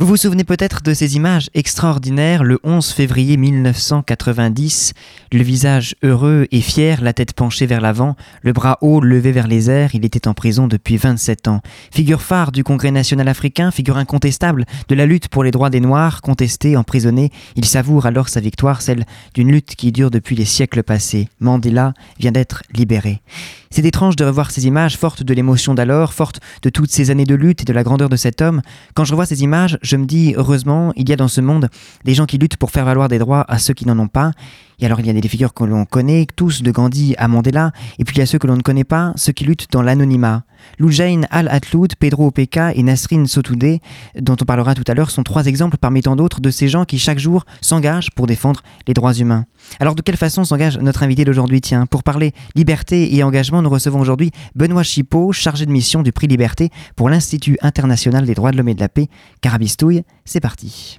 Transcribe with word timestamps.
Vous 0.00 0.06
vous 0.06 0.16
souvenez 0.16 0.44
peut-être 0.44 0.80
de 0.84 0.94
ces 0.94 1.16
images 1.16 1.50
extraordinaires 1.54 2.44
le 2.44 2.60
11 2.62 2.92
février 2.92 3.36
1990, 3.36 4.92
le 5.32 5.42
visage 5.42 5.96
heureux 6.04 6.46
et 6.52 6.60
fier, 6.60 7.02
la 7.02 7.12
tête 7.12 7.32
penchée 7.32 7.66
vers 7.66 7.80
l'avant, 7.80 8.14
le 8.42 8.52
bras 8.52 8.78
haut 8.80 9.00
levé 9.00 9.32
vers 9.32 9.48
les 9.48 9.68
airs, 9.70 9.96
il 9.96 10.04
était 10.04 10.28
en 10.28 10.34
prison 10.34 10.68
depuis 10.68 10.98
27 10.98 11.48
ans. 11.48 11.62
Figure 11.90 12.22
phare 12.22 12.52
du 12.52 12.62
Congrès 12.62 12.92
national 12.92 13.26
africain, 13.26 13.72
figure 13.72 13.96
incontestable 13.96 14.66
de 14.86 14.94
la 14.94 15.04
lutte 15.04 15.26
pour 15.26 15.42
les 15.42 15.50
droits 15.50 15.68
des 15.68 15.80
Noirs, 15.80 16.22
contesté, 16.22 16.76
emprisonné, 16.76 17.32
il 17.56 17.64
savoure 17.64 18.06
alors 18.06 18.28
sa 18.28 18.38
victoire, 18.38 18.82
celle 18.82 19.04
d'une 19.34 19.50
lutte 19.50 19.74
qui 19.74 19.90
dure 19.90 20.12
depuis 20.12 20.36
les 20.36 20.44
siècles 20.44 20.84
passés. 20.84 21.28
Mandela 21.40 21.92
vient 22.20 22.30
d'être 22.30 22.62
libéré. 22.72 23.20
C'est 23.70 23.84
étrange 23.84 24.16
de 24.16 24.24
revoir 24.24 24.50
ces 24.50 24.66
images 24.66 24.96
fortes 24.96 25.22
de 25.22 25.34
l'émotion 25.34 25.74
d'alors, 25.74 26.14
fortes 26.14 26.40
de 26.62 26.70
toutes 26.70 26.90
ces 26.90 27.10
années 27.10 27.26
de 27.26 27.34
lutte 27.34 27.62
et 27.62 27.64
de 27.64 27.72
la 27.72 27.82
grandeur 27.82 28.08
de 28.08 28.16
cet 28.16 28.40
homme. 28.40 28.62
Quand 28.94 29.04
je 29.04 29.12
revois 29.12 29.26
ces 29.26 29.42
images, 29.42 29.78
je 29.88 29.96
me 29.96 30.04
dis, 30.04 30.34
heureusement, 30.36 30.92
il 30.96 31.08
y 31.08 31.12
a 31.12 31.16
dans 31.16 31.28
ce 31.28 31.40
monde 31.40 31.68
des 32.04 32.14
gens 32.14 32.26
qui 32.26 32.38
luttent 32.38 32.56
pour 32.56 32.70
faire 32.70 32.84
valoir 32.84 33.08
des 33.08 33.18
droits 33.18 33.44
à 33.48 33.58
ceux 33.58 33.74
qui 33.74 33.86
n'en 33.86 33.98
ont 33.98 34.08
pas. 34.08 34.32
Et 34.80 34.86
alors 34.86 35.00
il 35.00 35.06
y 35.06 35.10
a 35.10 35.12
des 35.12 35.28
figures 35.28 35.54
que 35.54 35.64
l'on 35.64 35.84
connaît 35.84 36.26
tous, 36.36 36.62
de 36.62 36.70
Gandhi 36.70 37.14
à 37.18 37.28
Mandela, 37.28 37.72
et 37.98 38.04
puis 38.04 38.16
il 38.16 38.18
y 38.20 38.22
a 38.22 38.26
ceux 38.26 38.38
que 38.38 38.46
l'on 38.46 38.56
ne 38.56 38.62
connaît 38.62 38.84
pas, 38.84 39.12
ceux 39.16 39.32
qui 39.32 39.44
luttent 39.44 39.70
dans 39.72 39.82
l'anonymat. 39.82 40.44
Loujain 40.78 41.22
Al-Atloud, 41.30 41.94
Pedro 41.96 42.26
Opeka 42.26 42.72
et 42.74 42.82
Nasrin 42.82 43.26
Sotoudeh, 43.26 43.80
dont 44.18 44.36
on 44.40 44.44
parlera 44.44 44.74
tout 44.74 44.84
à 44.86 44.94
l'heure, 44.94 45.10
sont 45.10 45.22
trois 45.22 45.46
exemples 45.46 45.76
parmi 45.76 46.02
tant 46.02 46.16
d'autres 46.16 46.40
de 46.40 46.50
ces 46.50 46.68
gens 46.68 46.84
qui 46.84 46.98
chaque 46.98 47.18
jour 47.18 47.44
s'engagent 47.60 48.10
pour 48.14 48.26
défendre 48.26 48.62
les 48.86 48.94
droits 48.94 49.14
humains. 49.14 49.44
Alors 49.80 49.94
de 49.94 50.02
quelle 50.02 50.16
façon 50.16 50.44
s'engage 50.44 50.78
notre 50.78 51.02
invité 51.02 51.24
d'aujourd'hui? 51.24 51.60
Tiens, 51.60 51.86
pour 51.86 52.02
parler 52.02 52.32
liberté 52.54 53.14
et 53.14 53.22
engagement, 53.22 53.62
nous 53.62 53.70
recevons 53.70 54.00
aujourd'hui 54.00 54.30
Benoît 54.54 54.82
Chipot, 54.82 55.32
chargé 55.32 55.66
de 55.66 55.72
mission 55.72 56.02
du 56.02 56.12
prix 56.12 56.26
Liberté 56.26 56.70
pour 56.96 57.08
l'Institut 57.08 57.58
international 57.62 58.26
des 58.26 58.34
droits 58.34 58.52
de 58.52 58.56
l'homme 58.56 58.68
et 58.68 58.74
de 58.74 58.80
la 58.80 58.88
paix. 58.88 59.08
Carabistouille, 59.40 60.02
c'est 60.24 60.40
parti. 60.40 60.98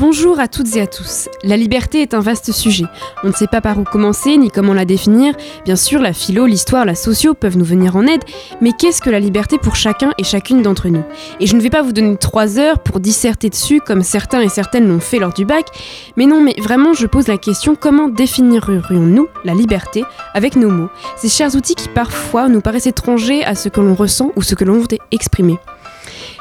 Bonjour 0.00 0.40
à 0.40 0.48
toutes 0.48 0.76
et 0.76 0.80
à 0.80 0.86
tous. 0.86 1.28
La 1.44 1.58
liberté 1.58 2.00
est 2.00 2.14
un 2.14 2.20
vaste 2.20 2.52
sujet. 2.52 2.86
On 3.22 3.28
ne 3.28 3.32
sait 3.34 3.46
pas 3.46 3.60
par 3.60 3.78
où 3.78 3.84
commencer 3.84 4.38
ni 4.38 4.50
comment 4.50 4.72
la 4.72 4.86
définir. 4.86 5.34
Bien 5.66 5.76
sûr, 5.76 6.00
la 6.00 6.14
philo, 6.14 6.46
l'histoire, 6.46 6.86
la 6.86 6.94
socio 6.94 7.34
peuvent 7.34 7.58
nous 7.58 7.66
venir 7.66 7.96
en 7.96 8.06
aide, 8.06 8.22
mais 8.62 8.70
qu'est-ce 8.72 9.02
que 9.02 9.10
la 9.10 9.20
liberté 9.20 9.58
pour 9.58 9.76
chacun 9.76 10.12
et 10.16 10.24
chacune 10.24 10.62
d'entre 10.62 10.88
nous? 10.88 11.04
Et 11.38 11.46
je 11.46 11.54
ne 11.54 11.60
vais 11.60 11.68
pas 11.68 11.82
vous 11.82 11.92
donner 11.92 12.16
trois 12.16 12.58
heures 12.58 12.78
pour 12.78 12.98
disserter 12.98 13.50
dessus 13.50 13.82
comme 13.82 14.02
certains 14.02 14.40
et 14.40 14.48
certaines 14.48 14.88
l'ont 14.88 15.00
fait 15.00 15.18
lors 15.18 15.34
du 15.34 15.44
bac, 15.44 15.66
mais 16.16 16.24
non, 16.24 16.40
mais 16.40 16.54
vraiment, 16.58 16.94
je 16.94 17.06
pose 17.06 17.28
la 17.28 17.36
question 17.36 17.76
comment 17.78 18.08
définirions-nous 18.08 19.28
la 19.44 19.52
liberté 19.52 20.04
avec 20.32 20.56
nos 20.56 20.70
mots? 20.70 20.88
Ces 21.18 21.28
chers 21.28 21.54
outils 21.54 21.74
qui 21.74 21.90
parfois 21.90 22.48
nous 22.48 22.62
paraissent 22.62 22.86
étrangers 22.86 23.44
à 23.44 23.54
ce 23.54 23.68
que 23.68 23.82
l'on 23.82 23.94
ressent 23.94 24.32
ou 24.34 24.42
ce 24.42 24.54
que 24.54 24.64
l'on 24.64 24.78
veut 24.78 24.88
exprimer. 25.10 25.58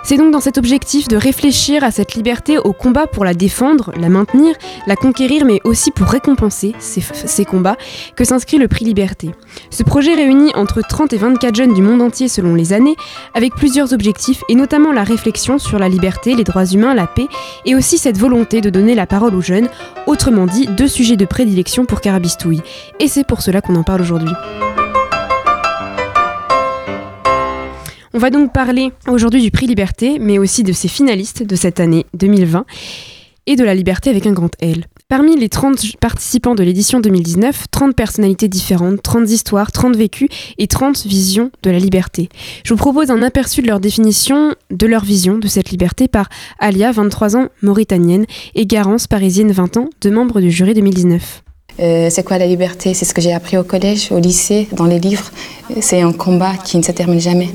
C'est 0.04 0.18
donc 0.18 0.32
dans 0.32 0.40
cet 0.40 0.58
objectif 0.58 1.08
de 1.08 1.18
réfléchir 1.18 1.84
à 1.84 1.92
cette 1.92 2.16
liberté 2.16 2.58
au 2.58 2.74
combat 2.74 3.08
pour 3.08 3.26
la 3.26 3.34
défendre, 3.34 3.92
la 4.00 4.10
maintenir, 4.10 4.56
la 4.88 4.96
conquérir, 4.96 5.46
mais 5.46 5.60
aussi 5.64 5.92
pour 5.92 6.08
récompenser 6.08 6.74
ces, 6.80 7.46
combats 7.46 7.78
que 8.16 8.24
s'inscrit 8.24 8.58
le 8.58 8.68
prix 8.68 8.86
Liberté. 8.86 9.32
Ce 9.70 9.84
projet 9.84 10.16
réunit 10.16 10.52
entre 10.56 10.82
30 10.82 11.14
et 11.14 11.18
24 11.18 11.56
jeunes 11.56 11.74
du 11.74 11.82
monde 11.82 12.02
entier 12.02 12.28
selon 12.28 12.56
les 12.56 12.74
années, 12.74 12.96
avec 13.34 13.54
plusieurs 13.56 13.94
objectifs 13.94 14.44
et 14.50 14.56
notamment 14.56 14.92
la 14.92 15.04
réflexion 15.04 15.58
sur 15.58 15.80
la 15.80 15.90
liberté, 15.90 16.36
les 16.36 16.44
droits 16.44 16.66
humains, 16.66 16.94
la 16.94 17.08
paix, 17.08 17.28
et 17.66 17.76
aussi 17.76 17.98
cette 17.98 18.18
volonté 18.18 18.62
de 18.62 18.70
donner 18.70 18.96
la 18.96 19.06
parole 19.06 19.36
aux 19.36 19.42
jeunes, 19.42 19.70
autrement 20.08 20.46
dit 20.46 20.68
deux 20.68 20.88
sujets 20.88 21.18
de 21.18 21.26
prédilection 21.26 21.86
pour 21.86 22.02
Carabistouille. 22.02 22.62
Et 23.00 23.08
c'est 23.08 23.26
pour 23.26 23.42
cela 23.42 23.62
qu'on 23.62 23.76
en 23.76 23.84
parle 23.84 24.02
aujourd'hui. 24.02 24.34
On 28.12 28.18
va 28.18 28.32
donc 28.32 28.52
parler 28.52 28.92
aujourd'hui 29.08 29.40
du 29.40 29.52
prix 29.52 29.68
Liberté, 29.68 30.18
mais 30.20 30.40
aussi 30.40 30.64
de 30.64 30.74
ses 30.74 30.88
finalistes 30.88 31.44
de 31.44 31.56
cette 31.56 31.80
année 31.80 32.08
2020 32.16 32.66
et 33.46 33.56
de 33.56 33.64
la 33.64 33.76
liberté 33.76 34.10
avec 34.10 34.26
un 34.26 34.32
grand 34.32 34.50
L. 34.62 34.86
Parmi 35.08 35.36
les 35.36 35.48
30 35.48 35.98
participants 35.98 36.56
de 36.56 36.64
l'édition 36.64 37.00
2019, 37.02 37.66
30 37.70 37.96
personnalités 37.96 38.48
différentes, 38.48 39.04
30 39.04 39.30
histoires, 39.30 39.72
30 39.72 39.96
vécus 39.96 40.28
et 40.58 40.66
30 40.66 41.06
visions 41.06 41.52
de 41.62 41.70
la 41.70 41.78
liberté. 41.78 42.30
Je 42.64 42.74
vous 42.74 42.80
propose 42.80 43.12
un 43.12 43.22
aperçu 43.22 43.62
de 43.62 43.68
leur 43.68 43.80
définition, 43.80 44.56
de 44.72 44.88
leur 44.88 45.04
vision 45.04 45.38
de 45.38 45.48
cette 45.48 45.70
liberté 45.70 46.08
par 46.08 46.30
Alia, 46.58 46.92
23 46.92 47.38
ans, 47.38 47.50
mauritanienne, 47.62 48.26
et 48.56 48.66
Garance, 48.66 49.06
parisienne, 49.06 49.52
20 49.52 49.78
ans, 49.78 49.90
deux 50.02 50.12
membres 50.12 50.42
du 50.42 50.50
jury 50.50 50.74
2019. 50.74 51.44
Euh, 51.80 52.10
c'est 52.10 52.24
quoi 52.24 52.38
la 52.40 52.48
liberté? 52.48 52.94
C'est 52.94 53.06
ce 53.06 53.14
que 53.14 53.22
j'ai 53.22 53.34
appris 53.34 53.58
au 53.58 53.64
collège, 53.64 54.12
au 54.12 54.20
lycée, 54.20 54.68
dans 54.74 54.86
les 54.86 55.00
livres. 55.00 55.32
C'est 55.80 56.02
un 56.02 56.12
combat 56.12 56.56
qui 56.58 56.78
ne 56.78 56.84
se 56.84 56.92
termine 56.92 57.22
jamais. 57.22 57.50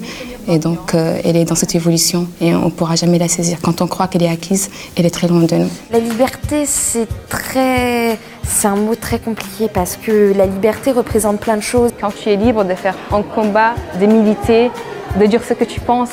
Et 0.47 0.59
donc, 0.59 0.94
euh, 0.94 1.19
elle 1.25 1.37
est 1.37 1.44
dans 1.44 1.55
cette 1.55 1.75
évolution 1.75 2.27
et 2.41 2.55
on 2.55 2.66
ne 2.66 2.71
pourra 2.71 2.97
jamais 2.97 3.19
la 3.19 3.28
saisir. 3.28 3.59
Quand 3.62 3.81
on 3.81 3.87
croit 3.87 4.09
qu'elle 4.09 4.22
est 4.22 4.28
acquise, 4.28 4.71
elle 4.97 5.06
est 5.06 5.10
très 5.10 5.28
loin 5.28 5.43
de 5.43 5.56
nous. 5.56 5.71
La 5.91 5.99
liberté, 5.99 6.66
c'est 6.66 7.09
très... 7.28 8.19
C'est 8.47 8.69
un 8.69 8.77
mot 8.77 8.94
très 8.94 9.19
compliqué 9.19 9.69
parce 9.72 9.97
que 9.97 10.34
la 10.37 10.44
liberté 10.47 10.93
représente 10.93 11.41
plein 11.41 11.56
de 11.56 11.62
choses. 11.62 11.93
Quand 11.99 12.10
tu 12.15 12.28
es 12.28 12.37
libre 12.37 12.65
de 12.65 12.75
faire 12.75 12.94
un 13.10 13.22
combat, 13.22 13.75
de 14.00 14.06
militer, 14.06 14.71
de 15.19 15.27
dire 15.27 15.43
ce 15.43 15.55
que 15.55 15.65
tu 15.65 15.81
penses, 15.81 16.10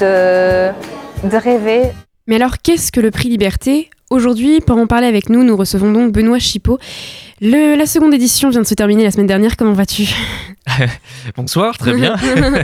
de, 0.00 0.70
de 1.28 1.36
rêver. 1.36 1.92
Mais 2.26 2.36
alors, 2.36 2.56
qu'est-ce 2.62 2.90
que 2.90 3.00
le 3.00 3.10
prix 3.10 3.28
Liberté 3.28 3.90
Aujourd'hui, 4.10 4.60
pour 4.60 4.76
en 4.76 4.86
parler 4.86 5.06
avec 5.06 5.30
nous, 5.30 5.44
nous 5.44 5.56
recevons 5.56 5.90
donc 5.90 6.12
Benoît 6.12 6.38
Chipot. 6.38 6.78
la 7.40 7.86
seconde 7.86 8.12
édition 8.12 8.50
vient 8.50 8.60
de 8.60 8.66
se 8.66 8.74
terminer 8.74 9.02
la 9.02 9.10
semaine 9.10 9.26
dernière. 9.26 9.56
Comment 9.56 9.72
vas-tu? 9.72 10.06
Bonsoir, 11.36 11.78
très 11.78 11.94
bien. 11.94 12.14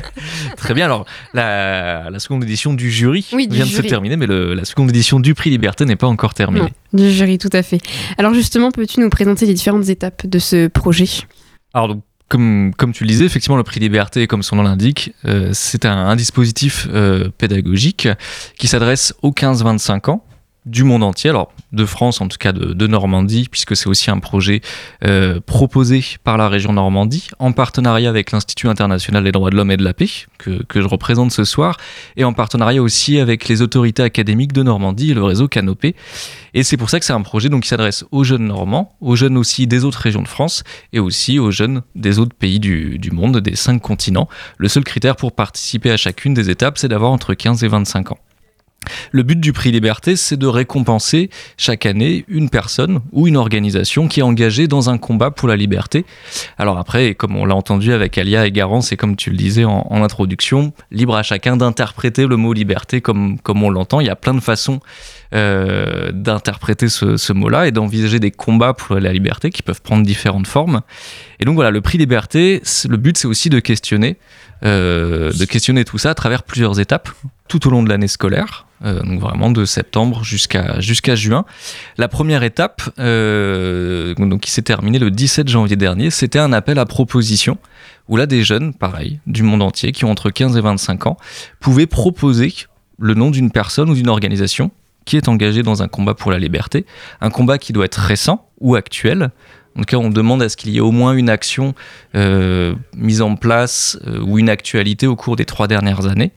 très 0.57 0.75
bien. 0.75 0.85
Alors, 0.85 1.07
la, 1.33 2.19
seconde 2.19 2.45
édition 2.45 2.75
du 2.75 2.91
jury 2.91 3.27
vient 3.33 3.65
de 3.65 3.71
se 3.71 3.83
terminer, 3.83 4.17
mais 4.17 4.27
la 4.27 4.65
seconde 4.65 4.91
édition 4.91 5.19
du 5.19 5.35
prix 5.35 5.49
Liberté 5.49 5.87
n'est 5.87 5.97
pas 5.97 6.07
encore 6.07 6.35
terminée. 6.35 6.73
du 6.93 7.11
jury, 7.11 7.39
tout 7.39 7.51
à 7.53 7.63
fait. 7.63 7.81
Alors, 8.19 8.35
justement, 8.35 8.71
peux-tu 8.71 9.01
nous 9.01 9.11
présenter 9.11 9.47
les 9.47 9.55
différentes 9.55 9.89
étapes 9.89 10.27
de 10.27 10.39
ce 10.39 10.69
projet? 10.69 11.09
Alors, 11.73 11.89
donc, 11.89 12.03
comme, 12.29 12.73
comme, 12.77 12.93
tu 12.93 13.05
le 13.05 13.09
disais, 13.09 13.25
effectivement, 13.25 13.57
le 13.57 13.65
prix 13.65 13.81
Liberté, 13.81 14.27
comme 14.27 14.43
son 14.43 14.57
nom 14.57 14.63
l'indique, 14.63 15.15
euh, 15.25 15.51
c'est 15.53 15.85
un, 15.85 16.15
dispositif 16.17 16.87
euh, 16.93 17.29
pédagogique 17.39 18.09
qui 18.57 18.69
s'adresse 18.69 19.15
aux 19.23 19.33
15-25 19.33 20.11
ans 20.11 20.25
du 20.71 20.85
monde 20.85 21.03
entier, 21.03 21.31
alors 21.31 21.53
de 21.73 21.85
France 21.85 22.21
en 22.21 22.29
tout 22.29 22.39
cas 22.39 22.53
de, 22.53 22.87
Normandie, 22.87 23.49
puisque 23.51 23.77
c'est 23.77 23.89
aussi 23.89 24.11
un 24.11 24.19
projet 24.19 24.61
euh, 25.05 25.41
proposé 25.45 26.03
par 26.25 26.37
la 26.37 26.49
région 26.49 26.73
Normandie, 26.73 27.29
en 27.39 27.53
partenariat 27.53 28.09
avec 28.09 28.33
l'Institut 28.33 28.69
international 28.69 29.25
des 29.25 29.33
droits 29.33 29.51
de 29.51 29.57
l'homme 29.57 29.71
et 29.71 29.77
de 29.77 29.85
la 29.85 29.95
paix, 29.95 30.09
que, 30.39 30.63
je 30.75 30.87
représente 30.87 31.31
ce 31.33 31.45
soir, 31.45 31.77
et 32.17 32.25
en 32.25 32.33
partenariat 32.33 32.83
aussi 32.83 33.19
avec 33.19 33.49
les 33.49 33.63
autorités 33.63 34.03
académiques 34.03 34.53
de 34.53 34.63
Normandie 34.63 35.11
et 35.11 35.15
le 35.15 35.23
réseau 35.23 35.49
Canopé. 35.49 35.95
Et 36.55 36.63
c'est 36.63 36.77
pour 36.77 36.91
ça 36.91 36.99
que 36.99 37.05
c'est 37.05 37.13
un 37.13 37.23
projet 37.23 37.49
donc, 37.49 37.63
qui 37.63 37.69
s'adresse 37.69 38.05
aux 38.11 38.25
jeunes 38.25 38.47
normands, 38.47 38.97
aux 39.01 39.17
jeunes 39.17 39.37
aussi 39.37 39.67
des 39.67 39.85
autres 39.85 40.01
régions 40.01 40.23
de 40.23 40.29
France, 40.29 40.65
et 40.93 40.99
aussi 40.99 41.39
aux 41.39 41.51
jeunes 41.51 41.83
des 41.95 42.19
autres 42.19 42.35
pays 42.35 42.61
du, 42.61 42.99
du 42.99 43.11
monde, 43.11 43.39
des 43.39 43.57
cinq 43.57 43.81
continents. 43.81 44.29
Le 44.57 44.69
seul 44.69 44.85
critère 44.85 45.17
pour 45.17 45.33
participer 45.33 45.91
à 45.91 45.97
chacune 45.97 46.35
des 46.35 46.51
étapes, 46.51 46.79
c'est 46.79 46.89
d'avoir 46.89 47.13
entre 47.13 47.35
15 47.35 47.63
et 47.65 47.69
25 47.69 48.13
ans. 48.13 48.19
Le 49.13 49.23
but 49.23 49.39
du 49.41 49.53
prix 49.53 49.73
Liberté, 49.73 50.17
c'est 50.17 50.37
de 50.37 50.47
récompenser 50.47 51.31
chaque 51.57 51.87
année 51.87 52.25
une 52.29 52.49
personne 52.49 53.01
ou 53.13 53.27
une 53.27 53.37
organisation 53.37 54.09
qui 54.09 54.21
est 54.21 54.23
engagée 54.23 54.69
dans 54.69 54.91
un 54.91 54.99
combat 54.99 55.31
pour 55.31 55.49
la 55.49 55.57
liberté. 55.57 56.05
Alors 56.59 56.79
après, 56.79 57.15
comme 57.15 57.37
on 57.37 57.45
l'a 57.45 57.55
entendu 57.55 57.93
avec 57.93 58.17
Alia 58.19 58.47
et 58.47 58.53
Garance, 58.53 58.93
et 58.93 58.97
comme 58.97 59.17
tu 59.17 59.31
le 59.31 59.37
disais 59.37 59.65
en, 59.65 60.03
introduction, 60.03 60.73
libre 60.91 61.17
à 61.17 61.23
chacun 61.23 61.57
d'interpréter 61.57 62.27
le 62.27 62.37
mot 62.37 62.53
liberté 62.53 63.01
comme, 63.01 63.39
on 63.47 63.71
l'entend. 63.71 64.01
Il 64.01 64.07
y 64.07 64.11
a 64.11 64.17
plein 64.17 64.35
de 64.35 64.41
façons 64.41 64.81
euh, 65.35 66.11
d'interpréter 66.13 66.89
ce, 66.89 67.33
mot-là 67.33 67.67
et 67.67 67.73
d'envisager 67.73 68.19
des 68.19 68.31
combats 68.31 68.75
pour 68.75 68.97
la 68.97 69.13
liberté 69.13 69.51
qui 69.51 69.63
peuvent 69.63 69.83
prendre 69.83 70.05
différentes 70.05 70.47
formes. 70.47 70.81
Et 71.39 71.45
donc 71.45 71.55
voilà, 71.55 71.71
le 71.71 71.81
prix 71.81 71.99
Liberté, 71.99 72.63
le 72.89 72.97
but 72.97 73.19
c'est 73.19 73.29
aussi 73.29 73.51
de 73.51 73.61
questionner 73.61 74.17
de 74.63 75.45
questionner 75.47 75.85
tout 75.87 75.97
ça 75.97 76.11
à 76.11 76.15
travers 76.15 76.43
plusieurs 76.43 76.81
étapes 76.81 77.09
tout 77.49 77.67
au 77.67 77.71
long 77.71 77.83
de 77.83 77.89
l'année 77.89 78.09
scolaire, 78.09 78.67
donc 78.83 79.21
vraiment 79.21 79.51
de 79.51 79.65
septembre 79.65 80.23
jusqu'à 80.25 81.15
juin. 81.15 81.45
La 81.99 82.09
première 82.09 82.43
étape, 82.43 82.83
donc 82.97 84.41
qui 84.41 84.51
s'est 84.51 84.63
terminée 84.63 84.99
le 84.99 85.11
17 85.11 85.49
janvier 85.49 85.77
dernier, 85.77 86.11
c'était 86.11 86.39
un 86.39 86.53
appel 86.53 86.79
à 86.79 86.87
proposition 86.87 87.59
où 88.09 88.17
là 88.17 88.27
des 88.27 88.43
jeunes, 88.43 88.75
pareil, 88.75 89.21
du 89.27 89.43
monde 89.43 89.63
entier, 89.63 89.93
qui 89.93 90.05
ont 90.05 90.11
entre 90.11 90.31
15 90.31 90.57
et 90.57 90.61
25 90.61 91.07
ans, 91.07 91.17
pouvaient 91.61 91.87
proposer 91.87 92.53
le 92.99 93.15
nom 93.15 93.31
d'une 93.31 93.51
personne 93.51 93.89
ou 93.89 93.95
d'une 93.95 94.09
organisation 94.09 94.71
qui 95.05 95.17
est 95.17 95.29
engagée 95.29 95.63
dans 95.63 95.83
un 95.83 95.89
combat 95.89 96.15
pour 96.15 96.31
la 96.31 96.39
liberté, 96.39 96.87
un 97.21 97.31
combat 97.31 97.59
qui 97.59 97.73
doit 97.73 97.85
être 97.85 98.01
récent 98.01 98.49
ou 98.61 98.75
actuel. 98.75 99.31
En 99.77 99.81
tout 99.81 99.87
cas, 99.87 99.97
on 99.97 100.11
demande 100.11 100.43
à 100.43 100.49
ce 100.49 100.57
qu'il 100.57 100.71
y 100.71 100.79
ait 100.79 100.81
au 100.81 100.91
moins 100.91 101.15
une 101.15 101.31
action 101.31 101.75
euh, 102.15 102.75
mise 102.97 103.23
en 103.23 103.37
place 103.37 103.99
euh, 104.07 104.21
ou 104.21 104.39
une 104.39 104.49
actualité 104.49 105.07
au 105.07 105.17
cours 105.17 105.37
des 105.37 105.45
trois 105.45 105.69
dernières 105.69 106.07
années. 106.07 106.33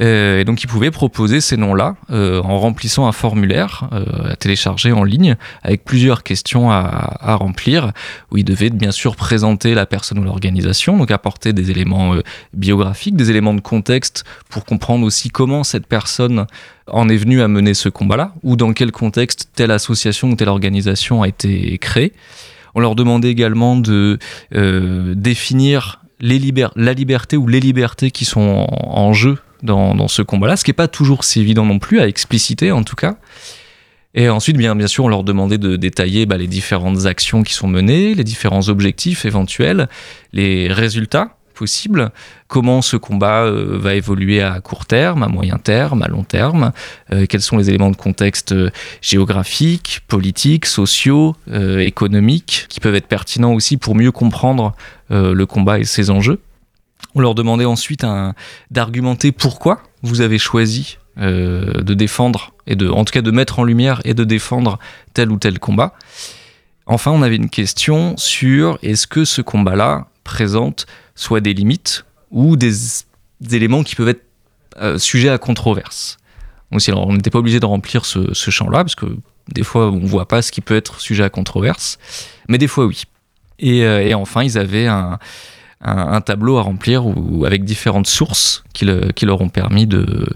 Euh, 0.00 0.40
et 0.40 0.44
donc, 0.44 0.62
ils 0.62 0.66
pouvaient 0.66 0.90
proposer 0.90 1.40
ces 1.40 1.56
noms-là 1.56 1.96
euh, 2.10 2.40
en 2.42 2.58
remplissant 2.58 3.06
un 3.06 3.12
formulaire 3.12 3.88
euh, 3.92 4.32
à 4.32 4.36
télécharger 4.36 4.92
en 4.92 5.04
ligne 5.04 5.36
avec 5.62 5.84
plusieurs 5.84 6.22
questions 6.22 6.70
à, 6.70 7.16
à, 7.20 7.34
remplir, 7.34 7.92
où 8.30 8.38
ils 8.38 8.44
devaient 8.44 8.70
bien 8.70 8.90
sûr 8.90 9.16
présenter 9.16 9.74
la 9.74 9.86
personne 9.86 10.18
ou 10.18 10.24
l'organisation, 10.24 10.96
donc 10.96 11.10
apporter 11.10 11.52
des 11.52 11.70
éléments 11.70 12.16
biographiques, 12.54 13.16
des 13.16 13.30
éléments 13.30 13.54
de 13.54 13.60
contexte 13.60 14.24
pour 14.48 14.64
comprendre 14.64 15.04
aussi 15.04 15.30
comment 15.30 15.64
cette 15.64 15.86
personne 15.86 16.46
en 16.86 17.08
est 17.08 17.16
venue 17.16 17.42
à 17.42 17.48
mener 17.48 17.74
ce 17.74 17.88
combat-là, 17.88 18.32
ou 18.42 18.56
dans 18.56 18.72
quel 18.72 18.92
contexte 18.92 19.50
telle 19.54 19.70
association 19.70 20.30
ou 20.30 20.36
telle 20.36 20.48
organisation 20.48 21.22
a 21.22 21.28
été 21.28 21.78
créée. 21.78 22.12
On 22.74 22.80
leur 22.80 22.94
demandait 22.94 23.30
également 23.30 23.76
de 23.76 24.18
définir 25.14 26.00
les 26.20 26.40
la 26.76 26.92
liberté 26.92 27.36
ou 27.36 27.46
les 27.46 27.60
libertés 27.60 28.10
qui 28.10 28.24
sont 28.24 28.66
en 28.70 29.12
jeu 29.12 29.38
dans, 29.62 30.08
ce 30.08 30.22
combat-là, 30.22 30.56
ce 30.56 30.64
qui 30.64 30.70
n'est 30.70 30.74
pas 30.74 30.88
toujours 30.88 31.24
si 31.24 31.40
évident 31.40 31.64
non 31.64 31.78
plus 31.78 32.00
à 32.00 32.08
expliciter 32.08 32.72
en 32.72 32.82
tout 32.82 32.96
cas. 32.96 33.16
Et 34.14 34.28
ensuite, 34.28 34.58
bien, 34.58 34.76
bien 34.76 34.88
sûr, 34.88 35.04
on 35.04 35.08
leur 35.08 35.24
demandait 35.24 35.58
de 35.58 35.76
détailler 35.76 36.26
bah, 36.26 36.36
les 36.36 36.46
différentes 36.46 37.06
actions 37.06 37.42
qui 37.42 37.54
sont 37.54 37.68
menées, 37.68 38.14
les 38.14 38.24
différents 38.24 38.68
objectifs 38.68 39.24
éventuels, 39.24 39.88
les 40.34 40.70
résultats 40.70 41.36
possibles, 41.52 42.10
comment 42.48 42.82
ce 42.82 42.96
combat 42.96 43.44
euh, 43.44 43.78
va 43.78 43.94
évoluer 43.94 44.42
à 44.42 44.60
court 44.60 44.86
terme, 44.86 45.22
à 45.22 45.28
moyen 45.28 45.58
terme, 45.58 46.02
à 46.02 46.08
long 46.08 46.24
terme, 46.24 46.72
euh, 47.12 47.26
quels 47.26 47.40
sont 47.40 47.56
les 47.56 47.68
éléments 47.68 47.90
de 47.90 47.96
contexte 47.96 48.52
euh, 48.52 48.70
géographiques, 49.00 50.00
politiques, 50.08 50.66
sociaux, 50.66 51.36
économiques, 51.78 52.66
qui 52.68 52.80
peuvent 52.80 52.94
être 52.94 53.06
pertinents 53.06 53.52
aussi 53.52 53.76
pour 53.76 53.94
mieux 53.94 54.10
comprendre 54.10 54.74
le 55.10 55.44
combat 55.44 55.78
et 55.78 55.84
ses 55.84 56.10
enjeux. 56.10 56.40
On 57.14 57.20
leur 57.20 57.34
demandait 57.34 57.64
ensuite 57.64 58.06
d'argumenter 58.70 59.32
pourquoi 59.32 59.82
vous 60.02 60.20
avez 60.20 60.38
choisi 60.38 60.98
euh, 61.18 61.82
de 61.82 61.92
défendre 61.92 62.54
et 62.66 62.74
de, 62.74 62.88
en 62.88 63.04
tout 63.04 63.12
cas, 63.12 63.20
de 63.20 63.30
mettre 63.30 63.58
en 63.58 63.64
lumière 63.64 64.00
et 64.04 64.14
de 64.14 64.24
défendre 64.24 64.78
tel 65.12 65.30
ou 65.30 65.36
tel 65.36 65.58
combat. 65.58 65.92
Enfin, 66.86 67.10
on 67.10 67.20
avait 67.20 67.36
une 67.36 67.50
question 67.50 68.16
sur 68.16 68.78
est-ce 68.82 69.06
que 69.06 69.26
ce 69.26 69.42
combat-là 69.42 70.06
présente 70.24 70.86
soit 71.14 71.42
des 71.42 71.52
limites 71.52 72.06
ou 72.30 72.56
des, 72.56 72.72
éléments 73.50 73.82
qui 73.82 73.94
peuvent 73.94 74.08
être 74.08 74.24
euh, 74.80 74.96
sujets 74.96 75.28
à 75.28 75.36
controverse. 75.36 76.16
On 76.70 77.12
n'était 77.12 77.30
pas 77.30 77.40
obligé 77.40 77.60
de 77.60 77.66
remplir 77.66 78.06
ce, 78.06 78.32
champ-là 78.32 78.82
parce 78.82 78.94
que 78.94 79.04
des 79.52 79.64
fois, 79.64 79.90
on 79.90 80.06
voit 80.06 80.26
pas 80.26 80.40
ce 80.40 80.50
qui 80.50 80.62
peut 80.62 80.76
être 80.76 80.98
sujet 80.98 81.24
à 81.24 81.28
controverse, 81.28 81.98
mais 82.48 82.56
des 82.56 82.68
fois, 82.68 82.86
oui. 82.86 83.02
Et, 83.58 83.84
euh, 83.84 84.00
et 84.00 84.14
enfin, 84.14 84.42
ils 84.42 84.56
avaient 84.56 84.86
un, 84.86 85.18
un, 85.82 86.20
tableau 86.20 86.58
à 86.58 86.62
remplir 86.62 87.06
ou 87.06 87.44
avec 87.44 87.64
différentes 87.64 88.06
sources 88.06 88.64
qui, 88.72 88.84
leur 88.84 89.40
ont 89.40 89.48
permis 89.48 89.86
de, 89.86 90.26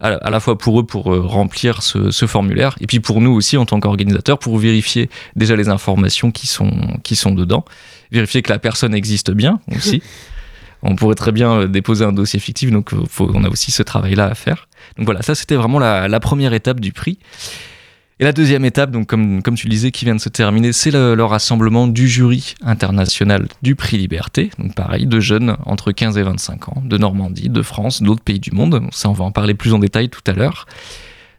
à 0.00 0.30
la, 0.30 0.40
fois 0.40 0.58
pour 0.58 0.80
eux 0.80 0.86
pour 0.86 1.12
euh, 1.12 1.20
remplir 1.20 1.82
ce, 1.82 2.26
formulaire 2.26 2.76
et 2.80 2.86
puis 2.86 3.00
pour 3.00 3.20
nous 3.20 3.32
aussi 3.32 3.56
en 3.56 3.64
tant 3.64 3.80
qu'organisateurs 3.80 4.38
pour 4.38 4.58
vérifier 4.58 5.10
déjà 5.34 5.56
les 5.56 5.68
informations 5.68 6.30
qui 6.30 6.46
sont, 6.46 6.70
qui 7.02 7.16
sont 7.16 7.32
dedans, 7.32 7.64
vérifier 8.12 8.42
que 8.42 8.52
la 8.52 8.58
personne 8.58 8.94
existe 8.94 9.30
bien 9.30 9.60
aussi. 9.74 10.02
on 10.82 10.94
pourrait 10.94 11.14
très 11.14 11.32
bien 11.32 11.52
euh, 11.52 11.66
déposer 11.66 12.04
un 12.04 12.12
dossier 12.12 12.38
fictif, 12.38 12.70
donc 12.70 12.92
euh, 12.92 13.02
on 13.20 13.44
a 13.44 13.48
aussi 13.48 13.70
ce 13.72 13.82
travail-là 13.82 14.26
à 14.26 14.34
faire. 14.34 14.68
Donc 14.96 15.06
voilà, 15.06 15.22
ça 15.22 15.34
c'était 15.34 15.56
vraiment 15.56 15.78
la, 15.78 16.08
la, 16.08 16.20
première 16.20 16.52
étape 16.52 16.80
du 16.80 16.92
prix. 16.92 17.18
Et 18.18 18.24
la 18.24 18.32
deuxième 18.32 18.64
étape, 18.64 18.96
comme, 19.06 19.42
comme 19.42 19.56
tu 19.56 19.66
le 19.66 19.70
disais, 19.70 19.90
qui 19.90 20.06
vient 20.06 20.14
de 20.14 20.20
se 20.20 20.30
terminer, 20.30 20.72
c'est 20.72 20.90
le, 20.90 21.22
rassemblement 21.22 21.86
du 21.86 22.08
jury 22.08 22.54
international 22.62 23.46
du 23.60 23.74
prix 23.74 23.98
Liberté. 23.98 24.50
Donc 24.58 24.74
pareil, 24.74 25.06
de 25.06 25.20
jeunes 25.20 25.58
entre 25.66 25.92
15 25.92 26.16
et 26.16 26.22
25 26.22 26.68
ans, 26.70 26.82
de 26.82 26.96
Normandie, 26.96 27.50
de 27.50 27.60
France, 27.60 28.02
d'autres 28.02 28.22
pays 28.22 28.40
du 28.40 28.52
monde. 28.52 28.88
Ça, 28.90 29.10
on 29.10 29.12
va 29.12 29.24
en 29.24 29.32
parler 29.32 29.52
plus 29.52 29.74
en 29.74 29.78
détail 29.78 30.08
tout 30.08 30.22
à 30.26 30.32
l'heure. 30.32 30.64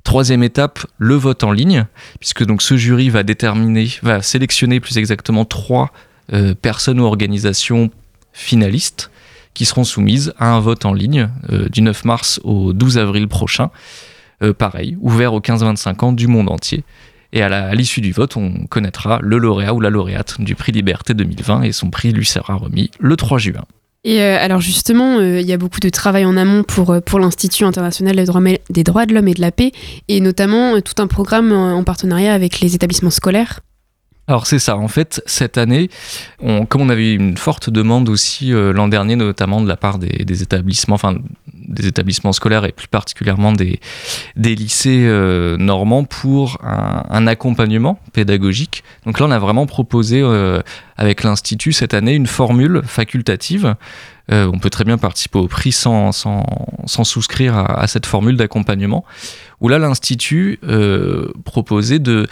Troisième 0.03 0.43
étape, 0.43 0.85
le 0.99 1.15
vote 1.15 1.43
en 1.43 1.51
ligne, 1.51 1.87
puisque 2.19 2.43
ce 2.61 2.77
jury 2.77 3.09
va 3.09 4.21
sélectionner 4.21 4.79
plus 4.79 4.99
exactement 4.99 5.45
trois 5.45 5.91
euh, 6.31 6.53
personnes 6.53 6.99
ou 6.99 7.05
organisations 7.05 7.89
finalistes 8.33 9.09
qui 9.55 9.65
seront 9.65 9.83
soumises 9.83 10.31
à 10.37 10.51
un 10.51 10.59
vote 10.59 10.85
en 10.85 10.93
ligne 10.93 11.29
euh, 11.51 11.69
du 11.69 11.81
9 11.81 12.05
mars 12.05 12.39
au 12.43 12.71
12 12.73 12.99
avril 12.99 13.27
prochain. 13.27 13.71
Euh, 14.43 14.53
pareil, 14.53 14.97
ouvert 15.01 15.33
aux 15.33 15.39
15-25 15.39 16.05
ans 16.05 16.11
du 16.11 16.27
monde 16.27 16.49
entier. 16.49 16.83
Et 17.33 17.41
à 17.41 17.75
l'issue 17.75 18.01
du 18.01 18.13
vote, 18.13 18.37
on 18.37 18.65
connaîtra 18.69 19.19
le 19.21 19.37
lauréat 19.37 19.73
ou 19.73 19.81
la 19.81 19.89
lauréate 19.89 20.39
du 20.39 20.55
prix 20.55 20.71
Liberté 20.71 21.13
2020 21.13 21.63
et 21.63 21.71
son 21.71 21.89
prix 21.89 22.11
lui 22.11 22.25
sera 22.25 22.55
remis 22.55 22.89
le 22.99 23.15
3 23.15 23.37
juin. 23.37 23.65
Et 24.05 24.21
euh, 24.21 24.37
alors 24.39 24.61
justement, 24.61 25.17
euh, 25.17 25.41
il 25.41 25.45
y 25.45 25.51
a 25.51 25.57
beaucoup 25.57 25.81
de 25.81 25.89
travail 25.89 26.23
en 26.23 26.37
amont 26.37 26.63
pour, 26.63 27.19
l'Institut 27.19 27.65
international 27.65 28.15
des 28.15 28.83
droits 28.83 29.05
de 29.05 29.13
l'homme 29.13 29.27
et 29.27 29.33
de 29.33 29.41
la 29.41 29.51
paix, 29.51 29.71
et 30.07 30.21
notamment 30.21 30.79
tout 30.81 31.01
un 31.01 31.07
programme 31.07 31.51
en 31.51 31.83
partenariat 31.83 32.33
avec 32.33 32.61
les 32.61 32.75
établissements 32.75 33.09
scolaires. 33.09 33.59
Alors 34.29 34.45
c'est 34.45 34.59
ça, 34.59 34.75
en 34.75 34.89
fait, 34.89 35.21
cette 35.25 35.57
année, 35.57 35.89
comme 36.41 36.81
on 36.81 36.89
avait 36.89 37.13
une 37.13 37.37
forte 37.37 37.69
demande 37.69 38.09
aussi 38.09 38.53
euh, 38.53 38.73
l'an 38.73 38.89
dernier, 38.89 39.15
notamment 39.15 39.61
de 39.61 39.69
la 39.69 39.77
part 39.77 39.99
des, 39.99 40.43
établissements, 40.43 40.95
enfin 40.95 41.15
des 41.53 41.87
établissements 41.87 42.33
scolaires 42.33 42.65
et 42.65 42.73
plus 42.73 42.89
particulièrement 42.89 43.53
des, 43.53 43.79
lycées 44.35 45.05
euh, 45.05 45.55
normands 45.55 46.03
pour 46.03 46.57
un, 46.61 47.25
accompagnement 47.25 48.01
pédagogique. 48.11 48.83
Donc 49.05 49.21
là, 49.21 49.27
on 49.27 49.31
a 49.31 49.39
vraiment 49.39 49.65
proposé 49.65 50.21
euh, 50.21 50.61
avec 50.97 51.23
l'Institut 51.23 51.71
cette 51.71 51.93
année 51.93 52.13
une 52.13 52.27
formule 52.27 52.81
facultative. 52.83 53.75
on 54.29 54.59
peut 54.59 54.69
très 54.69 54.83
bien 54.83 54.97
participer 54.97 55.39
au 55.39 55.47
prix 55.47 55.71
sans, 55.71 56.11
sans, 56.11 56.45
sans 56.85 57.05
souscrire 57.05 57.55
à, 57.55 57.79
à, 57.79 57.87
cette 57.87 58.05
formule 58.05 58.35
d'accompagnement, 58.35 59.05
où 59.61 59.69
là, 59.69 59.79
l'Institut 59.79 60.59
proposait 61.45 61.99
de 61.99 62.27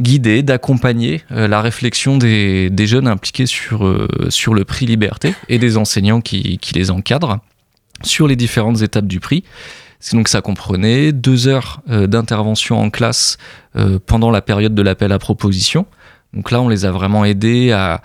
guider, 0.00 0.42
d'accompagner 0.42 1.22
euh, 1.30 1.48
la 1.48 1.60
réflexion 1.60 2.16
des, 2.16 2.70
jeunes 2.86 3.08
impliqués 3.08 3.46
sur, 3.46 3.86
euh, 3.86 4.08
sur 4.28 4.54
le 4.54 4.64
prix 4.64 4.86
Liberté 4.86 5.34
et 5.48 5.58
des 5.58 5.76
enseignants 5.76 6.20
qui, 6.20 6.58
les 6.74 6.90
encadrent 6.90 7.38
sur 8.02 8.26
les 8.26 8.36
différentes 8.36 8.82
étapes 8.82 9.06
du 9.06 9.20
prix. 9.20 9.44
Donc 10.12 10.28
ça 10.28 10.42
comprenait 10.42 11.12
deux 11.12 11.48
heures 11.48 11.80
euh, 11.88 12.06
d'intervention 12.06 12.78
en 12.78 12.90
classe 12.90 13.38
pendant 14.06 14.30
la 14.30 14.40
période 14.40 14.74
de 14.74 14.82
l'appel 14.82 15.10
à 15.10 15.18
proposition. 15.18 15.86
Donc 16.32 16.52
là, 16.52 16.60
on 16.60 16.68
les 16.68 16.84
a 16.84 16.92
vraiment 16.92 17.24
aidés 17.24 17.72
à, 17.72 18.02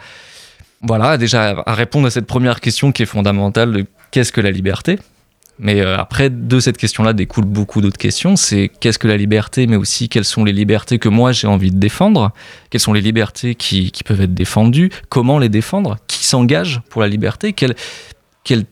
voilà, 0.81 1.17
déjà 1.17 1.63
à 1.63 1.75
répondre 1.75 2.07
à 2.07 2.09
cette 2.09 2.25
première 2.25 2.59
question 2.59 2.91
qui 2.91 3.03
est 3.03 3.07
fondamentale 3.07 3.71
de 3.71 3.85
qu'est-ce 4.09 4.31
que 4.31 4.41
la 4.41 4.49
liberté 4.49 4.97
mais 5.59 5.81
euh, 5.81 5.97
après, 5.97 6.29
de 6.29 6.59
cette 6.59 6.77
question-là 6.77 7.13
découlent 7.13 7.45
beaucoup 7.45 7.81
d'autres 7.81 7.97
questions. 7.97 8.37
C'est 8.37 8.71
qu'est-ce 8.79 8.97
que 8.97 9.07
la 9.07 9.17
liberté, 9.17 9.67
mais 9.67 9.75
aussi 9.75 10.07
quelles 10.07 10.25
sont 10.25 10.45
les 10.45 10.53
libertés 10.53 10.99
que 10.99 11.09
moi 11.09 11.33
j'ai 11.33 11.47
envie 11.47 11.71
de 11.71 11.77
défendre? 11.77 12.31
Quelles 12.69 12.81
sont 12.81 12.93
les 12.93 13.01
libertés 13.01 13.55
qui, 13.55 13.91
peuvent 14.05 14.21
être 14.21 14.33
défendues? 14.33 14.89
Comment 15.09 15.37
les 15.37 15.49
défendre? 15.49 15.97
Qui 16.07 16.23
s'engage 16.23 16.81
pour 16.89 17.01
la 17.01 17.09
liberté? 17.09 17.51
Quel, 17.51 17.75
quel 18.45 18.63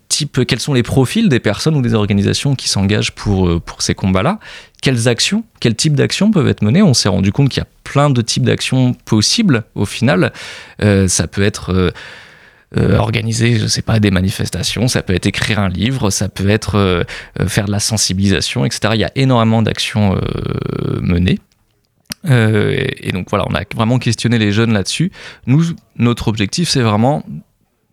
Quels 0.48 0.60
sont 0.62 0.74
les 0.74 0.84
profils 0.84 1.27
des 1.27 1.41
personnes 1.41 1.75
ou 1.75 1.82
des 1.82 1.94
organisations 1.94 2.56
qui 2.56 2.70
s'engagent 2.70 3.12
pour, 3.12 3.50
euh, 3.50 3.60
pour 3.60 3.82
ces 3.82 3.94
combats-là? 3.94 4.39
Quelles 4.82 5.10
actions, 5.10 5.44
quel 5.60 5.75
type 5.75 5.94
d'actions 5.94 6.32
peuvent 6.32 6.48
être 6.48 6.62
menées? 6.62 6.82
On 6.82 6.94
s'est 6.94 7.10
rendu 7.10 7.34
compte 7.34 7.50
qu'il 7.50 7.60
y 7.60 7.65
a 7.65 7.70
plein 7.84 8.10
de 8.10 8.22
types 8.22 8.46
d'actions 8.46 8.94
possibles 8.94 9.65
au 9.75 9.86
final. 9.86 10.32
Euh, 10.82 11.10
ça 11.10 11.27
peut 11.27 11.44
être... 11.44 11.91
organiser, 12.75 13.57
je 13.57 13.67
sais 13.67 13.81
pas, 13.81 14.00
des 14.00 14.12
manifestations, 14.12 14.88
ça 14.88 15.01
peut 15.01 15.13
être 15.13 15.25
écrire 15.25 15.59
un 15.59 15.69
livre, 15.69 16.09
ça 16.09 16.27
peut 16.27 16.50
être 16.50 16.75
euh, 16.75 17.03
euh, 17.39 17.47
faire 17.47 17.65
de 17.65 17.71
la 17.71 17.79
sensibilisation, 17.79 18.65
etc. 18.65 18.89
Il 18.93 19.00
y 19.00 19.05
a 19.05 19.12
énormément 19.15 19.62
d'actions 19.62 20.19
menées. 21.01 21.39
et 22.25 23.12
donc 23.13 23.29
voilà, 23.29 23.45
on 23.47 23.55
a 23.55 23.62
vraiment 23.74 24.00
questionné 24.00 24.38
les 24.38 24.51
jeunes 24.51 24.74
là-dessus. 24.74 25.12
Nous, 25.45 25.63
notre 25.97 26.27
objectif, 26.27 26.67
c'est 26.69 26.81
vraiment 26.81 27.24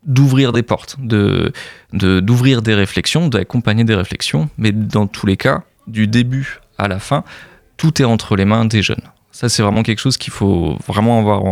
d'ouvrir 0.04 0.52
des 0.52 0.62
portes, 0.62 0.96
de 0.98 1.52
d'ouvrir 1.92 2.60
des 2.60 2.74
réflexions, 2.74 3.28
d'accompagner 3.28 3.84
des 3.84 3.94
réflexions, 3.94 4.50
mais 4.58 4.72
dans 4.72 5.06
tous 5.06 5.26
les 5.26 5.36
cas, 5.36 5.62
du 5.86 6.06
début 6.06 6.60
à 6.78 6.88
la 6.88 6.98
fin, 6.98 7.24
tout 7.76 8.00
est 8.02 8.04
entre 8.04 8.36
les 8.36 8.44
mains 8.44 8.64
des 8.64 8.82
jeunes. 8.82 9.02
Ça, 9.34 9.48
c'est 9.48 9.64
vraiment 9.64 9.82
quelque 9.82 9.98
chose 9.98 10.16
qu'il 10.16 10.32
faut 10.32 10.78
vraiment 10.86 11.18
avoir 11.18 11.42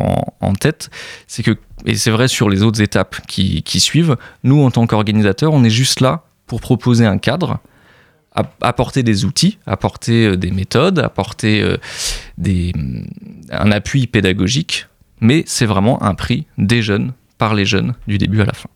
en, 0.41 0.53
tête. 0.53 0.89
C'est 1.27 1.43
que, 1.43 1.59
et 1.85 1.97
c'est 1.97 2.13
vrai 2.13 2.29
sur 2.29 2.49
les 2.49 2.63
autres 2.63 2.81
étapes 2.81 3.17
qui, 3.27 3.81
suivent, 3.81 4.17
nous, 4.45 4.63
en 4.63 4.71
tant 4.71 4.87
qu'organisateurs, 4.87 5.53
on 5.53 5.65
est 5.65 5.71
juste 5.71 5.99
là 5.99 6.23
pour 6.47 6.61
proposer 6.61 7.07
un 7.07 7.19
cadre, 7.19 7.59
apporter 8.61 9.03
des 9.03 9.25
outils, 9.25 9.59
apporter 9.67 10.27
euh, 10.27 10.37
des 10.37 10.53
méthodes, 10.53 11.01
apporter 11.01 11.61
euh, 11.61 11.77
un 13.51 13.73
appui 13.73 14.07
pédagogique, 14.07 14.87
mais 15.21 15.43
c'est 15.49 15.67
vraiment 15.67 16.01
un 16.05 16.15
prix 16.15 16.47
des 16.59 16.83
jeunes, 16.83 17.13
par 17.37 17.53
les 17.53 17.65
jeunes, 17.65 17.95
du 18.07 18.17
début 18.17 18.43
à 18.43 18.45
la 18.45 18.53
fin. 18.53 18.69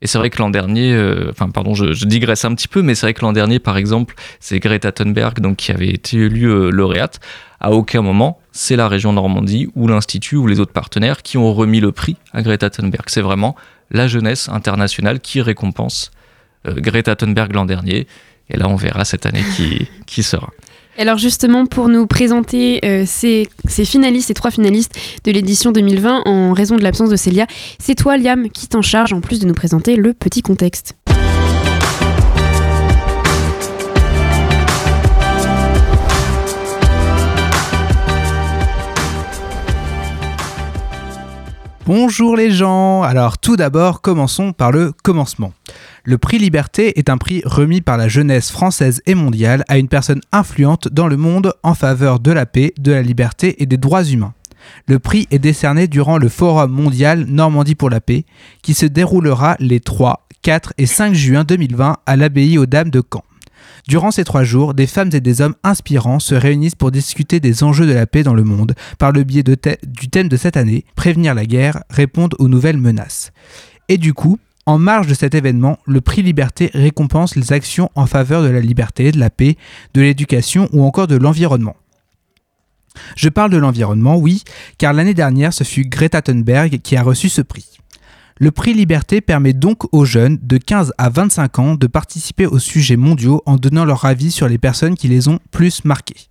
Et 0.00 0.06
c'est 0.06 0.16
vrai 0.16 0.30
que 0.30 0.38
l'an 0.38 0.48
dernier, 0.48 0.94
euh, 0.94 1.28
enfin 1.32 1.50
pardon, 1.50 1.74
je, 1.74 2.06
digresse 2.06 2.46
un 2.46 2.54
petit 2.54 2.68
peu, 2.68 2.80
mais 2.80 2.94
c'est 2.94 3.04
vrai 3.04 3.12
que 3.12 3.20
l'an 3.20 3.34
dernier, 3.34 3.58
par 3.58 3.76
exemple, 3.76 4.14
c'est 4.40 4.58
Greta 4.58 4.90
Thunberg 4.90 5.40
donc, 5.40 5.56
qui 5.56 5.70
avait 5.70 5.90
été 5.90 6.16
élue 6.16 6.70
lauréate. 6.70 7.20
À 7.60 7.72
aucun 7.72 8.02
moment, 8.02 8.38
c'est 8.52 8.76
la 8.76 8.88
région 8.88 9.12
Normandie 9.12 9.68
ou 9.74 9.88
l'Institut 9.88 10.36
ou 10.36 10.46
les 10.46 10.60
autres 10.60 10.72
partenaires 10.72 11.22
qui 11.22 11.38
ont 11.38 11.52
remis 11.52 11.80
le 11.80 11.92
prix 11.92 12.16
à 12.32 12.42
Greta 12.42 12.70
Thunberg. 12.70 13.04
C'est 13.08 13.20
vraiment 13.20 13.56
la 13.90 14.06
jeunesse 14.06 14.48
internationale 14.48 15.20
qui 15.20 15.40
récompense 15.40 16.10
Greta 16.66 17.16
Thunberg 17.16 17.52
l'an 17.52 17.64
dernier. 17.64 18.06
Et 18.50 18.56
là, 18.56 18.68
on 18.68 18.76
verra 18.76 19.04
cette 19.04 19.26
année 19.26 19.42
qui, 19.56 19.88
qui 20.06 20.22
sera. 20.22 20.50
Alors 20.98 21.16
justement, 21.16 21.64
pour 21.64 21.88
nous 21.88 22.08
présenter 22.08 22.80
euh, 22.84 23.04
ces, 23.06 23.48
ces, 23.68 23.84
finalistes, 23.84 24.26
ces 24.28 24.34
trois 24.34 24.50
finalistes 24.50 24.98
de 25.22 25.30
l'édition 25.30 25.70
2020, 25.70 26.22
en 26.26 26.52
raison 26.52 26.74
de 26.74 26.82
l'absence 26.82 27.08
de 27.08 27.14
Célia, 27.14 27.46
c'est 27.78 27.94
toi, 27.94 28.18
Liam, 28.18 28.50
qui 28.50 28.66
t'en 28.66 28.82
charge, 28.82 29.12
en 29.12 29.20
plus 29.20 29.38
de 29.38 29.46
nous 29.46 29.54
présenter 29.54 29.94
le 29.94 30.12
petit 30.12 30.42
contexte. 30.42 30.96
Bonjour 41.88 42.36
les 42.36 42.50
gens 42.50 43.00
Alors 43.00 43.38
tout 43.38 43.56
d'abord, 43.56 44.02
commençons 44.02 44.52
par 44.52 44.72
le 44.72 44.92
commencement. 45.02 45.54
Le 46.04 46.18
prix 46.18 46.38
Liberté 46.38 46.98
est 46.98 47.08
un 47.08 47.16
prix 47.16 47.40
remis 47.46 47.80
par 47.80 47.96
la 47.96 48.08
jeunesse 48.08 48.50
française 48.50 49.00
et 49.06 49.14
mondiale 49.14 49.64
à 49.68 49.78
une 49.78 49.88
personne 49.88 50.20
influente 50.30 50.88
dans 50.88 51.06
le 51.06 51.16
monde 51.16 51.54
en 51.62 51.72
faveur 51.72 52.20
de 52.20 52.30
la 52.30 52.44
paix, 52.44 52.74
de 52.78 52.92
la 52.92 53.00
liberté 53.00 53.62
et 53.62 53.64
des 53.64 53.78
droits 53.78 54.04
humains. 54.04 54.34
Le 54.86 54.98
prix 54.98 55.28
est 55.30 55.38
décerné 55.38 55.88
durant 55.88 56.18
le 56.18 56.28
Forum 56.28 56.72
mondial 56.72 57.24
Normandie 57.24 57.74
pour 57.74 57.88
la 57.88 58.02
paix, 58.02 58.26
qui 58.60 58.74
se 58.74 58.84
déroulera 58.84 59.56
les 59.58 59.80
3, 59.80 60.26
4 60.42 60.74
et 60.76 60.84
5 60.84 61.14
juin 61.14 61.44
2020 61.44 61.96
à 62.04 62.16
l'abbaye 62.16 62.58
aux 62.58 62.66
Dames 62.66 62.90
de 62.90 63.00
Caen. 63.00 63.24
Durant 63.86 64.10
ces 64.10 64.24
trois 64.24 64.44
jours, 64.44 64.74
des 64.74 64.86
femmes 64.86 65.10
et 65.12 65.20
des 65.20 65.40
hommes 65.40 65.54
inspirants 65.62 66.18
se 66.18 66.34
réunissent 66.34 66.74
pour 66.74 66.90
discuter 66.90 67.40
des 67.40 67.62
enjeux 67.62 67.86
de 67.86 67.92
la 67.92 68.06
paix 68.06 68.22
dans 68.22 68.34
le 68.34 68.44
monde 68.44 68.74
par 68.98 69.12
le 69.12 69.24
biais 69.24 69.42
du 69.42 70.08
thème 70.08 70.28
de 70.28 70.36
cette 70.36 70.56
année, 70.56 70.84
prévenir 70.96 71.34
la 71.34 71.46
guerre, 71.46 71.82
répondre 71.90 72.36
aux 72.40 72.48
nouvelles 72.48 72.78
menaces. 72.78 73.32
Et 73.88 73.98
du 73.98 74.14
coup, 74.14 74.38
en 74.66 74.78
marge 74.78 75.06
de 75.06 75.14
cet 75.14 75.34
événement, 75.34 75.78
le 75.86 76.02
prix 76.02 76.22
Liberté 76.22 76.70
récompense 76.74 77.36
les 77.36 77.52
actions 77.52 77.90
en 77.94 78.06
faveur 78.06 78.42
de 78.42 78.48
la 78.48 78.60
liberté, 78.60 79.12
de 79.12 79.18
la 79.18 79.30
paix, 79.30 79.56
de 79.94 80.02
l'éducation 80.02 80.68
ou 80.72 80.82
encore 80.84 81.06
de 81.06 81.16
l'environnement. 81.16 81.76
Je 83.16 83.28
parle 83.28 83.50
de 83.50 83.56
l'environnement, 83.56 84.16
oui, 84.16 84.42
car 84.76 84.92
l'année 84.92 85.14
dernière, 85.14 85.54
ce 85.54 85.64
fut 85.64 85.84
Greta 85.84 86.20
Thunberg 86.20 86.80
qui 86.82 86.96
a 86.96 87.02
reçu 87.02 87.28
ce 87.28 87.40
prix. 87.40 87.78
Le 88.40 88.52
prix 88.52 88.72
Liberté 88.72 89.20
permet 89.20 89.52
donc 89.52 89.92
aux 89.92 90.04
jeunes 90.04 90.38
de 90.40 90.58
15 90.58 90.92
à 90.96 91.08
25 91.08 91.58
ans 91.58 91.74
de 91.74 91.86
participer 91.88 92.46
aux 92.46 92.60
sujets 92.60 92.96
mondiaux 92.96 93.42
en 93.46 93.56
donnant 93.56 93.84
leur 93.84 94.04
avis 94.04 94.30
sur 94.30 94.48
les 94.48 94.58
personnes 94.58 94.94
qui 94.94 95.08
les 95.08 95.26
ont 95.26 95.40
plus 95.50 95.84
marqués. 95.84 96.28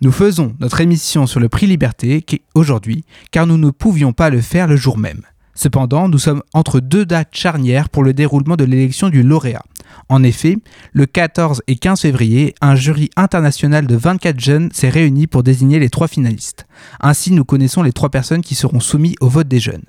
Nous 0.00 0.10
faisons 0.10 0.54
notre 0.58 0.80
émission 0.80 1.26
sur 1.26 1.40
le 1.40 1.50
prix 1.50 1.66
Liberté 1.66 2.24
aujourd'hui 2.54 3.04
car 3.30 3.46
nous 3.46 3.58
ne 3.58 3.68
pouvions 3.68 4.14
pas 4.14 4.30
le 4.30 4.40
faire 4.40 4.66
le 4.66 4.76
jour 4.76 4.96
même. 4.96 5.20
Cependant, 5.54 6.08
nous 6.08 6.18
sommes 6.18 6.42
entre 6.54 6.80
deux 6.80 7.04
dates 7.04 7.36
charnières 7.36 7.90
pour 7.90 8.04
le 8.04 8.14
déroulement 8.14 8.56
de 8.56 8.64
l'élection 8.64 9.10
du 9.10 9.22
lauréat. 9.22 9.62
En 10.08 10.22
effet, 10.22 10.56
le 10.94 11.04
14 11.04 11.60
et 11.66 11.76
15 11.76 12.00
février, 12.00 12.54
un 12.62 12.74
jury 12.74 13.10
international 13.16 13.86
de 13.86 13.96
24 13.96 14.40
jeunes 14.40 14.70
s'est 14.72 14.88
réuni 14.88 15.26
pour 15.26 15.42
désigner 15.42 15.78
les 15.78 15.90
trois 15.90 16.08
finalistes. 16.08 16.66
Ainsi, 17.00 17.32
nous 17.32 17.44
connaissons 17.44 17.82
les 17.82 17.92
trois 17.92 18.08
personnes 18.08 18.42
qui 18.42 18.54
seront 18.54 18.80
soumises 18.80 19.14
au 19.20 19.28
vote 19.28 19.46
des 19.46 19.60
jeunes. 19.60 19.84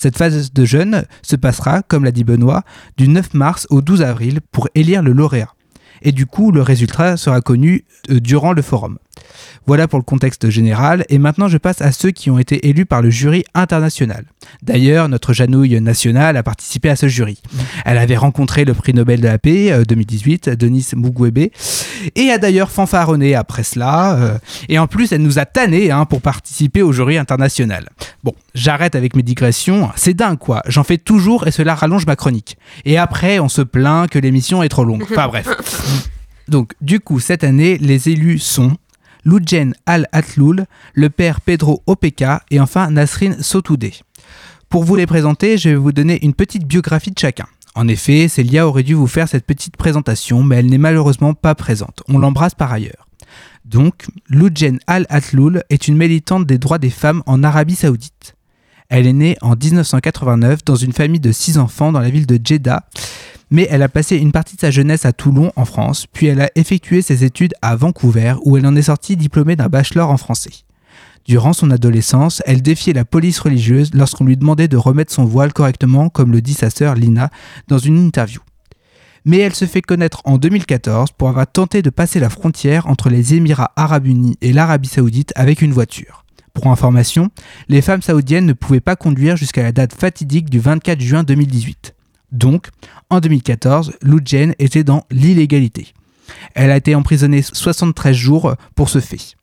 Cette 0.00 0.16
phase 0.16 0.54
de 0.54 0.64
jeunes 0.64 1.04
se 1.20 1.36
passera, 1.36 1.82
comme 1.82 2.06
l'a 2.06 2.10
dit 2.10 2.24
Benoît, 2.24 2.62
du 2.96 3.06
9 3.06 3.34
mars 3.34 3.66
au 3.68 3.82
12 3.82 4.00
avril 4.00 4.40
pour 4.50 4.66
élire 4.74 5.02
le 5.02 5.12
lauréat. 5.12 5.52
Et 6.00 6.10
du 6.10 6.24
coup, 6.24 6.52
le 6.52 6.62
résultat 6.62 7.18
sera 7.18 7.42
connu 7.42 7.84
euh, 8.08 8.18
durant 8.18 8.54
le 8.54 8.62
forum. 8.62 8.96
Voilà 9.66 9.88
pour 9.88 9.98
le 9.98 10.04
contexte 10.04 10.50
général, 10.50 11.04
et 11.08 11.18
maintenant 11.18 11.48
je 11.48 11.58
passe 11.58 11.80
à 11.80 11.92
ceux 11.92 12.10
qui 12.10 12.30
ont 12.30 12.38
été 12.38 12.68
élus 12.68 12.86
par 12.86 13.02
le 13.02 13.10
jury 13.10 13.44
international. 13.54 14.24
D'ailleurs, 14.62 15.08
notre 15.08 15.32
Janouille 15.32 15.80
nationale 15.80 16.36
a 16.36 16.42
participé 16.42 16.88
à 16.90 16.96
ce 16.96 17.08
jury. 17.08 17.40
Elle 17.84 17.98
avait 17.98 18.16
rencontré 18.16 18.64
le 18.64 18.74
prix 18.74 18.94
Nobel 18.94 19.20
de 19.20 19.26
la 19.26 19.38
paix 19.38 19.84
2018, 19.86 20.48
euh, 20.48 20.56
Denis 20.56 20.88
Mukwege, 20.96 21.50
et 22.16 22.30
a 22.30 22.38
d'ailleurs 22.38 22.70
fanfaronné 22.70 23.34
après 23.34 23.62
cela, 23.62 24.14
euh, 24.16 24.38
et 24.68 24.78
en 24.78 24.86
plus 24.86 25.12
elle 25.12 25.22
nous 25.22 25.38
a 25.38 25.44
tanné 25.44 25.90
hein, 25.90 26.04
pour 26.04 26.20
participer 26.20 26.82
au 26.82 26.92
jury 26.92 27.18
international. 27.18 27.88
Bon, 28.24 28.34
j'arrête 28.54 28.94
avec 28.94 29.14
mes 29.14 29.22
digressions, 29.22 29.90
c'est 29.96 30.14
dingue 30.14 30.38
quoi, 30.38 30.62
j'en 30.66 30.84
fais 30.84 30.98
toujours 30.98 31.46
et 31.46 31.50
cela 31.50 31.74
rallonge 31.74 32.06
ma 32.06 32.16
chronique. 32.16 32.56
Et 32.84 32.98
après, 32.98 33.38
on 33.38 33.48
se 33.48 33.62
plaint 33.62 34.08
que 34.10 34.18
l'émission 34.18 34.62
est 34.62 34.68
trop 34.68 34.84
longue. 34.84 35.04
Enfin 35.10 35.28
bref. 35.28 35.46
Donc, 36.48 36.72
du 36.80 36.98
coup, 36.98 37.20
cette 37.20 37.44
année, 37.44 37.78
les 37.78 38.08
élus 38.08 38.40
sont 38.40 38.76
Loujen 39.24 39.72
Al-Atloul, 39.86 40.66
le 40.94 41.10
père 41.10 41.40
Pedro 41.40 41.82
Opeka 41.86 42.42
et 42.50 42.60
enfin 42.60 42.90
Nasrin 42.90 43.40
Sotoudeh. 43.40 44.02
Pour 44.68 44.84
vous 44.84 44.96
les 44.96 45.06
présenter, 45.06 45.58
je 45.58 45.70
vais 45.70 45.74
vous 45.74 45.92
donner 45.92 46.24
une 46.24 46.34
petite 46.34 46.66
biographie 46.66 47.10
de 47.10 47.18
chacun. 47.18 47.46
En 47.74 47.88
effet, 47.88 48.28
Célia 48.28 48.66
aurait 48.66 48.82
dû 48.82 48.94
vous 48.94 49.06
faire 49.06 49.28
cette 49.28 49.46
petite 49.46 49.76
présentation, 49.76 50.42
mais 50.42 50.56
elle 50.56 50.66
n'est 50.66 50.78
malheureusement 50.78 51.34
pas 51.34 51.54
présente. 51.54 52.02
On 52.08 52.18
l'embrasse 52.18 52.54
par 52.54 52.72
ailleurs. 52.72 53.08
Donc, 53.64 54.06
Loujen 54.28 54.78
Al-Atloul 54.86 55.62
est 55.70 55.86
une 55.86 55.96
militante 55.96 56.46
des 56.46 56.58
droits 56.58 56.78
des 56.78 56.90
femmes 56.90 57.22
en 57.26 57.42
Arabie 57.42 57.76
Saoudite. 57.76 58.34
Elle 58.88 59.06
est 59.06 59.12
née 59.12 59.36
en 59.40 59.54
1989 59.54 60.64
dans 60.64 60.74
une 60.74 60.92
famille 60.92 61.20
de 61.20 61.30
six 61.30 61.58
enfants 61.58 61.92
dans 61.92 62.00
la 62.00 62.10
ville 62.10 62.26
de 62.26 62.40
Jeddah 62.42 62.84
mais 63.50 63.66
elle 63.70 63.82
a 63.82 63.88
passé 63.88 64.16
une 64.16 64.32
partie 64.32 64.56
de 64.56 64.60
sa 64.60 64.70
jeunesse 64.70 65.04
à 65.04 65.12
Toulon 65.12 65.52
en 65.56 65.64
France, 65.64 66.06
puis 66.12 66.26
elle 66.26 66.40
a 66.40 66.50
effectué 66.54 67.02
ses 67.02 67.24
études 67.24 67.54
à 67.62 67.76
Vancouver 67.76 68.34
où 68.44 68.56
elle 68.56 68.66
en 68.66 68.76
est 68.76 68.82
sortie 68.82 69.16
diplômée 69.16 69.56
d'un 69.56 69.68
bachelor 69.68 70.10
en 70.10 70.16
français. 70.16 70.64
Durant 71.26 71.52
son 71.52 71.70
adolescence, 71.70 72.42
elle 72.46 72.62
défiait 72.62 72.92
la 72.92 73.04
police 73.04 73.40
religieuse 73.40 73.90
lorsqu'on 73.94 74.24
lui 74.24 74.36
demandait 74.36 74.68
de 74.68 74.76
remettre 74.76 75.12
son 75.12 75.24
voile 75.24 75.52
correctement, 75.52 76.08
comme 76.08 76.32
le 76.32 76.40
dit 76.40 76.54
sa 76.54 76.70
sœur 76.70 76.94
Lina 76.94 77.30
dans 77.68 77.78
une 77.78 77.98
interview. 77.98 78.40
Mais 79.24 79.38
elle 79.38 79.54
se 79.54 79.66
fait 79.66 79.82
connaître 79.82 80.22
en 80.24 80.38
2014 80.38 81.10
pour 81.12 81.28
avoir 81.28 81.46
tenté 81.46 81.82
de 81.82 81.90
passer 81.90 82.20
la 82.20 82.30
frontière 82.30 82.86
entre 82.86 83.10
les 83.10 83.34
Émirats 83.34 83.72
arabes 83.76 84.06
unis 84.06 84.38
et 84.40 84.52
l'Arabie 84.52 84.88
saoudite 84.88 85.32
avec 85.36 85.60
une 85.60 85.72
voiture. 85.72 86.24
Pour 86.54 86.68
information, 86.68 87.30
les 87.68 87.82
femmes 87.82 88.02
saoudiennes 88.02 88.46
ne 88.46 88.54
pouvaient 88.54 88.80
pas 88.80 88.96
conduire 88.96 89.36
jusqu'à 89.36 89.62
la 89.62 89.72
date 89.72 89.94
fatidique 89.94 90.48
du 90.48 90.58
24 90.58 91.00
juin 91.00 91.22
2018. 91.22 91.94
Donc, 92.32 92.68
en 93.10 93.20
2014, 93.20 93.92
Lou 94.02 94.20
Jane 94.24 94.54
était 94.58 94.84
dans 94.84 95.04
l'illégalité. 95.10 95.92
Elle 96.54 96.70
a 96.70 96.76
été 96.76 96.94
emprisonnée 96.94 97.42
73 97.42 98.16
jours 98.16 98.54
pour 98.74 98.88
ce 98.88 99.00
fait. 99.00 99.36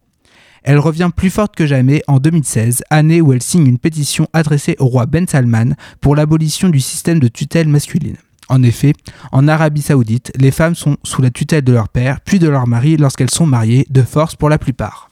Elle 0.63 0.79
revient 0.79 1.09
plus 1.15 1.29
forte 1.29 1.55
que 1.55 1.65
jamais 1.65 2.01
en 2.07 2.19
2016, 2.19 2.83
année 2.89 3.21
où 3.21 3.31
elle 3.31 3.41
signe 3.41 3.67
une 3.67 3.77
pétition 3.77 4.27
adressée 4.33 4.75
au 4.79 4.88
roi 4.88 5.05
Ben 5.05 5.27
Salman 5.27 5.75
pour 6.01 6.15
l'abolition 6.15 6.69
du 6.69 6.79
système 6.79 7.19
de 7.19 7.27
tutelle 7.27 7.69
masculine. 7.69 8.17
En 8.50 8.63
effet, 8.63 8.93
en 9.31 9.47
Arabie 9.47 9.81
saoudite, 9.81 10.31
les 10.38 10.51
femmes 10.51 10.75
sont 10.75 10.97
sous 11.03 11.21
la 11.21 11.29
tutelle 11.29 11.63
de 11.63 11.74
leur 11.74 11.89
père, 11.89 12.21
puis 12.21 12.39
de 12.39 12.47
leur 12.47 12.67
mari 12.67 12.97
lorsqu'elles 12.97 13.31
sont 13.31 13.45
mariées, 13.45 13.86
de 13.89 14.01
force 14.01 14.36
pour 14.36 14.50
la 14.50 14.57
plupart. 14.57 15.09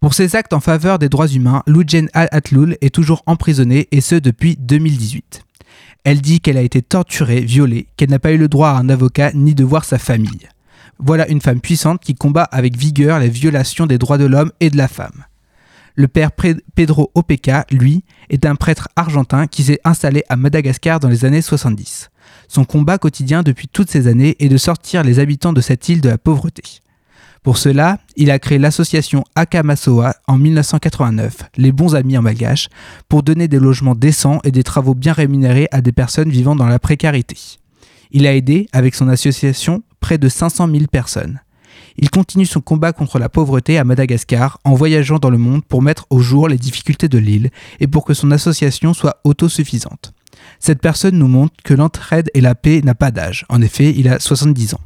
Pour 0.00 0.12
ses 0.12 0.36
actes 0.36 0.52
en 0.52 0.60
faveur 0.60 0.98
des 0.98 1.08
droits 1.08 1.28
humains, 1.28 1.62
Loujen 1.66 2.08
Al-Atloul 2.12 2.76
est 2.82 2.94
toujours 2.94 3.22
emprisonnée 3.26 3.88
et 3.90 4.02
ce 4.02 4.16
depuis 4.16 4.56
2018. 4.56 5.43
Elle 6.04 6.20
dit 6.20 6.40
qu'elle 6.40 6.58
a 6.58 6.62
été 6.62 6.82
torturée, 6.82 7.40
violée, 7.40 7.86
qu'elle 7.96 8.10
n'a 8.10 8.18
pas 8.18 8.32
eu 8.32 8.38
le 8.38 8.48
droit 8.48 8.68
à 8.68 8.76
un 8.76 8.90
avocat 8.90 9.32
ni 9.32 9.54
de 9.54 9.64
voir 9.64 9.86
sa 9.86 9.98
famille. 9.98 10.48
Voilà 10.98 11.26
une 11.28 11.40
femme 11.40 11.60
puissante 11.60 12.02
qui 12.02 12.14
combat 12.14 12.44
avec 12.44 12.76
vigueur 12.76 13.18
les 13.18 13.30
violations 13.30 13.86
des 13.86 13.96
droits 13.96 14.18
de 14.18 14.26
l'homme 14.26 14.52
et 14.60 14.68
de 14.68 14.76
la 14.76 14.86
femme. 14.86 15.24
Le 15.96 16.06
père 16.08 16.30
Pedro 16.74 17.10
Opeka, 17.14 17.64
lui, 17.70 18.04
est 18.28 18.44
un 18.44 18.54
prêtre 18.54 18.88
argentin 18.96 19.46
qui 19.46 19.62
s'est 19.62 19.80
installé 19.84 20.24
à 20.28 20.36
Madagascar 20.36 21.00
dans 21.00 21.08
les 21.08 21.24
années 21.24 21.40
70. 21.40 22.10
Son 22.48 22.64
combat 22.64 22.98
quotidien 22.98 23.42
depuis 23.42 23.68
toutes 23.68 23.90
ces 23.90 24.06
années 24.06 24.36
est 24.40 24.48
de 24.48 24.56
sortir 24.56 25.04
les 25.04 25.20
habitants 25.20 25.52
de 25.52 25.60
cette 25.60 25.88
île 25.88 26.00
de 26.00 26.08
la 26.08 26.18
pauvreté. 26.18 26.82
Pour 27.44 27.58
cela, 27.58 27.98
il 28.16 28.30
a 28.30 28.38
créé 28.38 28.58
l'association 28.58 29.22
Akamasoa 29.34 30.14
en 30.26 30.38
1989, 30.38 31.50
les 31.58 31.72
bons 31.72 31.94
amis 31.94 32.16
en 32.16 32.22
malgache, 32.22 32.70
pour 33.10 33.22
donner 33.22 33.48
des 33.48 33.58
logements 33.58 33.94
décents 33.94 34.40
et 34.44 34.50
des 34.50 34.62
travaux 34.62 34.94
bien 34.94 35.12
rémunérés 35.12 35.68
à 35.70 35.82
des 35.82 35.92
personnes 35.92 36.30
vivant 36.30 36.56
dans 36.56 36.66
la 36.66 36.78
précarité. 36.78 37.36
Il 38.12 38.26
a 38.26 38.34
aidé, 38.34 38.66
avec 38.72 38.94
son 38.94 39.10
association, 39.10 39.82
près 40.00 40.16
de 40.16 40.30
500 40.30 40.70
000 40.70 40.86
personnes. 40.90 41.42
Il 41.98 42.08
continue 42.08 42.46
son 42.46 42.62
combat 42.62 42.94
contre 42.94 43.18
la 43.18 43.28
pauvreté 43.28 43.76
à 43.76 43.84
Madagascar 43.84 44.58
en 44.64 44.72
voyageant 44.72 45.18
dans 45.18 45.28
le 45.28 45.36
monde 45.36 45.66
pour 45.66 45.82
mettre 45.82 46.06
au 46.08 46.20
jour 46.20 46.48
les 46.48 46.56
difficultés 46.56 47.08
de 47.08 47.18
l'île 47.18 47.50
et 47.78 47.86
pour 47.86 48.06
que 48.06 48.14
son 48.14 48.30
association 48.30 48.94
soit 48.94 49.20
autosuffisante. 49.22 50.14
Cette 50.66 50.80
personne 50.80 51.18
nous 51.18 51.28
montre 51.28 51.52
que 51.62 51.74
l'entraide 51.74 52.30
et 52.32 52.40
la 52.40 52.54
paix 52.54 52.80
n'a 52.82 52.94
pas 52.94 53.10
d'âge, 53.10 53.44
en 53.50 53.60
effet 53.60 53.92
il 53.94 54.08
a 54.08 54.18
70 54.18 54.72
ans, 54.72 54.80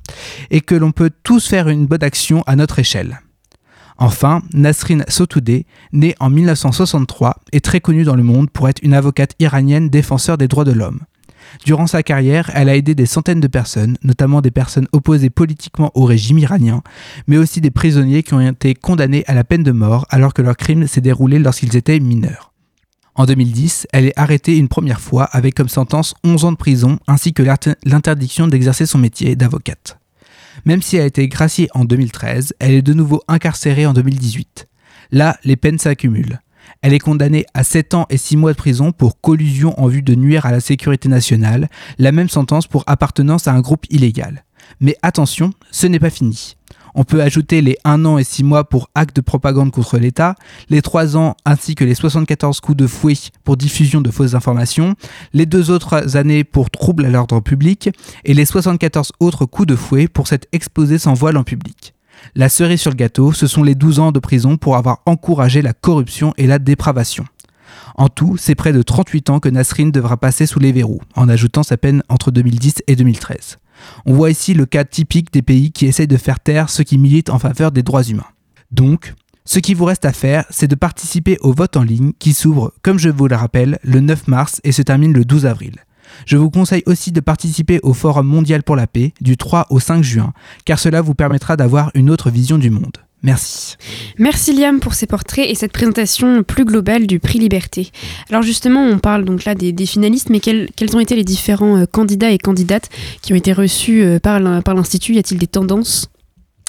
et 0.50 0.60
que 0.60 0.74
l'on 0.74 0.90
peut 0.90 1.12
tous 1.22 1.46
faire 1.46 1.68
une 1.68 1.86
bonne 1.86 2.02
action 2.02 2.42
à 2.48 2.56
notre 2.56 2.80
échelle. 2.80 3.20
Enfin, 3.96 4.42
Nasrin 4.52 5.04
Sotoudeh, 5.06 5.66
née 5.92 6.16
en 6.18 6.30
1963, 6.30 7.36
est 7.52 7.64
très 7.64 7.78
connue 7.78 8.02
dans 8.02 8.16
le 8.16 8.24
monde 8.24 8.50
pour 8.50 8.68
être 8.68 8.82
une 8.82 8.92
avocate 8.92 9.36
iranienne 9.38 9.88
défenseur 9.88 10.36
des 10.36 10.48
droits 10.48 10.64
de 10.64 10.72
l'homme. 10.72 11.02
Durant 11.64 11.86
sa 11.86 12.02
carrière, 12.02 12.50
elle 12.54 12.70
a 12.70 12.74
aidé 12.74 12.96
des 12.96 13.06
centaines 13.06 13.38
de 13.38 13.46
personnes, 13.46 13.98
notamment 14.02 14.40
des 14.40 14.50
personnes 14.50 14.88
opposées 14.90 15.30
politiquement 15.30 15.92
au 15.94 16.06
régime 16.06 16.38
iranien, 16.38 16.82
mais 17.28 17.38
aussi 17.38 17.60
des 17.60 17.70
prisonniers 17.70 18.24
qui 18.24 18.34
ont 18.34 18.40
été 18.40 18.74
condamnés 18.74 19.22
à 19.28 19.34
la 19.34 19.44
peine 19.44 19.62
de 19.62 19.70
mort 19.70 20.06
alors 20.10 20.34
que 20.34 20.42
leur 20.42 20.56
crime 20.56 20.88
s'est 20.88 21.00
déroulé 21.00 21.38
lorsqu'ils 21.38 21.76
étaient 21.76 22.00
mineurs. 22.00 22.47
En 23.18 23.26
2010, 23.26 23.88
elle 23.92 24.06
est 24.06 24.16
arrêtée 24.16 24.56
une 24.56 24.68
première 24.68 25.00
fois 25.00 25.24
avec 25.24 25.56
comme 25.56 25.68
sentence 25.68 26.14
11 26.22 26.44
ans 26.44 26.52
de 26.52 26.56
prison 26.56 27.00
ainsi 27.08 27.32
que 27.32 27.42
l'interdiction 27.84 28.46
d'exercer 28.46 28.86
son 28.86 28.98
métier 28.98 29.34
d'avocate. 29.34 29.98
Même 30.64 30.82
si 30.82 30.96
elle 30.96 31.02
a 31.02 31.06
été 31.06 31.26
graciée 31.26 31.68
en 31.74 31.84
2013, 31.84 32.54
elle 32.60 32.74
est 32.74 32.82
de 32.82 32.92
nouveau 32.92 33.20
incarcérée 33.26 33.86
en 33.86 33.92
2018. 33.92 34.68
Là, 35.10 35.36
les 35.42 35.56
peines 35.56 35.80
s'accumulent. 35.80 36.40
Elle 36.80 36.94
est 36.94 37.00
condamnée 37.00 37.44
à 37.54 37.64
7 37.64 37.94
ans 37.94 38.06
et 38.08 38.18
6 38.18 38.36
mois 38.36 38.52
de 38.52 38.56
prison 38.56 38.92
pour 38.92 39.20
collusion 39.20 39.74
en 39.80 39.88
vue 39.88 40.02
de 40.02 40.14
nuire 40.14 40.46
à 40.46 40.52
la 40.52 40.60
sécurité 40.60 41.08
nationale, 41.08 41.68
la 41.98 42.12
même 42.12 42.28
sentence 42.28 42.68
pour 42.68 42.84
appartenance 42.86 43.48
à 43.48 43.52
un 43.52 43.60
groupe 43.60 43.84
illégal. 43.90 44.44
Mais 44.80 44.96
attention, 45.02 45.50
ce 45.72 45.88
n'est 45.88 45.98
pas 45.98 46.10
fini. 46.10 46.57
On 46.94 47.04
peut 47.04 47.22
ajouter 47.22 47.62
les 47.62 47.76
1 47.84 48.04
an 48.04 48.18
et 48.18 48.24
6 48.24 48.44
mois 48.44 48.68
pour 48.68 48.90
acte 48.94 49.16
de 49.16 49.20
propagande 49.20 49.70
contre 49.70 49.98
l'État, 49.98 50.34
les 50.68 50.82
3 50.82 51.16
ans 51.16 51.36
ainsi 51.44 51.74
que 51.74 51.84
les 51.84 51.94
74 51.94 52.60
coups 52.60 52.76
de 52.76 52.86
fouet 52.86 53.14
pour 53.44 53.56
diffusion 53.56 54.00
de 54.00 54.10
fausses 54.10 54.34
informations, 54.34 54.94
les 55.32 55.46
2 55.46 55.70
autres 55.70 56.16
années 56.16 56.44
pour 56.44 56.70
trouble 56.70 57.04
à 57.04 57.10
l'ordre 57.10 57.40
public 57.40 57.90
et 58.24 58.34
les 58.34 58.44
74 58.44 59.12
autres 59.20 59.46
coups 59.46 59.68
de 59.68 59.76
fouet 59.76 60.08
pour 60.08 60.28
s'être 60.28 60.48
exposé 60.52 60.98
sans 60.98 61.14
voile 61.14 61.36
en 61.36 61.44
public. 61.44 61.94
La 62.34 62.48
cerise 62.48 62.80
sur 62.80 62.90
le 62.90 62.96
gâteau, 62.96 63.32
ce 63.32 63.46
sont 63.46 63.62
les 63.62 63.74
12 63.74 64.00
ans 64.00 64.12
de 64.12 64.18
prison 64.18 64.56
pour 64.56 64.76
avoir 64.76 65.02
encouragé 65.06 65.62
la 65.62 65.72
corruption 65.72 66.34
et 66.36 66.46
la 66.46 66.58
dépravation. 66.58 67.24
En 67.94 68.08
tout, 68.08 68.36
c'est 68.36 68.54
près 68.54 68.72
de 68.72 68.82
38 68.82 69.30
ans 69.30 69.40
que 69.40 69.48
Nasrin 69.48 69.88
devra 69.88 70.16
passer 70.16 70.46
sous 70.46 70.58
les 70.58 70.72
verrous, 70.72 71.00
en 71.16 71.28
ajoutant 71.28 71.62
sa 71.62 71.76
peine 71.76 72.02
entre 72.08 72.30
2010 72.30 72.82
et 72.86 72.96
2013. 72.96 73.58
On 74.06 74.14
voit 74.14 74.30
ici 74.30 74.54
le 74.54 74.66
cas 74.66 74.84
typique 74.84 75.32
des 75.32 75.42
pays 75.42 75.72
qui 75.72 75.86
essayent 75.86 76.06
de 76.06 76.16
faire 76.16 76.40
taire 76.40 76.70
ceux 76.70 76.84
qui 76.84 76.98
militent 76.98 77.30
en 77.30 77.38
faveur 77.38 77.72
des 77.72 77.82
droits 77.82 78.02
humains. 78.02 78.26
Donc, 78.70 79.14
ce 79.44 79.58
qui 79.58 79.74
vous 79.74 79.86
reste 79.86 80.04
à 80.04 80.12
faire, 80.12 80.44
c'est 80.50 80.68
de 80.68 80.74
participer 80.74 81.38
au 81.40 81.52
vote 81.52 81.76
en 81.76 81.82
ligne 81.82 82.12
qui 82.18 82.34
s'ouvre, 82.34 82.72
comme 82.82 82.98
je 82.98 83.08
vous 83.08 83.28
le 83.28 83.36
rappelle, 83.36 83.78
le 83.82 84.00
9 84.00 84.28
mars 84.28 84.60
et 84.62 84.72
se 84.72 84.82
termine 84.82 85.12
le 85.12 85.24
12 85.24 85.46
avril. 85.46 85.76
Je 86.26 86.36
vous 86.36 86.50
conseille 86.50 86.82
aussi 86.86 87.12
de 87.12 87.20
participer 87.20 87.80
au 87.82 87.94
Forum 87.94 88.26
mondial 88.26 88.62
pour 88.62 88.76
la 88.76 88.86
paix 88.86 89.12
du 89.20 89.36
3 89.36 89.66
au 89.70 89.80
5 89.80 90.02
juin, 90.02 90.32
car 90.64 90.78
cela 90.78 91.00
vous 91.00 91.14
permettra 91.14 91.56
d'avoir 91.56 91.90
une 91.94 92.10
autre 92.10 92.30
vision 92.30 92.58
du 92.58 92.70
monde. 92.70 92.98
Merci. 93.22 93.76
Merci 94.18 94.52
Liam 94.52 94.78
pour 94.78 94.94
ces 94.94 95.06
portraits 95.06 95.48
et 95.48 95.54
cette 95.56 95.72
présentation 95.72 96.44
plus 96.44 96.64
globale 96.64 97.06
du 97.06 97.18
prix 97.18 97.40
Liberté. 97.40 97.90
Alors 98.30 98.42
justement, 98.42 98.84
on 98.84 98.98
parle 98.98 99.24
donc 99.24 99.44
là 99.44 99.54
des, 99.56 99.86
finalistes, 99.86 100.30
mais 100.30 100.38
quels, 100.40 100.68
ont 100.94 101.00
été 101.00 101.16
les 101.16 101.24
différents 101.24 101.78
euh, 101.78 101.86
candidats 101.86 102.30
et 102.30 102.38
candidates 102.38 102.88
qui 103.22 103.32
ont 103.32 103.36
été 103.36 103.52
reçus 103.52 104.02
euh, 104.02 104.20
par 104.20 104.40
l'Institut? 104.40 105.14
Y 105.14 105.18
a-t-il 105.18 105.38
des 105.38 105.48
tendances? 105.48 106.08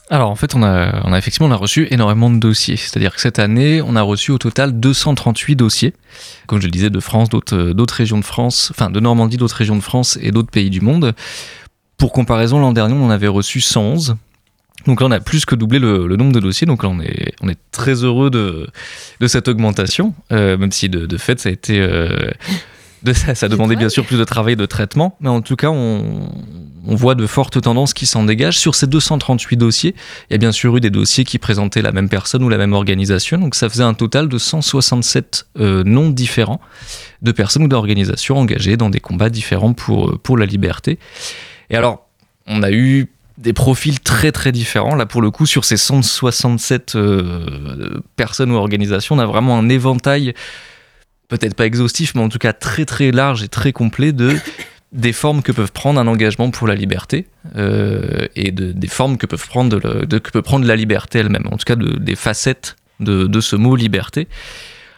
Alors 0.10 0.32
en 0.32 0.36
fait, 0.36 0.56
on 0.56 0.64
a, 0.64 1.02
on 1.06 1.14
a 1.14 1.18
effectivement 1.20 1.48
on 1.48 1.52
a 1.52 1.56
reçu 1.56 1.88
énormément 1.92 2.32
de 2.32 2.40
dossiers. 2.40 2.78
C'est-à-dire 2.78 3.14
que 3.14 3.22
cette 3.22 3.38
année, 3.38 3.82
on 3.84 3.96
a 3.96 4.02
reçu 4.02 4.32
au 4.32 4.40
total 4.40 4.80
238 4.80 5.56
dossiers, 5.56 5.94
comme 6.48 6.60
je 6.60 6.66
le 6.66 6.72
disais, 6.72 6.90
de 6.90 7.00
France, 7.00 7.30
d'autres, 7.30 7.74
d'autres 7.74 7.94
régions 7.94 8.18
de 8.18 8.26
France, 8.26 8.72
enfin 8.72 8.90
de 8.90 9.00
Normandie, 9.00 9.38
d'autres 9.38 9.56
régions 9.56 9.76
de 9.76 9.84
France 9.84 10.18
et 10.20 10.32
d'autres 10.32 10.50
pays 10.50 10.72
du 10.72 10.82
monde. 10.82 11.14
Pour 11.98 12.12
comparaison, 12.12 12.60
l'an 12.60 12.72
dernier, 12.72 12.96
on 12.96 13.06
en 13.06 13.10
avait 13.12 13.28
reçu 13.28 13.62
111. 13.62 14.16
Donc 14.86 15.02
là, 15.02 15.08
on 15.08 15.12
a 15.12 15.20
plus 15.20 15.46
que 15.46 15.56
doublé 15.56 15.80
le, 15.80 16.16
nombre 16.16 16.32
de 16.32 16.40
dossiers. 16.40 16.68
Donc 16.68 16.84
là, 16.84 16.90
on 16.90 17.00
est, 17.00 17.34
on 17.42 17.50
est 17.50 17.60
très 17.72 18.04
heureux 18.04 18.30
de, 18.30 18.68
de 19.20 19.28
cette 19.28 19.48
augmentation, 19.48 20.14
euh, 20.32 20.58
même 20.58 20.72
si 20.72 20.90
de, 20.90 21.06
de, 21.06 21.18
fait, 21.18 21.40
ça 21.40 21.50
a 21.50 21.52
été... 21.52 21.80
Euh, 21.80 22.32
de 23.04 23.14
ça, 23.14 23.34
ça 23.34 23.48
demandait 23.48 23.78
bien 23.78 23.88
sûr 23.88 24.06
plus 24.06 24.18
de 24.18 24.24
travail 24.26 24.58
de 24.58 24.66
traitement, 24.66 25.16
mais 25.22 25.30
en 25.30 25.42
tout 25.42 25.56
cas, 25.56 25.70
on, 25.70 26.30
on 26.86 26.96
voit 26.96 27.16
de 27.16 27.26
fortes 27.28 27.62
tendances 27.62 27.94
qui 27.94 28.06
s'en 28.06 28.24
dégagent. 28.24 28.58
Sur 28.58 28.76
ces 28.76 28.88
238 28.88 29.56
dossiers, 29.58 29.96
il 30.30 30.34
y 30.34 30.36
a 30.36 30.38
bien 30.38 30.52
sûr 30.52 30.76
eu 30.76 30.82
des 30.82 30.90
dossiers 30.90 31.24
qui 31.24 31.38
présentaient 31.38 31.82
la 31.82 31.92
même 31.92 32.10
personne 32.10 32.44
ou 32.44 32.50
la 32.50 32.58
même 32.58 32.74
organisation, 32.74 33.38
donc 33.38 33.56
ça 33.56 33.70
faisait 33.70 33.84
un 33.84 33.94
total 33.94 34.28
de 34.28 34.38
167 34.38 35.48
euh, 35.60 35.84
noms 35.86 36.10
différents 36.10 36.60
de 37.22 37.32
personnes 37.32 37.64
ou 37.64 37.68
d'organisations 37.68 38.38
engagées 38.38 38.76
dans 38.76 38.90
des 38.90 39.00
combats 39.00 39.30
différents 39.30 39.74
pour, 39.74 40.20
pour 40.20 40.38
la 40.38 40.46
liberté. 40.46 41.00
Et 41.70 41.78
alors, 41.78 42.08
on 42.48 42.64
a 42.64 42.72
eu 42.72 43.08
des 43.40 43.54
profils 43.54 44.00
très 44.02 44.32
très 44.32 44.52
différents. 44.52 44.96
Là, 44.96 45.06
pour 45.06 45.22
le 45.22 45.32
coup, 45.32 45.46
sur 45.46 45.66
ces 45.66 45.78
167 45.78 46.96
euh, 46.96 48.02
personnes 48.18 48.52
ou 48.52 48.56
organisations, 48.56 49.16
on 49.16 49.20
a 49.20 49.26
vraiment 49.26 49.58
un 49.58 49.70
éventail, 49.70 50.34
peut-être 51.30 51.56
pas 51.56 51.66
exhaustif, 51.66 52.14
mais 52.16 52.22
en 52.22 52.30
tout 52.30 52.38
cas 52.38 52.54
très 52.54 52.86
très 52.86 53.12
large 53.12 53.42
et 53.42 53.48
très 53.48 53.72
complet 53.72 54.12
de 54.12 54.36
des 54.92 55.14
formes 55.14 55.42
que 55.42 55.54
peuvent 55.54 55.72
prendre 55.72 56.00
un 56.00 56.08
engagement 56.08 56.52
pour 56.52 56.68
la 56.68 56.76
liberté 56.76 57.28
euh, 57.56 58.28
et 58.36 58.52
de, 58.52 58.74
des 58.74 58.88
formes 58.88 59.18
que 59.18 59.26
peuvent 59.26 59.48
prendre 59.48 59.80
de, 59.80 60.18
que 60.18 60.32
peut 60.32 60.42
prendre 60.42 60.66
la 60.66 60.76
liberté 60.76 61.20
elle-même, 61.20 61.48
en 61.48 61.58
tout 61.58 61.66
cas 61.66 61.76
de, 61.76 61.98
des 61.98 62.16
facettes 62.16 62.76
de, 63.00 63.26
de, 63.26 63.42
ce 63.42 63.56
mot 63.56 63.76
liberté. 63.78 64.28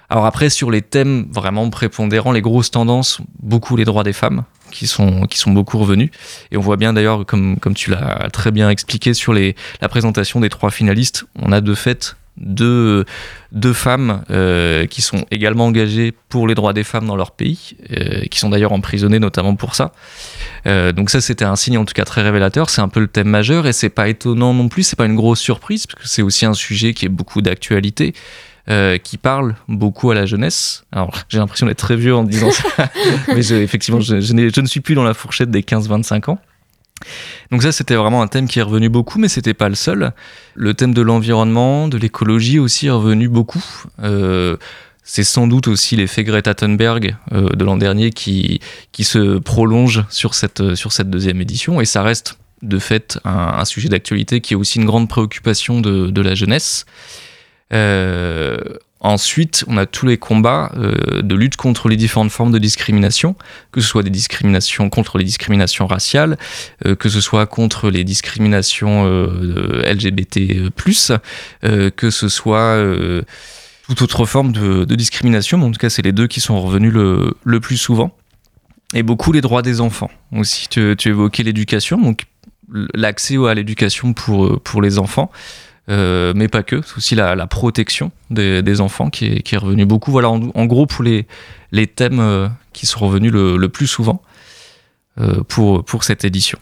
Alors 0.09 0.25
après 0.25 0.49
sur 0.49 0.71
les 0.71 0.81
thèmes 0.81 1.27
vraiment 1.31 1.69
prépondérants, 1.69 2.31
les 2.31 2.41
grosses 2.41 2.71
tendances, 2.71 3.21
beaucoup 3.39 3.75
les 3.75 3.85
droits 3.85 4.03
des 4.03 4.13
femmes 4.13 4.45
qui 4.71 4.87
sont 4.87 5.27
qui 5.27 5.37
sont 5.37 5.51
beaucoup 5.51 5.77
revenus 5.77 6.09
et 6.51 6.57
on 6.57 6.61
voit 6.61 6.77
bien 6.77 6.93
d'ailleurs 6.93 7.25
comme 7.25 7.59
comme 7.59 7.73
tu 7.75 7.91
l'as 7.91 8.29
très 8.31 8.51
bien 8.51 8.69
expliqué 8.69 9.13
sur 9.13 9.33
les 9.33 9.55
la 9.81 9.89
présentation 9.89 10.39
des 10.39 10.49
trois 10.49 10.71
finalistes, 10.71 11.25
on 11.39 11.51
a 11.51 11.61
de 11.61 11.75
fait 11.75 12.15
deux, 12.37 13.05
deux 13.51 13.73
femmes 13.73 14.23
euh, 14.31 14.85
qui 14.87 15.01
sont 15.01 15.25
également 15.31 15.65
engagées 15.65 16.13
pour 16.29 16.47
les 16.47 16.55
droits 16.55 16.73
des 16.73 16.83
femmes 16.83 17.05
dans 17.05 17.15
leur 17.15 17.31
pays, 17.31 17.75
euh, 17.91 18.23
qui 18.25 18.39
sont 18.39 18.49
d'ailleurs 18.49 18.71
emprisonnées 18.71 19.19
notamment 19.19 19.55
pour 19.55 19.75
ça. 19.75 19.91
Euh, 20.65 20.91
donc 20.91 21.09
ça, 21.09 21.21
c'était 21.21 21.45
un 21.45 21.55
signe 21.55 21.77
en 21.77 21.85
tout 21.85 21.93
cas 21.93 22.05
très 22.05 22.21
révélateur. 22.21 22.69
C'est 22.69 22.81
un 22.81 22.87
peu 22.87 22.99
le 22.99 23.07
thème 23.07 23.27
majeur 23.27 23.67
et 23.67 23.73
c'est 23.73 23.89
pas 23.89 24.07
étonnant 24.07 24.53
non 24.53 24.69
plus. 24.69 24.83
C'est 24.83 24.95
pas 24.95 25.05
une 25.05 25.15
grosse 25.15 25.39
surprise 25.39 25.87
parce 25.87 26.01
que 26.01 26.07
c'est 26.07 26.21
aussi 26.21 26.45
un 26.45 26.53
sujet 26.53 26.93
qui 26.93 27.05
est 27.05 27.09
beaucoup 27.09 27.41
d'actualité. 27.41 28.13
Qui 29.03 29.17
parle 29.17 29.55
beaucoup 29.67 30.11
à 30.11 30.15
la 30.15 30.25
jeunesse. 30.25 30.85
Alors, 30.91 31.17
j'ai 31.29 31.39
l'impression 31.39 31.65
d'être 31.65 31.79
très 31.79 31.95
vieux 31.95 32.15
en 32.15 32.23
disant 32.23 32.51
ça, 32.51 32.89
mais 33.27 33.47
effectivement, 33.51 33.99
je, 33.99 34.21
je, 34.21 34.51
je, 34.53 34.61
ne 34.61 34.67
suis 34.67 34.79
plus 34.79 34.95
dans 34.95 35.03
la 35.03 35.13
fourchette 35.13 35.51
des 35.51 35.61
15-25 35.61 36.31
ans. 36.31 36.39
Donc 37.51 37.63
ça, 37.63 37.71
c'était 37.71 37.95
vraiment 37.95 38.21
un 38.21 38.27
thème 38.27 38.47
qui 38.47 38.59
est 38.59 38.63
revenu 38.63 38.89
beaucoup, 38.89 39.19
mais 39.19 39.27
c'était 39.27 39.53
pas 39.53 39.69
le 39.69 39.75
seul. 39.75 40.13
Le 40.55 40.73
thème 40.73 40.93
de 40.93 41.01
l'environnement, 41.01 41.87
de 41.87 41.97
l'écologie 41.97 42.59
aussi 42.59 42.87
est 42.87 42.91
revenu 42.91 43.27
beaucoup. 43.27 43.63
Euh, 44.01 44.57
c'est 45.03 45.23
sans 45.23 45.47
doute 45.47 45.67
aussi 45.67 45.95
l'effet 45.95 46.23
Greta 46.23 46.53
Thunberg 46.53 47.15
euh, 47.33 47.49
de 47.49 47.65
l'an 47.65 47.77
dernier 47.77 48.11
qui, 48.11 48.61
qui 48.91 49.03
se 49.03 49.39
prolonge 49.39 50.05
sur 50.09 50.35
cette, 50.35 50.75
sur 50.75 50.91
cette 50.91 51.09
deuxième 51.09 51.41
édition, 51.41 51.81
et 51.81 51.85
ça 51.85 52.03
reste 52.03 52.37
de 52.61 52.77
fait 52.77 53.19
un, 53.25 53.65
sujet 53.65 53.89
d'actualité 53.89 54.39
qui 54.39 54.53
est 54.53 54.55
aussi 54.55 54.77
une 54.77 54.85
grande 54.85 55.09
préoccupation 55.09 55.81
de, 55.81 56.11
de 56.11 56.21
la 56.21 56.35
jeunesse. 56.35 56.85
Euh, 57.73 58.57
Ensuite, 59.03 59.65
on 59.67 59.77
a 59.77 59.87
tous 59.87 60.05
les 60.05 60.17
combats 60.17 60.71
euh, 60.77 61.23
de 61.23 61.33
lutte 61.33 61.55
contre 61.55 61.89
les 61.89 61.95
différentes 61.95 62.29
formes 62.29 62.51
de 62.51 62.59
discrimination, 62.59 63.35
que 63.71 63.81
ce 63.81 63.87
soit 63.87 64.03
des 64.03 64.11
discriminations 64.11 64.91
contre 64.91 65.17
les 65.17 65.23
discriminations 65.23 65.87
raciales, 65.87 66.37
euh, 66.85 66.95
que 66.95 67.09
ce 67.09 67.19
soit 67.19 67.47
contre 67.47 67.89
les 67.89 68.03
discriminations 68.03 69.07
euh, 69.07 69.81
LGBT+, 69.91 70.69
que 71.95 72.09
ce 72.11 72.29
soit 72.29 72.79
toute 73.87 74.03
autre 74.03 74.25
forme 74.25 74.51
de, 74.51 74.95
discrimination, 74.95 75.57
mais 75.57 75.65
en 75.65 75.71
tout 75.71 75.79
cas 75.79 75.89
c'est 75.89 76.03
les 76.03 76.11
deux 76.11 76.27
qui 76.27 76.39
sont 76.39 76.61
revenus 76.61 76.93
le, 76.93 77.33
le, 77.43 77.59
plus 77.59 77.77
souvent. 77.77 78.15
Et 78.93 79.01
beaucoup 79.01 79.31
les 79.31 79.41
droits 79.41 79.63
des 79.63 79.81
enfants 79.81 80.11
aussi. 80.31 80.67
Tu, 80.69 80.95
tu 80.95 81.09
évoquais 81.09 81.41
l'éducation, 81.41 81.97
donc 81.99 82.25
l'accès 82.93 83.35
à 83.47 83.55
l'éducation 83.55 84.13
pour, 84.13 84.61
pour 84.61 84.83
les 84.83 84.99
enfants. 84.99 85.31
Euh, 85.91 86.31
mais 86.35 86.47
pas 86.47 86.63
que, 86.63 86.81
c'est 86.85 86.97
aussi 86.97 87.15
la, 87.15 87.35
protection 87.47 88.11
des, 88.29 88.81
enfants 88.81 89.09
qui 89.09 89.25
est, 89.25 89.41
qui 89.41 89.57
revenue 89.57 89.85
beaucoup. 89.85 90.11
Voilà, 90.11 90.29
en, 90.29 90.65
gros, 90.65 90.85
pour 90.85 91.03
les, 91.03 91.27
les 91.71 91.87
thèmes 91.87 92.19
euh, 92.19 92.47
qui 92.71 92.85
sont 92.85 92.99
revenus 92.99 93.31
le, 93.31 93.67
plus 93.67 93.87
souvent 93.87 94.21
euh, 95.19 95.43
pour, 95.47 95.83
pour 95.83 96.03
cette 96.03 96.23
édition. 96.23 96.57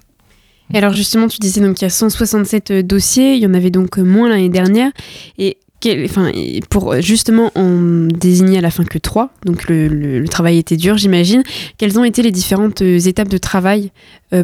Et 0.74 0.78
alors 0.78 0.94
justement, 0.94 1.28
tu 1.28 1.40
disais 1.40 1.62
qu'il 1.62 1.82
y 1.82 1.86
a 1.86 1.90
167 1.90 2.72
dossiers, 2.86 3.36
il 3.36 3.42
y 3.42 3.48
en 3.48 3.54
avait 3.54 3.72
donc 3.72 3.98
moins 3.98 4.30
l'année 4.30 4.50
dernière. 4.50 4.92
Et 5.38 5.58
enfin, 6.06 6.32
pour 6.70 7.00
justement 7.02 7.52
en 7.56 8.08
désigner 8.08 8.60
à 8.60 8.62
la 8.62 8.70
fin 8.70 8.84
que 8.84 9.00
trois, 9.00 9.32
donc 9.46 9.68
le, 9.68 9.88
le, 9.88 10.28
travail 10.28 10.58
était 10.60 10.78
dur, 10.78 10.98
j'imagine. 10.98 11.42
Quelles 11.78 11.98
ont 11.98 12.04
été 12.04 12.22
les 12.22 12.32
différentes 12.32 12.82
étapes 12.82 13.30
de 13.30 13.40
travail 13.40 13.92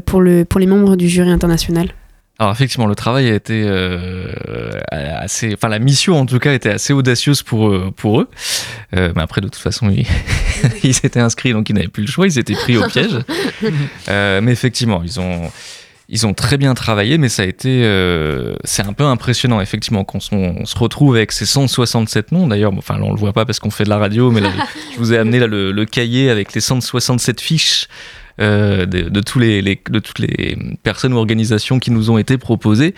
pour, 0.05 0.21
le, 0.21 0.45
pour 0.45 0.59
les 0.59 0.67
membres 0.67 0.95
du 0.95 1.07
jury 1.07 1.29
international? 1.29 1.89
Alors 2.37 2.51
effectivement, 2.51 2.87
le 2.87 2.95
travail 2.95 3.29
a 3.29 3.33
été 3.33 3.63
euh, 3.65 4.29
assez, 4.91 5.53
enfin 5.53 5.69
la 5.69 5.79
mission 5.79 6.19
en 6.19 6.25
tout 6.25 6.39
cas 6.39 6.53
était 6.53 6.69
assez 6.69 6.91
audacieuse 6.91 7.43
pour 7.43 7.69
eux, 7.69 7.91
pour 7.95 8.19
eux. 8.19 8.29
Euh, 8.93 9.13
mais 9.15 9.21
après 9.21 9.39
de 9.39 9.47
toute 9.47 9.61
façon 9.61 9.89
ils, 9.89 10.05
ils 10.83 10.97
étaient 11.03 11.21
inscrits 11.21 11.53
donc 11.53 11.69
ils 11.69 11.73
n'avaient 11.73 11.87
plus 11.87 12.03
le 12.03 12.09
choix, 12.09 12.27
ils 12.27 12.37
étaient 12.37 12.53
pris 12.53 12.77
au 12.77 12.87
piège. 12.87 13.19
Euh, 14.09 14.41
mais 14.41 14.51
effectivement, 14.51 15.01
ils 15.03 15.19
ont 15.19 15.49
ils 16.07 16.27
ont 16.27 16.33
très 16.33 16.57
bien 16.57 16.73
travaillé, 16.75 17.17
mais 17.17 17.29
ça 17.29 17.43
a 17.43 17.45
été 17.45 17.83
euh, 17.83 18.55
c'est 18.63 18.83
un 18.83 18.93
peu 18.93 19.05
impressionnant 19.05 19.59
effectivement 19.61 20.03
quand 20.03 20.19
on, 20.31 20.57
on 20.59 20.65
se 20.65 20.77
retrouve 20.77 21.15
avec 21.15 21.31
ces 21.31 21.45
167 21.45 22.31
noms. 22.31 22.47
D'ailleurs, 22.47 22.71
bon, 22.71 22.79
enfin 22.79 22.97
là, 22.97 23.05
on 23.05 23.11
le 23.11 23.19
voit 23.19 23.33
pas 23.33 23.45
parce 23.45 23.59
qu'on 23.59 23.71
fait 23.71 23.85
de 23.85 23.89
la 23.89 23.97
radio, 23.97 24.29
mais 24.29 24.41
là, 24.41 24.51
je 24.93 24.97
vous 24.97 25.13
ai 25.13 25.17
amené 25.17 25.39
là 25.39 25.47
le, 25.47 25.71
le 25.71 25.85
cahier 25.85 26.29
avec 26.29 26.53
les 26.53 26.61
167 26.61 27.41
fiches 27.41 27.87
euh, 28.41 28.85
de, 28.85 29.01
de 29.03 29.21
tous 29.21 29.39
les, 29.39 29.61
les- 29.61 29.81
de 29.89 29.99
toutes 29.99 30.19
les 30.19 30.57
personnes 30.83 31.13
ou 31.13 31.17
organisations 31.17 31.79
qui 31.79 31.91
nous 31.91 32.09
ont 32.09 32.17
été 32.17 32.37
proposées. 32.37 32.93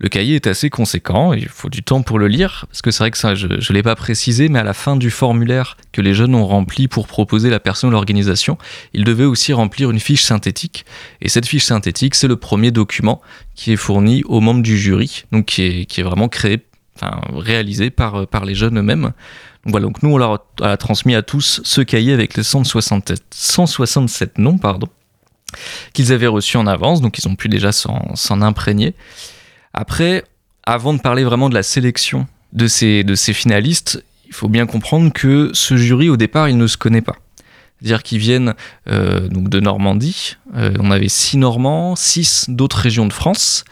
Le 0.00 0.08
cahier 0.08 0.36
est 0.36 0.46
assez 0.46 0.70
conséquent, 0.70 1.32
il 1.32 1.48
faut 1.48 1.68
du 1.68 1.82
temps 1.82 2.02
pour 2.02 2.20
le 2.20 2.28
lire, 2.28 2.66
parce 2.68 2.82
que 2.82 2.92
c'est 2.92 3.02
vrai 3.02 3.10
que 3.10 3.18
ça, 3.18 3.34
je 3.34 3.48
ne 3.48 3.72
l'ai 3.74 3.82
pas 3.82 3.96
précisé, 3.96 4.48
mais 4.48 4.60
à 4.60 4.62
la 4.64 4.72
fin 4.72 4.94
du 4.94 5.10
formulaire 5.10 5.76
que 5.90 6.00
les 6.00 6.14
jeunes 6.14 6.36
ont 6.36 6.46
rempli 6.46 6.86
pour 6.86 7.08
proposer 7.08 7.50
la 7.50 7.58
personne 7.58 7.90
ou 7.90 7.92
l'organisation, 7.92 8.58
ils 8.94 9.02
devaient 9.02 9.24
aussi 9.24 9.52
remplir 9.52 9.90
une 9.90 9.98
fiche 9.98 10.22
synthétique. 10.22 10.84
Et 11.20 11.28
cette 11.28 11.46
fiche 11.46 11.64
synthétique, 11.64 12.14
c'est 12.14 12.28
le 12.28 12.36
premier 12.36 12.70
document 12.70 13.20
qui 13.56 13.72
est 13.72 13.76
fourni 13.76 14.22
aux 14.26 14.40
membres 14.40 14.62
du 14.62 14.78
jury, 14.78 15.24
donc 15.32 15.46
qui 15.46 15.62
est, 15.62 15.84
qui 15.86 16.00
est 16.00 16.04
vraiment 16.04 16.28
créé, 16.28 16.60
réalisé 17.32 17.90
par, 17.90 18.26
par 18.26 18.44
les 18.44 18.54
jeunes 18.54 18.78
eux-mêmes. 18.78 19.12
Donc 19.64 19.72
voilà, 19.72 19.86
donc 19.86 20.02
nous 20.02 20.10
on 20.10 20.18
leur 20.18 20.44
a 20.62 20.76
transmis 20.76 21.14
à 21.14 21.22
tous 21.22 21.60
ce 21.64 21.80
cahier 21.80 22.12
avec 22.12 22.36
les 22.36 22.42
167, 22.42 23.22
167 23.30 24.38
noms, 24.38 24.58
pardon, 24.58 24.88
qu'ils 25.92 26.12
avaient 26.12 26.26
reçus 26.26 26.56
en 26.56 26.66
avance, 26.66 27.00
donc 27.00 27.18
ils 27.18 27.28
ont 27.28 27.36
pu 27.36 27.48
déjà 27.48 27.72
s'en 27.72 28.42
imprégner. 28.42 28.94
Après, 29.74 30.24
avant 30.64 30.94
de 30.94 31.00
parler 31.00 31.24
vraiment 31.24 31.48
de 31.48 31.54
la 31.54 31.62
sélection 31.62 32.26
de 32.52 32.66
ces, 32.66 33.04
de 33.04 33.14
ces 33.14 33.32
finalistes, 33.32 34.04
il 34.26 34.34
faut 34.34 34.48
bien 34.48 34.66
comprendre 34.66 35.12
que 35.12 35.50
ce 35.54 35.76
jury, 35.76 36.08
au 36.08 36.16
départ, 36.16 36.48
il 36.48 36.58
ne 36.58 36.66
se 36.66 36.76
connaît 36.76 37.00
pas. 37.00 37.16
C'est-à-dire 37.80 38.02
qu'ils 38.02 38.18
viennent 38.18 38.54
euh, 38.88 39.28
donc 39.28 39.48
de 39.48 39.60
Normandie. 39.60 40.36
Euh, 40.54 40.74
on 40.80 40.90
avait 40.90 41.08
six 41.08 41.36
Normands, 41.36 41.96
six 41.96 42.46
d'autres 42.48 42.78
régions 42.78 43.06
de 43.06 43.12
France 43.12 43.64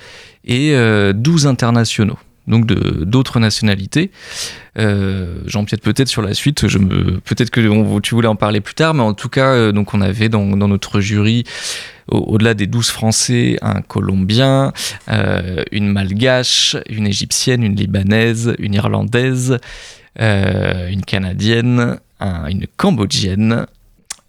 et 0.45 0.75
euh, 0.75 1.13
12 1.13 1.47
internationaux, 1.47 2.19
donc 2.47 2.67
d'autres 2.67 3.41
nationalités. 3.41 4.11
Euh, 4.79 5.39
J'empiète 5.47 5.81
peut-être 5.83 6.09
sur 6.09 6.23
la 6.23 6.35
suite. 6.35 6.69
Je 6.69 6.79
me, 6.79 7.19
peut-être 7.21 7.51
que 7.51 7.99
tu 8.01 8.15
voulais 8.15 8.29
en 8.29 8.37
parler 8.37 8.61
plus 8.61 8.75
tard, 8.75 8.95
mais 8.95 9.03
en 9.03 9.15
tout 9.15 9.29
cas, 9.29 9.49
euh, 9.55 9.73
donc 9.73 9.95
on 9.95 10.01
avait 10.01 10.29
dans, 10.29 10.45
notre 10.45 11.01
jury, 11.01 11.45
au- 12.09 12.19
au-delà 12.35 12.55
des 12.55 12.67
12 12.67 12.89
Français, 12.91 13.57
un 13.63 13.81
Colombien, 13.83 14.73
euh, 15.09 15.63
une 15.73 15.89
Malgache, 15.91 16.77
une 16.89 17.07
Égyptienne, 17.07 17.63
une 17.63 17.75
Libanaise, 17.75 18.55
une 18.59 18.75
Irlandaise, 18.75 19.59
une 20.19 21.03
Canadienne, 21.07 21.99
un- 22.21 22.47
une 22.49 22.67
Cambodgienne, 22.77 23.67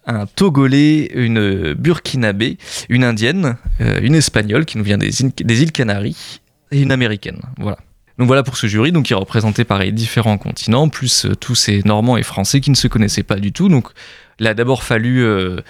un 0.05 0.25
Togolais, 0.25 1.11
une 1.13 1.73
Burkinabé, 1.73 2.57
une 2.89 3.03
Indienne, 3.03 3.57
une 3.79 4.15
Espagnole 4.15 4.65
qui 4.65 4.77
nous 4.77 4.83
vient 4.83 4.97
des 4.97 5.09
des 5.43 5.61
îles 5.63 5.71
Canaries 5.71 6.39
et 6.71 6.81
une 6.81 6.91
Américaine. 6.91 7.41
Voilà. 7.57 7.77
Donc 8.17 8.27
voilà 8.27 8.41
pour 8.43 8.57
ce 8.57 8.65
jury, 8.67 8.91
donc 8.91 9.05
qui 9.05 9.13
représentait 9.13 9.63
pareil 9.63 9.93
différents 9.93 10.37
continents, 10.39 10.89
plus 10.89 11.25
euh, 11.25 11.35
tous 11.35 11.53
ces 11.55 11.81
Normands 11.85 12.17
et 12.17 12.23
Français 12.23 12.61
qui 12.61 12.71
ne 12.71 12.75
se 12.75 12.87
connaissaient 12.87 13.23
pas 13.23 13.35
du 13.35 13.51
tout. 13.51 13.69
Donc 13.69 13.89
il 14.39 14.47
a 14.47 14.53
d'abord 14.55 14.83
fallu, 14.83 15.23
euh, 15.23 15.61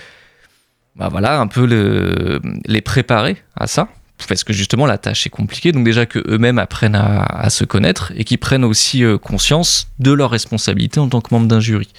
bah 0.96 1.10
voilà, 1.10 1.40
un 1.40 1.48
peu 1.48 1.66
le- 1.66 2.40
les 2.66 2.82
préparer 2.82 3.38
à 3.56 3.68
ça, 3.68 3.90
parce 4.30 4.44
que 4.46 4.54
justement 4.54 4.86
la 4.86 4.98
tâche 4.98 5.26
est 5.28 5.30
compliquée. 5.30 5.74
Donc 5.74 5.84
déjà 5.84 6.06
que 6.06 6.20
eux-mêmes 6.28 6.58
apprennent 6.58 6.96
à, 6.96 7.50
se 7.50 7.66
connaître 7.66 8.14
et 8.16 8.24
qu'ils 8.24 8.40
prennent 8.40 8.64
aussi 8.64 9.04
euh, 9.04 9.18
conscience 9.18 9.90
de 10.00 10.12
leur 10.14 10.32
responsabilité 10.32 11.00
en 11.02 11.10
tant 11.10 11.20
que 11.22 11.34
membre 11.34 11.48
d'un 11.48 11.60
jury. 11.60 11.90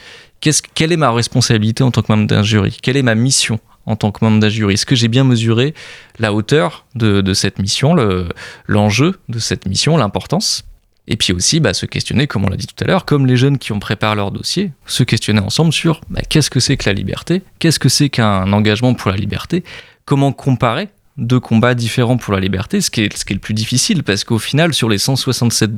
Quelle 0.41 0.93
est 0.93 0.97
ma 0.97 1.11
responsabilité 1.11 1.83
en 1.85 1.91
tant 1.91 2.01
que 2.03 2.11
membre 2.11 2.27
d'un 2.27 2.43
jury? 2.43 2.79
Quelle 2.81 2.97
est 2.97 3.03
ma 3.03 3.15
mission? 3.15 3.61
En 3.89 3.97
tant 3.97 4.13
que 4.13 4.25
membre 4.25 4.39
d'un 4.39 4.49
jury 4.49 4.75
Est-ce 4.75 4.87
que 4.87 4.95
j'ai 4.95 5.09
bien 5.09 5.25
mesuré 5.25 5.75
la 6.19 6.33
hauteur 6.33 6.85
de, 6.95 7.35
cette 7.35 7.59
mission, 7.59 7.95
le- 7.95 8.29
l'enjeu 8.67 9.19
de 9.29 9.39
cette 9.39 9.67
mission, 9.67 9.97
l'importance? 9.97 10.65
Et 11.11 11.17
puis 11.17 11.33
aussi 11.33 11.59
bah, 11.59 11.73
se 11.73 11.87
questionner, 11.87 12.27
comme 12.27 12.45
on 12.45 12.51
l'a 12.51 12.57
dit 12.57 12.67
tout 12.67 12.85
à 12.85 12.87
l'heure, 12.87 13.07
comme 13.07 13.27
les 13.27 13.39
jeunes 13.39 13.57
qui 13.57 13.73
ont 13.73 13.79
préparé 13.81 14.15
leur 14.15 14.31
dossier, 14.31 14.73
se 14.85 15.03
questionner 15.03 15.41
ensemble 15.41 15.73
sur 15.73 16.03
bah, 16.11 16.21
qu'est-ce 16.29 16.51
que 16.51 16.61
c'est 16.61 16.77
que 16.77 16.89
la 16.89 16.93
liberté, 16.93 17.43
qu'est-ce 17.59 17.79
que 17.79 17.89
c'est 17.89 18.11
qu'un 18.11 18.53
engagement 18.53 18.93
pour 18.93 19.11
la 19.11 19.17
liberté, 19.17 19.65
comment 20.05 20.33
comparer 20.33 20.91
deux 21.17 21.41
combats 21.41 21.75
différents 21.75 22.19
pour 22.19 22.35
la 22.35 22.41
liberté, 22.41 22.83
ce 22.83 22.91
qui 22.91 23.01
est, 23.03 23.31
le 23.31 23.39
plus 23.39 23.55
difficile, 23.55 24.05
parce 24.05 24.23
qu'au 24.23 24.39
final, 24.39 24.75
sur 24.75 24.89
les 24.89 24.99
167 24.99 25.71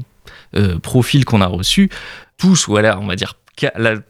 euh, 0.56 0.78
profils 0.80 1.24
qu'on 1.24 1.40
a 1.40 1.46
reçus, 1.46 1.88
tous, 2.36 2.66
ou 2.66 2.76
alors 2.76 3.00
on 3.00 3.06
va 3.06 3.14
dire 3.16 3.36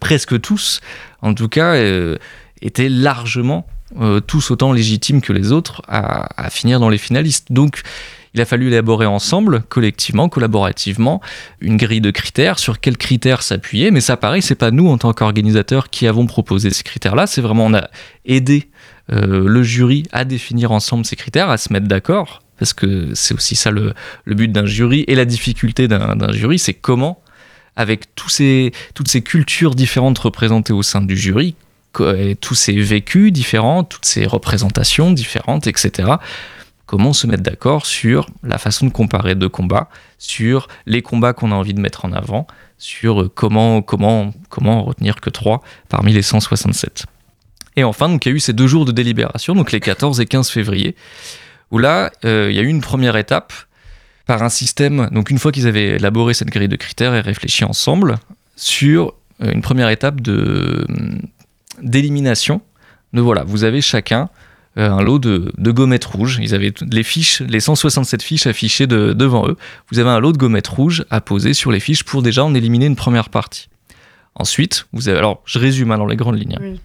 presque 0.00 0.40
tous, 0.40 0.80
en 1.22 1.34
tout 1.34 1.48
cas, 1.48 1.74
euh, 1.74 2.16
étaient 2.62 2.88
largement 2.88 3.66
euh, 3.98 4.20
tous 4.20 4.50
autant 4.52 4.72
légitimes 4.72 5.20
que 5.20 5.32
les 5.32 5.50
autres 5.50 5.82
à, 5.88 6.48
finir 6.50 6.78
dans 6.78 6.88
les 6.88 6.98
finalistes. 6.98 7.50
Donc, 7.50 7.82
il 8.34 8.40
a 8.40 8.44
fallu 8.44 8.68
élaborer 8.68 9.06
ensemble, 9.06 9.62
collectivement, 9.68 10.28
collaborativement, 10.28 11.20
une 11.60 11.76
grille 11.76 12.00
de 12.00 12.12
critères, 12.12 12.60
sur 12.60 12.78
quels 12.78 12.96
critères 12.96 13.42
s'appuyer? 13.42 13.90
Mais 13.90 14.00
ça, 14.00 14.16
pareil, 14.16 14.42
c'est 14.42 14.54
pas 14.54 14.70
nous, 14.70 14.88
en 14.88 14.98
tant 14.98 15.12
qu'organisateurs, 15.12 15.90
qui 15.90 16.06
avons 16.06 16.26
proposé 16.26 16.70
ces 16.70 16.84
critères-là. 16.84 17.26
C'est 17.26 17.40
vraiment, 17.40 17.66
on 17.66 17.74
a 17.74 17.88
aidé 18.24 18.68
euh, 19.12 19.48
le 19.48 19.62
jury 19.64 20.04
à 20.12 20.24
définir 20.24 20.70
ensemble 20.70 21.04
ces 21.04 21.16
critères, 21.16 21.50
à 21.50 21.58
se 21.58 21.72
mettre 21.72 21.88
d'accord. 21.88 22.42
Parce 22.58 22.72
que 22.72 23.14
c'est 23.14 23.34
aussi 23.34 23.56
ça 23.56 23.72
le, 23.72 23.94
but 24.26 24.52
d'un 24.52 24.66
jury 24.66 25.04
et 25.08 25.16
la 25.16 25.24
difficulté 25.24 25.88
d'un 25.88 26.32
jury, 26.32 26.58
c'est 26.58 26.74
comment, 26.74 27.20
avec 27.74 28.14
toutes 28.14 28.30
ces 28.30 29.22
cultures 29.24 29.74
différentes 29.74 30.18
représentées 30.18 30.74
au 30.74 30.82
sein 30.82 31.00
du 31.00 31.16
jury, 31.16 31.56
tous 31.92 32.54
ces 32.54 32.80
vécus 32.80 33.32
différents, 33.32 33.84
toutes 33.84 34.06
ces 34.06 34.26
représentations 34.26 35.10
différentes, 35.10 35.66
etc., 35.66 36.12
comment 36.90 37.12
se 37.12 37.28
mettre 37.28 37.44
d'accord 37.44 37.86
sur 37.86 38.28
la 38.42 38.58
façon 38.58 38.86
de 38.86 38.90
comparer 38.90 39.36
deux 39.36 39.48
combats, 39.48 39.88
sur 40.18 40.66
les 40.86 41.02
combats 41.02 41.32
qu'on 41.32 41.52
a 41.52 41.54
envie 41.54 41.72
de 41.72 41.80
mettre 41.80 42.04
en 42.04 42.12
avant, 42.12 42.48
sur 42.78 43.22
euh, 43.22 43.30
comment, 43.32 43.80
comment, 43.80 44.32
comment 44.48 44.80
en 44.80 44.82
retenir 44.82 45.20
que 45.20 45.30
trois 45.30 45.62
parmi 45.88 46.12
les 46.12 46.22
167. 46.22 47.06
Et 47.76 47.84
enfin, 47.84 48.08
donc, 48.08 48.26
il 48.26 48.30
y 48.30 48.32
a 48.32 48.34
eu 48.34 48.40
ces 48.40 48.52
deux 48.52 48.66
jours 48.66 48.86
de 48.86 48.90
délibération, 48.90 49.54
donc 49.54 49.70
les 49.70 49.78
14 49.78 50.20
et 50.20 50.26
15 50.26 50.50
février, 50.50 50.96
où 51.70 51.78
là, 51.78 52.10
euh, 52.24 52.48
il 52.50 52.56
y 52.56 52.58
a 52.58 52.62
eu 52.62 52.68
une 52.68 52.80
première 52.80 53.16
étape 53.16 53.52
par 54.26 54.42
un 54.42 54.48
système, 54.48 55.08
donc 55.12 55.30
une 55.30 55.38
fois 55.38 55.52
qu'ils 55.52 55.68
avaient 55.68 55.90
élaboré 55.90 56.34
cette 56.34 56.50
grille 56.50 56.66
de 56.66 56.74
critères 56.74 57.14
et 57.14 57.20
réfléchi 57.20 57.64
ensemble, 57.64 58.16
sur 58.56 59.14
euh, 59.42 59.52
une 59.52 59.62
première 59.62 59.90
étape 59.90 60.20
de 60.20 60.84
d'élimination. 61.82 62.60
De 63.12 63.20
voilà, 63.20 63.42
vous 63.44 63.64
avez 63.64 63.80
chacun 63.80 64.28
euh, 64.78 64.88
un 64.90 65.02
lot 65.02 65.18
de, 65.18 65.52
de 65.58 65.70
gommettes 65.72 66.04
rouges. 66.04 66.38
Ils 66.40 66.54
avaient 66.54 66.72
les 66.92 67.02
fiches, 67.02 67.40
les 67.42 67.60
167 67.60 68.22
fiches 68.22 68.46
affichées 68.46 68.86
de- 68.86 69.12
devant 69.12 69.48
eux. 69.48 69.56
Vous 69.90 69.98
avez 69.98 70.10
un 70.10 70.20
lot 70.20 70.32
de 70.32 70.38
gommettes 70.38 70.68
rouges 70.68 71.04
à 71.10 71.20
poser 71.20 71.54
sur 71.54 71.72
les 71.72 71.80
fiches 71.80 72.04
pour 72.04 72.22
déjà 72.22 72.44
en 72.44 72.54
éliminer 72.54 72.86
une 72.86 72.96
première 72.96 73.28
partie. 73.30 73.68
Ensuite, 74.36 74.86
vous 74.92 75.08
avez, 75.08 75.18
alors 75.18 75.42
je 75.44 75.58
résume 75.58 75.90
hein, 75.90 75.98
dans 75.98 76.06
les 76.06 76.16
grandes 76.16 76.38
lignes. 76.38 76.54
hein. 76.54 76.62
Oui. 76.62 76.80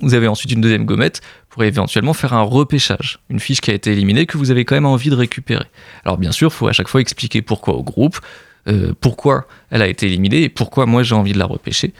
Vous 0.00 0.14
avez 0.14 0.28
ensuite 0.28 0.52
une 0.52 0.60
deuxième 0.60 0.84
gommette 0.84 1.22
pour 1.48 1.64
éventuellement 1.64 2.12
faire 2.12 2.32
un 2.32 2.42
repêchage. 2.42 3.18
Une 3.30 3.40
fiche 3.40 3.60
qui 3.60 3.72
a 3.72 3.74
été 3.74 3.90
éliminée 3.92 4.26
que 4.26 4.38
vous 4.38 4.52
avez 4.52 4.64
quand 4.64 4.76
même 4.76 4.86
envie 4.86 5.10
de 5.10 5.16
récupérer. 5.16 5.64
Alors 6.04 6.18
bien 6.18 6.30
sûr, 6.30 6.50
il 6.52 6.54
faut 6.54 6.68
à 6.68 6.72
chaque 6.72 6.86
fois 6.88 7.00
expliquer 7.00 7.42
pourquoi 7.42 7.74
au 7.74 7.82
groupe, 7.82 8.20
euh, 8.68 8.92
pourquoi 9.00 9.48
elle 9.70 9.82
a 9.82 9.88
été 9.88 10.06
éliminée 10.06 10.42
et 10.42 10.48
pourquoi 10.48 10.86
moi 10.86 11.02
j'ai 11.02 11.16
envie 11.16 11.32
de 11.32 11.38
la 11.38 11.46
repêcher. 11.46 11.94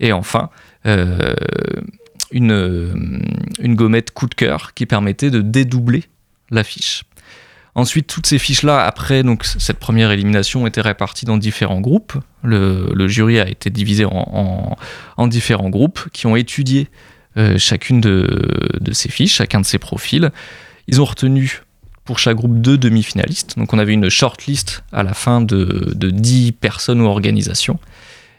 Et 0.00 0.12
enfin, 0.12 0.50
euh, 0.86 1.34
une, 2.30 2.52
euh, 2.52 2.92
une 3.60 3.74
gommette 3.74 4.10
coup 4.12 4.26
de 4.26 4.34
cœur 4.34 4.74
qui 4.74 4.86
permettait 4.86 5.30
de 5.30 5.40
dédoubler 5.40 6.04
la 6.50 6.64
fiche. 6.64 7.04
Ensuite, 7.76 8.06
toutes 8.06 8.26
ces 8.26 8.38
fiches-là, 8.38 8.84
après 8.84 9.22
donc, 9.24 9.44
cette 9.44 9.78
première 9.78 10.12
élimination, 10.12 10.64
été 10.66 10.80
réparties 10.80 11.24
dans 11.24 11.36
différents 11.36 11.80
groupes. 11.80 12.14
Le, 12.44 13.08
jury 13.08 13.40
a 13.40 13.48
été 13.48 13.68
divisé 13.68 14.04
en, 14.04 14.10
en- 14.12 14.76
en 15.16 15.26
différents 15.26 15.70
groupes 15.70 16.08
qui 16.12 16.26
ont 16.26 16.36
étudié 16.36 16.88
euh, 17.36 17.58
chacune 17.58 18.00
de, 18.00 18.78
de 18.80 18.92
ces 18.92 19.08
fiches, 19.08 19.34
chacun 19.34 19.60
de 19.60 19.66
ces 19.66 19.78
profils. 19.78 20.30
Ils 20.86 21.00
ont 21.00 21.04
retenu 21.04 21.62
pour 22.04 22.20
chaque 22.20 22.36
groupe 22.36 22.60
deux 22.60 22.78
demi-finalistes. 22.78 23.58
Donc 23.58 23.72
on 23.72 23.78
avait 23.80 23.94
une 23.94 24.08
shortlist 24.08 24.84
à 24.92 25.02
la 25.02 25.14
fin 25.14 25.40
de, 25.40 25.92
de 25.96 26.10
10 26.10 26.52
personnes 26.52 27.00
ou 27.00 27.06
organisations. 27.06 27.80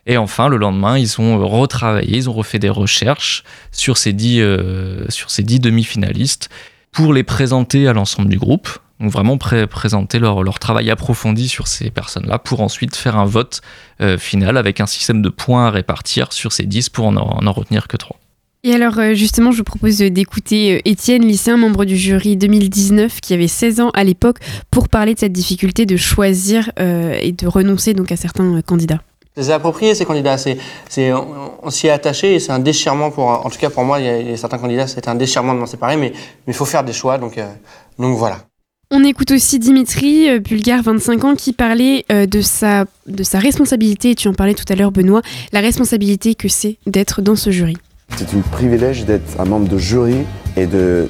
Et 0.06 0.18
enfin, 0.18 0.50
le 0.50 0.58
lendemain, 0.58 0.98
ils 0.98 1.20
ont 1.20 1.40
retravaillé, 1.48 2.18
ils 2.18 2.30
ont 2.30 2.34
refait 2.34 2.60
des 2.60 2.70
recherches 2.70 3.44
sur 3.72 3.98
ces 3.98 4.14
10, 4.14 4.40
euh, 4.42 5.06
sur 5.10 5.32
ces 5.32 5.42
10 5.44 5.60
demi-finalistes 5.60 6.50
pour 6.92 7.14
les 7.14 7.24
présenter 7.24 7.88
à 7.88 7.94
l'ensemble 7.94 8.30
du 8.30 8.38
groupe. 8.38 8.70
Donc 9.00 9.12
vraiment 9.12 9.38
pré- 9.38 9.68
présenter 9.68 10.20
leur, 10.20 10.58
travail 10.60 10.90
approfondi 10.90 11.50
sur 11.50 11.68
ces 11.68 11.90
personnes-là 11.90 12.40
pour 12.40 12.62
ensuite 12.62 12.96
faire 12.96 13.18
un 13.18 13.26
vote 13.26 13.62
euh, 14.00 14.18
final 14.18 14.56
avec 14.58 14.80
un 14.80 14.86
système 14.86 15.22
de 15.22 15.30
points 15.30 15.68
à 15.68 15.72
répartir 15.72 16.32
sur 16.32 16.54
ces 16.54 16.64
10 16.64 16.90
pour 16.90 17.08
en, 17.08 17.16
en 17.18 17.46
en 17.46 17.52
retenir 17.52 17.88
que 17.90 17.98
3. 17.98 18.18
Et 18.64 18.74
alors 18.74 18.98
euh, 19.00 19.14
justement, 19.14 19.52
je 19.52 19.58
vous 19.58 19.64
propose 19.64 19.98
d'écouter 19.98 20.76
euh, 20.78 20.80
Étienne, 20.86 21.24
lycéen, 21.28 21.58
membre 21.58 21.84
du 21.84 21.98
jury 21.98 22.38
2019, 22.38 23.20
qui 23.22 23.34
avait 23.34 23.48
16 23.50 23.82
ans 23.82 23.90
à 23.94 24.04
l'époque, 24.04 24.38
pour 24.72 24.88
parler 24.88 25.14
de 25.14 25.20
cette 25.20 25.34
difficulté 25.34 25.86
de 25.86 25.98
choisir 25.98 26.72
euh, 26.80 27.18
et 27.22 27.32
de 27.34 27.48
renoncer 27.48 27.94
donc 27.94 28.12
à 28.12 28.16
certains 28.18 28.62
candidats. 28.62 29.02
C'est 29.38 29.52
approprié 29.52 29.96
ces 29.96 30.06
candidats, 30.06 30.38
c'est, 30.38 30.58
c'est, 30.88 31.12
on, 31.12 31.70
s'y 31.70 31.88
est 31.88 31.92
attaché 31.92 32.36
et 32.36 32.40
c'est 32.40 32.54
un 32.54 32.60
déchirement 32.60 33.12
pour, 33.12 33.28
en 33.28 33.50
tout 33.50 33.58
cas 33.60 33.70
pour 33.70 33.84
moi, 33.84 34.00
il 34.00 34.06
y 34.06 34.10
a, 34.10 34.20
il 34.20 34.30
y 34.30 34.34
a 34.34 34.38
certains 34.38 34.58
candidats, 34.58 34.88
c'est 34.88 35.08
un 35.08 35.16
déchirement 35.16 35.54
de 35.54 35.60
m'en 35.60 35.66
séparer, 35.66 35.98
mais 35.98 36.14
il 36.48 36.54
faut 36.54 36.66
faire 36.66 36.84
des 36.84 36.94
choix, 36.94 37.18
donc, 37.18 37.38
donc 38.00 38.18
voilà. 38.18 38.38
On 38.92 39.04
écoute 39.04 39.32
aussi 39.32 39.60
Dimitri, 39.60 40.40
bulgare 40.40 40.84
25 40.84 41.24
ans, 41.26 41.36
qui 41.36 41.52
parlait 41.52 42.06
de, 42.10 42.42
sa, 42.42 42.86
de 43.08 43.24
sa 43.24 43.40
responsabilité, 43.40 44.16
tu 44.16 44.28
en 44.28 44.34
parlais 44.34 44.54
tout 44.54 44.72
à 44.72 44.76
l'heure 44.76 44.92
Benoît, 44.92 45.22
la 45.52 45.60
responsabilité 45.60 46.36
que 46.36 46.48
c'est 46.48 46.78
d'être 46.86 47.22
dans 47.22 47.36
ce 47.36 47.50
jury. 47.50 47.76
C'est 48.16 48.34
un 48.34 48.42
privilège 48.52 49.06
d'être 49.06 49.40
un 49.40 49.46
membre 49.46 49.68
de 49.68 49.78
jury 49.78 50.18
et 50.56 50.68
de, 50.68 51.10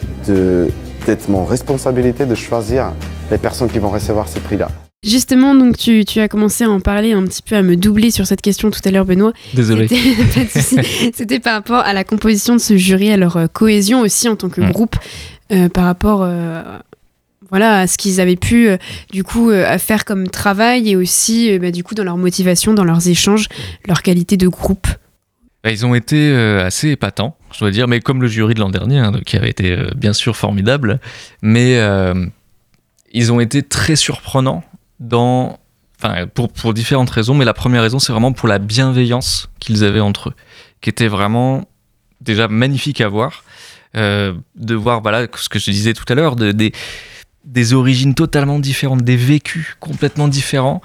d'être 1.06 1.30
mon 1.30 1.46
responsabilité 1.46 2.26
de 2.26 2.36
choisir 2.36 2.94
les 3.30 3.38
personnes 3.38 3.70
qui 3.70 3.80
vont 3.80 3.90
recevoir 3.90 4.28
ce 4.28 4.40
prix-là. 4.40 4.70
Justement, 5.06 5.56
donc 5.56 5.78
tu, 5.78 6.04
as 6.20 6.28
commencé 6.28 6.64
à 6.64 6.70
en 6.70 6.80
parler 6.80 7.14
un 7.14 7.24
petit 7.24 7.42
peu, 7.42 7.56
à 7.56 7.62
me 7.62 7.76
doubler 7.76 8.12
sur 8.12 8.26
cette 8.26 8.42
question 8.42 8.72
tout 8.72 8.80
à 8.84 8.92
l'heure, 8.92 9.06
Benoît. 9.06 9.34
Désolé. 9.54 9.88
C'était 11.14 11.40
par 11.40 11.54
rapport 11.54 11.80
à 11.80 11.94
la 11.94 12.04
composition 12.04 12.56
de 12.56 12.60
ce 12.60 12.76
jury, 12.76 13.12
à 13.12 13.18
leur 13.18 13.38
euh, 13.38 13.48
cohésion 13.48 14.02
aussi 14.02 14.28
en 14.28 14.36
tant 14.36 14.50
que 14.50 14.62
groupe, 14.62 14.96
euh, 15.52 15.70
par 15.70 15.86
rapport 15.86 16.24
euh, 16.24 16.62
voilà, 17.50 17.82
à 17.82 17.88
ce 17.88 17.98
qu'ils 17.98 18.20
avaient 18.20 18.36
pu 18.36 18.70
du 19.12 19.24
coup 19.24 19.52
faire 19.78 20.04
comme 20.04 20.28
travail 20.28 20.90
et 20.90 20.96
aussi 20.96 21.58
bah, 21.60 21.70
du 21.70 21.84
coup 21.84 21.94
dans 21.94 22.04
leur 22.04 22.18
motivation, 22.18 22.74
dans 22.74 22.84
leurs 22.84 23.08
échanges, 23.08 23.48
leur 23.88 24.02
qualité 24.02 24.36
de 24.36 24.48
groupe. 24.48 24.88
Bah, 25.66 25.72
ils 25.72 25.84
ont 25.84 25.96
été 25.96 26.30
euh, 26.30 26.64
assez 26.64 26.90
épatants, 26.90 27.36
je 27.52 27.58
dois 27.58 27.72
dire, 27.72 27.88
mais 27.88 28.00
comme 28.00 28.22
le 28.22 28.28
jury 28.28 28.54
de 28.54 28.60
l'an 28.60 28.70
dernier, 28.70 29.00
hein, 29.00 29.12
qui 29.26 29.36
avait 29.36 29.50
été 29.50 29.72
euh, 29.72 29.90
bien 29.96 30.14
sûr 30.14 30.36
formidable, 30.36 31.00
mais 31.42 31.80
euh, 31.80 32.14
ils 33.12 33.34
ont 33.34 33.40
été 33.40 33.64
très 33.64 33.96
surprenants 33.96 34.64
dans, 35.00 35.60
enfin, 36.00 36.28
pour, 36.28 36.74
différentes 36.74 37.10
raisons, 37.10 37.34
mais 37.34 37.46
la 37.46 37.54
première 37.54 37.82
raison, 37.82 38.00
c'est 38.00 38.12
vraiment 38.12 38.34
pour 38.34 38.48
la 38.48 38.60
bienveillance 38.60 39.50
qu'ils 39.60 39.84
avaient 39.84 40.00
entre 40.00 40.30
eux, 40.30 40.34
qui 40.82 40.90
était 40.90 41.08
vraiment 41.08 41.68
déjà 42.22 42.48
magnifique 42.48 43.02
à 43.02 43.08
voir, 43.08 43.44
de 43.94 44.76
voir, 44.76 45.02
voilà, 45.02 45.28
ce 45.36 45.50
que 45.50 45.60
je 45.60 45.72
disais 45.72 45.94
tout 45.94 46.06
à 46.10 46.16
l'heure, 46.16 46.36
de, 46.36 46.52
des, 46.52 46.74
des 47.46 47.74
origines 47.74 48.14
totalement 48.14 48.60
différentes, 48.60 49.04
des 49.04 49.18
vécus 49.18 49.76
complètement 49.80 50.28
différents, 50.28 50.82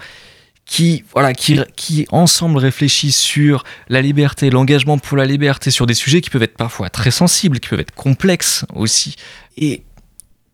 qui, 0.70 1.02
voilà, 1.12 1.32
qui, 1.32 1.58
qui 1.74 2.06
ensemble 2.12 2.56
réfléchissent 2.58 3.18
sur 3.18 3.64
la 3.88 4.00
liberté, 4.00 4.50
l'engagement 4.50 4.98
pour 4.98 5.16
la 5.16 5.26
liberté, 5.26 5.72
sur 5.72 5.84
des 5.84 5.94
sujets 5.94 6.20
qui 6.20 6.30
peuvent 6.30 6.44
être 6.44 6.56
parfois 6.56 6.88
très 6.90 7.10
sensibles, 7.10 7.58
qui 7.58 7.68
peuvent 7.68 7.80
être 7.80 7.94
complexes 7.94 8.64
aussi. 8.72 9.16
Et 9.56 9.82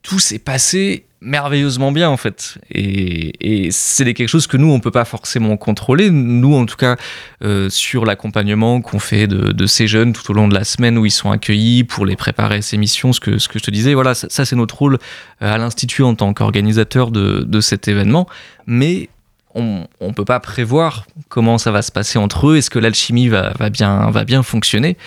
tout 0.07 0.21
s'est 0.21 0.39
passé 0.39 1.05
merveilleusement 1.21 1.91
bien 1.91 2.09
en 2.09 2.17
fait. 2.17 2.59
Et, 2.71 3.69
c'est 3.73 4.15
quelque 4.15 4.29
chose 4.29 4.47
que 4.47 4.57
nous 4.57 4.71
on 4.71 4.79
peut 4.79 4.93
pas 4.93 5.05
forcément 5.05 5.57
contrôler. 5.57 6.11
Nous 6.11 6.55
en 6.55 6.65
tout 6.65 6.77
cas 6.77 6.97
euh, 7.43 7.69
sur 7.69 8.05
l'accompagnement 8.05 8.81
qu'on 8.81 9.01
fait 9.01 9.27
de, 9.27 9.67
ces 9.67 9.89
jeunes 9.89 10.13
tout 10.13 10.31
au 10.31 10.35
long 10.35 10.47
de 10.47 10.55
la 10.55 10.63
semaine 10.63 10.97
où 10.97 11.05
ils 11.05 11.11
sont 11.11 11.33
accueillis 11.33 11.83
pour 11.83 12.07
les 12.07 12.15
préparer 12.15 12.59
à 12.59 12.63
ces 12.63 12.77
missions 12.77 13.13
ce 13.13 13.19
que 13.19 13.39
ce 13.39 13.49
que 13.49 13.59
je 13.59 13.65
te 13.65 13.71
disais 13.73 13.95
voilà 13.95 14.15
ça, 14.15 14.45
c'est 14.45 14.55
notre 14.55 14.79
rôle 14.79 14.99
euh, 15.43 15.53
à 15.53 15.59
l'institut 15.59 16.05
en 16.05 16.15
tant 16.15 16.33
qu'organisateur 16.33 17.11
de, 17.11 17.41
de 17.41 17.61
cet 17.61 17.89
événement. 17.89 18.29
Mais 18.67 19.09
on 19.57 19.89
ne 20.01 20.13
peut 20.13 20.25
pas 20.25 20.39
prévoir 20.39 21.07
comment 21.29 21.59
ça 21.59 21.73
va 21.73 21.83
se 21.83 21.91
passer 21.91 22.19
entre 22.19 22.49
eux, 22.49 22.59
est-ce 22.59 22.69
que 22.69 22.79
l'alchimie 22.79 23.29
va, 23.29 23.55
bien, 23.71 24.11
va 24.11 24.25
bien 24.25 24.43
fonctionner? 24.43 24.99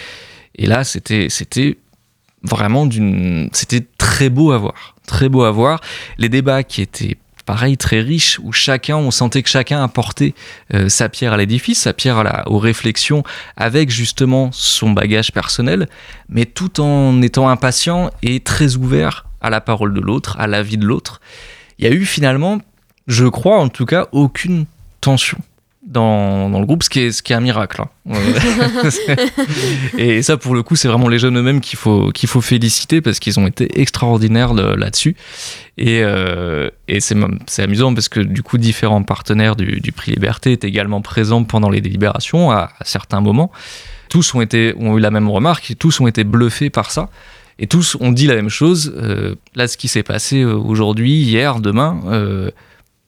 Et 0.56 0.66
là, 0.66 0.84
c'était 0.84 1.30
vraiment 2.44 2.86
d'une... 2.86 3.50
C'était 3.54 3.86
très 3.98 4.30
beau 4.30 4.52
à 4.52 4.58
voir, 4.58 4.96
très 5.06 5.30
beau 5.30 5.44
à 5.44 5.52
voir. 5.52 5.82
Les 6.18 6.30
débats 6.30 6.64
qui 6.64 6.82
étaient 6.82 7.18
pareil 7.46 7.78
très 7.78 8.02
riches, 8.02 8.40
où 8.44 8.52
chacun, 8.52 8.98
on 8.98 9.10
sentait 9.10 9.42
que 9.42 9.50
chacun 9.50 9.84
apportait 9.84 10.36
euh, 10.74 10.88
sa 10.88 11.10
pierre 11.10 11.34
à 11.34 11.38
l'édifice, 11.38 11.80
sa 11.80 11.94
pierre 11.94 12.44
aux 12.46 12.60
réflexions, 12.60 13.24
avec 13.58 13.90
justement 13.90 14.50
son 14.52 14.92
bagage 14.92 15.32
personnel, 15.32 15.90
mais 16.30 16.46
tout 16.46 16.80
en 16.80 17.22
étant 17.24 17.50
impatient 17.50 18.12
et 18.22 18.40
très 18.40 18.76
ouvert 18.76 19.26
à 19.42 19.50
la 19.50 19.62
parole 19.62 19.94
de 19.96 20.00
l'autre, 20.00 20.38
à 20.40 20.46
l'avis 20.46 20.78
de 20.78 20.86
l'autre. 20.86 21.22
Il 21.80 21.86
y 21.86 21.88
a 21.88 21.92
eu 21.92 22.06
finalement 22.06 22.60
je 23.10 23.26
crois 23.26 23.60
en 23.60 23.68
tout 23.68 23.86
cas, 23.86 24.08
aucune 24.14 24.66
tension. 25.02 25.40
Dans, 25.90 26.52
dans, 26.52 26.60
le 26.60 26.68
groupe, 26.68 26.84
ce 26.84 26.90
qui 26.90 27.00
est, 27.00 27.12
ce 27.12 27.24
qui 27.24 27.34
est 27.34 27.36
un 27.36 27.42
miracle. 27.42 27.82
Hein. 27.82 28.14
et 29.98 30.22
ça, 30.22 30.38
pour 30.38 30.54
le 30.54 30.62
coup, 30.62 30.76
c'est 30.76 30.88
vraiment 30.88 31.08
les 31.08 31.18
jeunes 31.18 31.36
eux-mêmes 31.38 31.62
qu'il 31.62 31.80
faut, 31.80 32.12
qu'il 32.12 32.30
faut 32.30 32.42
féliciter 32.42 33.02
parce 33.02 33.18
qu'ils 33.18 33.40
ont 33.40 33.48
été 33.48 33.82
extraordinaires 33.82 34.54
là-dessus. 34.54 35.16
Et, 35.78 36.02
euh, 36.04 36.70
et 36.88 37.00
c'est, 37.00 37.16
amusant 37.58 37.94
parce 37.96 38.08
que 38.08 38.20
du 38.20 38.44
coup, 38.44 38.60
différents 38.60 39.02
partenaires 39.02 39.56
du, 39.56 39.80
du, 39.80 39.92
prix 39.92 40.12
Liberté 40.12 40.52
étaient 40.52 40.68
également 40.68 41.02
présents 41.02 41.44
pendant 41.44 41.70
les 41.70 41.82
délibérations 41.82 42.52
à, 42.52 42.72
certains 42.84 43.22
moments. 43.22 43.52
Tous 44.10 44.36
ont, 44.36 44.42
été, 44.42 44.76
ont 44.78 44.98
eu 44.98 45.02
la 45.02 45.12
même 45.12 45.30
remarque, 45.30 45.74
tous 45.80 46.00
ont 46.02 46.08
été 46.08 46.24
bluffés 46.24 46.70
par 46.70 46.92
ça. 46.92 47.10
Et 47.60 47.68
tous 47.68 47.98
ont 48.00 48.12
dit 48.12 48.26
la 48.26 48.36
même 48.36 48.50
chose. 48.50 48.94
Euh, 48.98 49.36
là, 49.54 49.68
ce 49.68 49.78
qui 49.78 49.90
s'est 49.90 50.04
passé 50.04 50.42
euh, 50.42 50.56
aujourd'hui, 50.56 51.12
hier, 51.12 51.60
demain, 51.60 52.02
euh, 52.08 52.50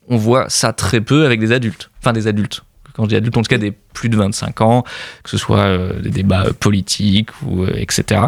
on 0.09 0.17
voit 0.17 0.49
ça 0.49 0.73
très 0.73 0.99
peu 0.99 1.25
avec 1.25 1.39
des 1.39 1.53
adultes. 1.53 1.89
Enfin, 1.99 2.11
des 2.11 2.27
adultes. 2.27 2.63
Quand 2.93 3.03
je 3.03 3.09
dis 3.09 3.15
adultes, 3.15 3.37
en 3.37 3.41
tout 3.41 3.49
cas 3.49 3.57
des 3.57 3.71
plus 3.71 4.09
de 4.09 4.17
25 4.17 4.61
ans, 4.61 4.83
que 5.23 5.29
ce 5.29 5.37
soit 5.37 5.59
euh, 5.59 5.99
des 6.01 6.09
débats 6.09 6.47
politiques, 6.59 7.29
ou, 7.45 7.63
euh, 7.63 7.73
etc. 7.75 8.21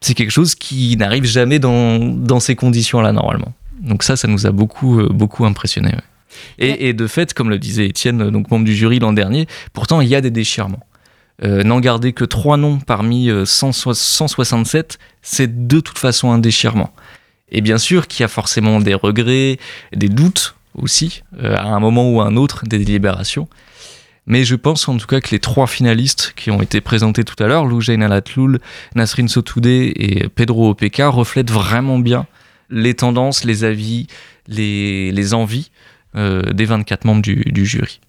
C'est 0.00 0.14
quelque 0.14 0.30
chose 0.30 0.54
qui 0.54 0.96
n'arrive 0.96 1.24
jamais 1.24 1.58
dans, 1.58 2.40
ces 2.40 2.56
conditions-là, 2.56 3.12
normalement. 3.12 3.52
Donc 3.80 4.02
ça, 4.02 4.16
ça 4.16 4.28
nous 4.28 4.46
a 4.46 4.50
beaucoup, 4.50 5.00
euh, 5.00 5.08
beaucoup 5.08 5.44
impressionné. 5.44 5.92
Et, 6.58 6.92
de 6.92 7.06
fait, 7.06 7.34
comme 7.34 7.50
le 7.50 7.58
disait 7.58 7.86
Étienne, 7.86 8.30
donc 8.30 8.50
membre 8.50 8.64
du 8.64 8.74
jury 8.74 8.98
l'an 8.98 9.12
dernier, 9.12 9.48
pourtant, 9.72 10.00
il 10.00 10.08
y 10.08 10.14
a 10.14 10.20
des 10.20 10.30
déchirements. 10.30 10.84
N'en 11.42 11.80
garder 11.80 12.12
que 12.12 12.24
trois 12.24 12.56
noms 12.56 12.78
parmi 12.78 13.30
167, 13.44 14.98
c'est 15.22 15.66
de 15.66 15.80
toute 15.80 15.98
façon 15.98 16.30
un 16.30 16.38
déchirement. 16.38 16.92
Et 17.50 17.60
bien 17.60 17.78
sûr 17.78 18.06
qu'il 18.06 18.22
y 18.22 18.24
a 18.24 18.28
forcément 18.28 18.80
des 18.80 18.94
regrets, 18.94 19.58
des 19.92 20.08
doutes, 20.08 20.54
aussi, 20.82 21.22
euh, 21.42 21.56
à 21.56 21.66
un 21.66 21.80
moment 21.80 22.10
ou 22.10 22.20
à 22.20 22.26
un 22.26 22.36
autre 22.36 22.64
des 22.66 22.78
délibérations. 22.78 23.48
Mais 24.28 24.44
je 24.44 24.54
pense 24.54 24.86
en 24.88 24.98
tout 24.98 25.06
cas 25.06 25.20
que 25.20 25.30
les 25.30 25.40
trois 25.40 25.66
finalistes 25.66 26.34
qui 26.36 26.50
ont 26.50 26.60
été 26.60 26.82
présentés 26.82 27.24
tout 27.24 27.42
à 27.42 27.46
l'heure, 27.46 27.64
Loujain 27.64 28.02
Alatloul, 28.02 28.60
Nasrin 28.94 29.26
Sotoudeh 29.26 29.92
et 29.96 30.28
Pedro 30.28 30.70
Opeka, 30.70 31.08
reflètent 31.08 31.50
vraiment 31.50 31.98
bien 31.98 32.26
les 32.68 32.92
tendances, 32.92 33.44
les 33.44 33.64
avis, 33.64 34.06
les, 34.46 35.10
les 35.12 35.32
envies 35.32 35.70
euh, 36.14 36.42
des 36.52 36.66
24 36.66 37.06
membres 37.06 37.22
du, 37.22 37.36
du 37.36 37.64
jury. 37.64 38.00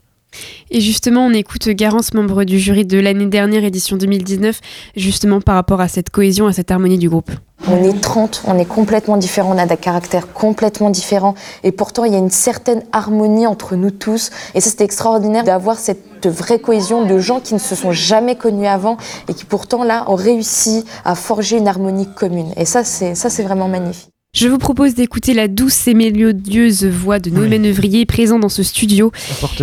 Et 0.71 0.81
justement, 0.81 1.25
on 1.25 1.33
écoute 1.33 1.69
Garance, 1.69 2.13
membre 2.13 2.43
du 2.43 2.59
jury 2.59 2.85
de 2.85 2.99
l'année 2.99 3.25
dernière, 3.25 3.63
édition 3.63 3.97
2019, 3.97 4.59
justement 4.95 5.41
par 5.41 5.55
rapport 5.55 5.81
à 5.81 5.87
cette 5.87 6.09
cohésion, 6.09 6.47
à 6.47 6.53
cette 6.53 6.71
harmonie 6.71 6.97
du 6.97 7.09
groupe. 7.09 7.31
On 7.67 7.83
est 7.83 7.99
30, 7.99 8.43
on 8.47 8.57
est 8.57 8.65
complètement 8.65 9.17
différents, 9.17 9.53
on 9.53 9.57
a 9.57 9.65
des 9.65 9.77
caractères 9.77 10.31
complètement 10.31 10.89
différents, 10.89 11.35
et 11.63 11.71
pourtant 11.71 12.05
il 12.05 12.13
y 12.13 12.15
a 12.15 12.19
une 12.19 12.29
certaine 12.29 12.83
harmonie 12.91 13.47
entre 13.47 13.75
nous 13.75 13.91
tous. 13.91 14.29
Et 14.55 14.61
ça, 14.61 14.69
c'était 14.69 14.85
extraordinaire 14.85 15.43
d'avoir 15.43 15.77
cette 15.77 16.27
vraie 16.27 16.59
cohésion 16.59 17.05
de 17.05 17.19
gens 17.19 17.39
qui 17.39 17.53
ne 17.53 17.59
se 17.59 17.75
sont 17.75 17.91
jamais 17.91 18.35
connus 18.35 18.67
avant 18.67 18.97
et 19.27 19.33
qui 19.33 19.45
pourtant 19.45 19.83
là 19.83 20.05
ont 20.07 20.15
réussi 20.15 20.85
à 21.03 21.15
forger 21.15 21.57
une 21.57 21.67
harmonie 21.67 22.07
commune. 22.13 22.53
Et 22.55 22.65
ça, 22.65 22.83
c'est 22.83 23.15
ça, 23.15 23.29
c'est 23.29 23.43
vraiment 23.43 23.67
magnifique. 23.67 24.09
Je 24.31 24.47
vous 24.47 24.59
propose 24.59 24.93
d'écouter 24.93 25.33
la 25.33 25.47
douce 25.47 25.87
et 25.87 25.95
mélodieuse 25.95 26.85
voix 26.85 27.17
de 27.17 27.31
Noémie 27.31 27.55
oui. 27.55 27.59
Nevrier 27.59 28.05
présent 28.05 28.37
dans 28.37 28.47
ce 28.47 28.61
studio. 28.61 29.11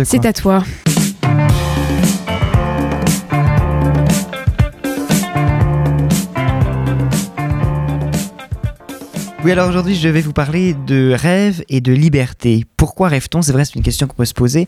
C'est 0.03 0.25
à 0.25 0.33
toi. 0.33 0.61
Oui, 9.45 9.53
alors 9.53 9.69
aujourd'hui, 9.69 9.95
je 9.95 10.09
vais 10.09 10.19
vous 10.19 10.33
parler 10.33 10.75
de 10.85 11.15
rêve 11.17 11.63
et 11.69 11.79
de 11.79 11.93
liberté. 11.93 12.65
Pourquoi 12.75 13.07
rêve-t-on? 13.07 13.41
C'est 13.41 13.53
vrai, 13.53 13.63
c'est 13.63 13.75
une 13.75 13.83
question 13.83 14.05
qu'on 14.05 14.17
peut 14.17 14.25
se 14.25 14.33
poser. 14.33 14.67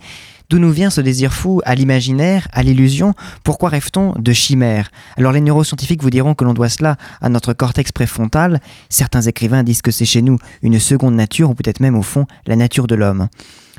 D'où 0.49 0.57
nous 0.57 0.71
vient 0.71 0.89
ce 0.89 1.01
désir 1.01 1.31
fou 1.31 1.62
à 1.63 1.75
l'imaginaire, 1.75 2.47
à 2.53 2.63
l'illusion? 2.63 3.13
Pourquoi 3.43 3.69
rêve-t-on 3.69 4.13
de 4.17 4.33
chimères? 4.33 4.89
Alors 5.15 5.31
les 5.31 5.41
neuroscientifiques 5.41 6.01
vous 6.01 6.09
diront 6.09 6.33
que 6.33 6.43
l'on 6.43 6.55
doit 6.55 6.69
cela 6.69 6.97
à 7.21 7.29
notre 7.29 7.53
cortex 7.53 7.91
préfrontal. 7.91 8.59
Certains 8.89 9.21
écrivains 9.21 9.62
disent 9.62 9.83
que 9.83 9.91
c'est 9.91 10.05
chez 10.05 10.23
nous 10.23 10.39
une 10.63 10.79
seconde 10.79 11.13
nature, 11.13 11.51
ou 11.51 11.53
peut-être 11.53 11.81
même 11.81 11.95
au 11.95 12.01
fond 12.01 12.25
la 12.47 12.55
nature 12.55 12.88
de 12.88 12.95
l'homme. 12.95 13.27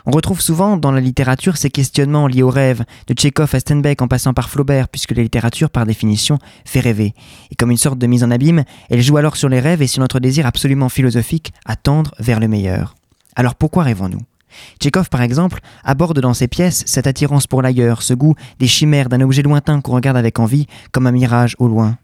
On 0.06 0.12
retrouve 0.12 0.40
souvent 0.40 0.76
dans 0.76 0.92
la 0.92 1.00
littérature 1.00 1.56
ces 1.56 1.70
questionnements 1.70 2.28
liés 2.28 2.44
au 2.44 2.50
rêve, 2.50 2.84
de 3.08 3.14
Tchekhov 3.14 3.52
à 3.52 3.58
Steinbeck 3.58 4.00
en 4.00 4.06
passant 4.06 4.32
par 4.32 4.48
Flaubert, 4.48 4.88
puisque 4.88 5.10
la 5.10 5.24
littérature, 5.24 5.70
par 5.70 5.86
définition, 5.86 6.38
fait 6.64 6.80
rêver. 6.80 7.14
Et 7.50 7.56
comme 7.56 7.72
une 7.72 7.76
sorte 7.78 7.98
de 7.98 8.06
mise 8.06 8.22
en 8.22 8.30
abîme, 8.30 8.62
elle 8.90 9.02
joue 9.02 9.16
alors 9.16 9.36
sur 9.36 9.48
les 9.48 9.60
rêves 9.60 9.82
et 9.82 9.88
sur 9.88 10.00
notre 10.00 10.20
désir 10.20 10.46
absolument 10.46 10.88
philosophique 10.88 11.52
à 11.66 11.74
tendre 11.74 12.14
vers 12.20 12.38
le 12.38 12.46
meilleur. 12.46 12.94
Alors 13.34 13.56
pourquoi 13.56 13.82
rêvons-nous? 13.82 14.20
Tchekhov, 14.80 15.08
par 15.08 15.22
exemple, 15.22 15.60
aborde 15.84 16.20
dans 16.20 16.34
ses 16.34 16.48
pièces 16.48 16.84
cette 16.86 17.06
attirance 17.06 17.46
pour 17.46 17.62
l'ailleurs, 17.62 18.02
ce 18.02 18.14
goût 18.14 18.34
des 18.58 18.66
chimères 18.66 19.08
d'un 19.08 19.20
objet 19.20 19.42
lointain 19.42 19.80
qu'on 19.80 19.92
regarde 19.92 20.16
avec 20.16 20.38
envie, 20.38 20.66
comme 20.92 21.06
un 21.06 21.12
mirage 21.12 21.56
au 21.58 21.68
loin. 21.68 21.98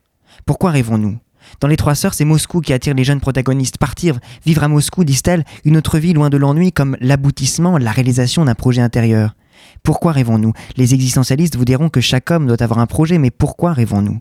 Pourquoi 0.45 0.71
rêvons-nous? 0.71 1.19
Dans 1.61 1.69
Les 1.69 1.77
Trois 1.77 1.95
Sœurs, 1.95 2.15
c'est 2.15 2.25
Moscou 2.25 2.61
qui 2.61 2.73
attire 2.73 2.95
les 2.95 3.05
jeunes 3.05 3.21
protagonistes. 3.21 3.79
Partir, 3.79 4.19
vivre 4.45 4.65
à 4.65 4.69
Moscou, 4.69 5.05
disent-elles, 5.05 5.45
une 5.65 5.77
autre 5.77 5.99
vie 5.99 6.13
loin 6.13 6.29
de 6.29 6.37
l'ennui 6.37 6.73
comme 6.73 6.97
l'aboutissement, 7.01 7.79
la 7.79 7.93
réalisation 7.93 8.45
d'un 8.45 8.55
projet 8.55 8.83
intérieur. 8.83 9.35
Pourquoi 9.83 10.13
rêvons-nous? 10.13 10.53
Les 10.77 10.95
existentialistes 10.95 11.57
vous 11.57 11.65
diront 11.65 11.89
que 11.89 12.01
chaque 12.01 12.31
homme 12.31 12.47
doit 12.47 12.63
avoir 12.63 12.81
un 12.81 12.87
projet, 12.87 13.19
mais 13.19 13.31
pourquoi 13.31 13.73
rêvons-nous? 13.73 14.21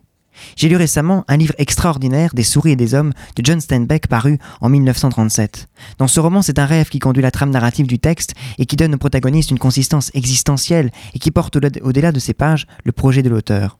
J'ai 0.56 0.68
lu 0.68 0.76
récemment 0.76 1.24
un 1.28 1.36
livre 1.36 1.54
extraordinaire 1.58 2.34
des 2.34 2.42
souris 2.42 2.72
et 2.72 2.76
des 2.76 2.94
hommes 2.94 3.12
de 3.36 3.44
John 3.44 3.60
Steinbeck 3.60 4.06
paru 4.06 4.38
en 4.60 4.68
1937. 4.68 5.68
Dans 5.98 6.08
ce 6.08 6.20
roman, 6.20 6.42
c'est 6.42 6.58
un 6.58 6.66
rêve 6.66 6.88
qui 6.88 6.98
conduit 6.98 7.22
la 7.22 7.30
trame 7.30 7.50
narrative 7.50 7.86
du 7.86 7.98
texte 7.98 8.34
et 8.58 8.66
qui 8.66 8.76
donne 8.76 8.94
au 8.94 8.98
protagoniste 8.98 9.50
une 9.50 9.58
consistance 9.58 10.10
existentielle 10.14 10.90
et 11.14 11.18
qui 11.18 11.30
porte 11.30 11.56
au-delà 11.56 12.12
de 12.12 12.18
ses 12.18 12.34
pages 12.34 12.66
le 12.84 12.92
projet 12.92 13.22
de 13.22 13.28
l'auteur. 13.28 13.78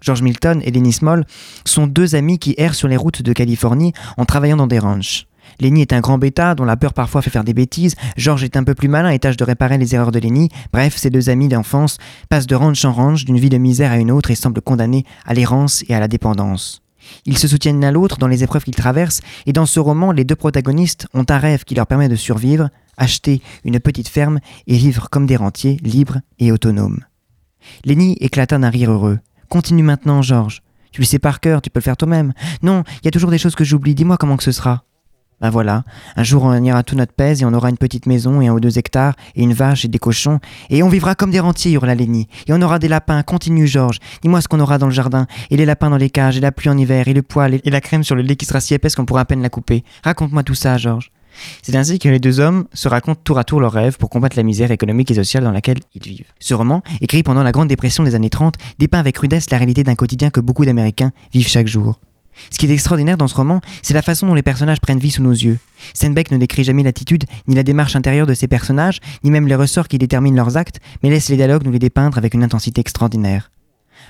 George 0.00 0.22
Milton 0.22 0.60
et 0.64 0.70
Lenny 0.70 0.92
Small 0.92 1.26
sont 1.64 1.86
deux 1.86 2.14
amis 2.14 2.38
qui 2.38 2.54
errent 2.58 2.74
sur 2.74 2.88
les 2.88 2.96
routes 2.96 3.22
de 3.22 3.32
Californie 3.32 3.94
en 4.16 4.24
travaillant 4.24 4.56
dans 4.56 4.66
des 4.66 4.78
ranchs. 4.78 5.26
Lenny 5.60 5.82
est 5.82 5.92
un 5.92 6.00
grand 6.00 6.18
bêta 6.18 6.54
dont 6.54 6.64
la 6.64 6.76
peur 6.76 6.94
parfois 6.94 7.22
fait 7.22 7.30
faire 7.30 7.44
des 7.44 7.54
bêtises. 7.54 7.96
George 8.16 8.44
est 8.44 8.56
un 8.56 8.64
peu 8.64 8.74
plus 8.74 8.88
malin 8.88 9.10
et 9.10 9.18
tâche 9.18 9.36
de 9.36 9.44
réparer 9.44 9.78
les 9.78 9.94
erreurs 9.94 10.12
de 10.12 10.18
Lenny. 10.18 10.48
Bref, 10.72 10.96
ces 10.96 11.10
deux 11.10 11.30
amis 11.30 11.48
d'enfance 11.48 11.98
passent 12.28 12.46
de 12.46 12.54
ranch 12.54 12.84
en 12.84 12.92
ranch, 12.92 13.24
d'une 13.24 13.38
vie 13.38 13.50
de 13.50 13.58
misère 13.58 13.92
à 13.92 13.98
une 13.98 14.10
autre 14.10 14.30
et 14.30 14.34
semblent 14.34 14.60
condamnés 14.60 15.04
à 15.24 15.34
l'errance 15.34 15.84
et 15.88 15.94
à 15.94 16.00
la 16.00 16.08
dépendance. 16.08 16.82
Ils 17.26 17.38
se 17.38 17.48
soutiennent 17.48 17.80
l'un 17.80 17.90
l'autre 17.90 18.18
dans 18.18 18.28
les 18.28 18.42
épreuves 18.42 18.64
qu'ils 18.64 18.74
traversent, 18.74 19.20
et 19.46 19.52
dans 19.52 19.66
ce 19.66 19.80
roman, 19.80 20.12
les 20.12 20.24
deux 20.24 20.36
protagonistes 20.36 21.06
ont 21.14 21.26
un 21.28 21.38
rêve 21.38 21.64
qui 21.64 21.74
leur 21.74 21.86
permet 21.86 22.08
de 22.08 22.16
survivre, 22.16 22.70
acheter 22.96 23.42
une 23.64 23.80
petite 23.80 24.08
ferme 24.08 24.40
et 24.66 24.76
vivre 24.76 25.08
comme 25.10 25.26
des 25.26 25.36
rentiers, 25.36 25.78
libres 25.82 26.20
et 26.38 26.52
autonomes. 26.52 27.00
Lenny 27.84 28.16
éclata 28.20 28.58
d'un 28.58 28.70
rire 28.70 28.92
heureux. 28.92 29.18
Continue 29.48 29.82
maintenant, 29.82 30.22
George. 30.22 30.62
Tu 30.92 31.00
le 31.00 31.06
sais 31.06 31.18
par 31.18 31.40
cœur, 31.40 31.60
tu 31.60 31.70
peux 31.70 31.80
le 31.80 31.84
faire 31.84 31.96
toi-même. 31.96 32.32
Non, 32.62 32.84
il 33.02 33.06
y 33.06 33.08
a 33.08 33.10
toujours 33.10 33.30
des 33.30 33.38
choses 33.38 33.56
que 33.56 33.64
j'oublie, 33.64 33.94
dis-moi 33.94 34.16
comment 34.16 34.36
que 34.36 34.44
ce 34.44 34.52
sera. 34.52 34.84
Ben 35.40 35.50
voilà, 35.50 35.84
un 36.16 36.22
jour 36.22 36.44
on 36.44 36.62
ira 36.62 36.82
tout 36.82 36.96
notre 36.96 37.12
pèse 37.12 37.42
et 37.42 37.44
on 37.44 37.52
aura 37.52 37.70
une 37.70 37.76
petite 37.76 38.06
maison 38.06 38.40
et 38.40 38.48
un 38.48 38.52
ou 38.52 38.60
deux 38.60 38.78
hectares 38.78 39.14
et 39.34 39.42
une 39.42 39.52
vache 39.52 39.84
et 39.84 39.88
des 39.88 39.98
cochons 39.98 40.38
et 40.70 40.82
on 40.82 40.88
vivra 40.88 41.14
comme 41.14 41.30
des 41.30 41.40
rentiers, 41.40 41.72
hurla 41.72 41.94
Lenny. 41.94 42.28
Et 42.46 42.52
on 42.52 42.62
aura 42.62 42.78
des 42.78 42.88
lapins, 42.88 43.22
continue 43.22 43.66
Georges. 43.66 43.98
Dis-moi 44.22 44.40
ce 44.40 44.48
qu'on 44.48 44.60
aura 44.60 44.78
dans 44.78 44.86
le 44.86 44.92
jardin 44.92 45.26
et 45.50 45.56
les 45.56 45.66
lapins 45.66 45.90
dans 45.90 45.96
les 45.96 46.10
cages 46.10 46.36
et 46.36 46.40
la 46.40 46.52
pluie 46.52 46.70
en 46.70 46.78
hiver 46.78 47.08
et 47.08 47.12
le 47.12 47.22
poil 47.22 47.60
et 47.62 47.70
la 47.70 47.80
crème 47.80 48.04
sur 48.04 48.14
le 48.14 48.22
lait 48.22 48.36
qui 48.36 48.46
sera 48.46 48.60
si 48.60 48.74
épaisse 48.74 48.96
qu'on 48.96 49.04
pourra 49.04 49.22
à 49.22 49.24
peine 49.24 49.42
la 49.42 49.50
couper. 49.50 49.84
Raconte-moi 50.02 50.42
tout 50.42 50.54
ça, 50.54 50.78
Georges. 50.78 51.10
C'est 51.62 51.74
ainsi 51.76 51.98
que 51.98 52.08
les 52.08 52.20
deux 52.20 52.40
hommes 52.40 52.66
se 52.72 52.88
racontent 52.88 53.20
tour 53.22 53.38
à 53.38 53.44
tour 53.44 53.60
leurs 53.60 53.72
rêves 53.72 53.96
pour 53.98 54.10
combattre 54.10 54.36
la 54.36 54.42
misère 54.42 54.70
économique 54.70 55.10
et 55.10 55.14
sociale 55.14 55.44
dans 55.44 55.52
laquelle 55.52 55.78
ils 55.94 56.02
vivent. 56.02 56.32
Ce 56.38 56.54
roman, 56.54 56.82
écrit 57.00 57.22
pendant 57.22 57.42
la 57.42 57.52
Grande 57.52 57.68
Dépression 57.68 58.04
des 58.04 58.14
années 58.14 58.30
30, 58.30 58.54
dépeint 58.78 59.00
avec 59.00 59.18
rudesse 59.18 59.50
la 59.50 59.58
réalité 59.58 59.82
d'un 59.82 59.94
quotidien 59.94 60.30
que 60.30 60.40
beaucoup 60.40 60.64
d'Américains 60.64 61.12
vivent 61.32 61.48
chaque 61.48 61.66
jour. 61.66 61.98
Ce 62.50 62.58
qui 62.58 62.66
est 62.66 62.70
extraordinaire 62.70 63.16
dans 63.16 63.28
ce 63.28 63.34
roman, 63.34 63.60
c'est 63.82 63.94
la 63.94 64.02
façon 64.02 64.26
dont 64.26 64.34
les 64.34 64.42
personnages 64.42 64.80
prennent 64.80 64.98
vie 64.98 65.10
sous 65.10 65.22
nos 65.22 65.32
yeux. 65.32 65.58
Steinbeck 65.94 66.30
ne 66.30 66.38
décrit 66.38 66.64
jamais 66.64 66.82
l'attitude 66.82 67.24
ni 67.46 67.54
la 67.54 67.62
démarche 67.62 67.96
intérieure 67.96 68.26
de 68.26 68.34
ces 68.34 68.48
personnages, 68.48 69.00
ni 69.22 69.30
même 69.30 69.48
les 69.48 69.54
ressorts 69.54 69.88
qui 69.88 69.98
déterminent 69.98 70.36
leurs 70.36 70.56
actes, 70.56 70.80
mais 71.02 71.10
laisse 71.10 71.28
les 71.28 71.36
dialogues 71.36 71.64
nous 71.64 71.72
les 71.72 71.78
dépeindre 71.78 72.18
avec 72.18 72.34
une 72.34 72.42
intensité 72.42 72.80
extraordinaire. 72.80 73.50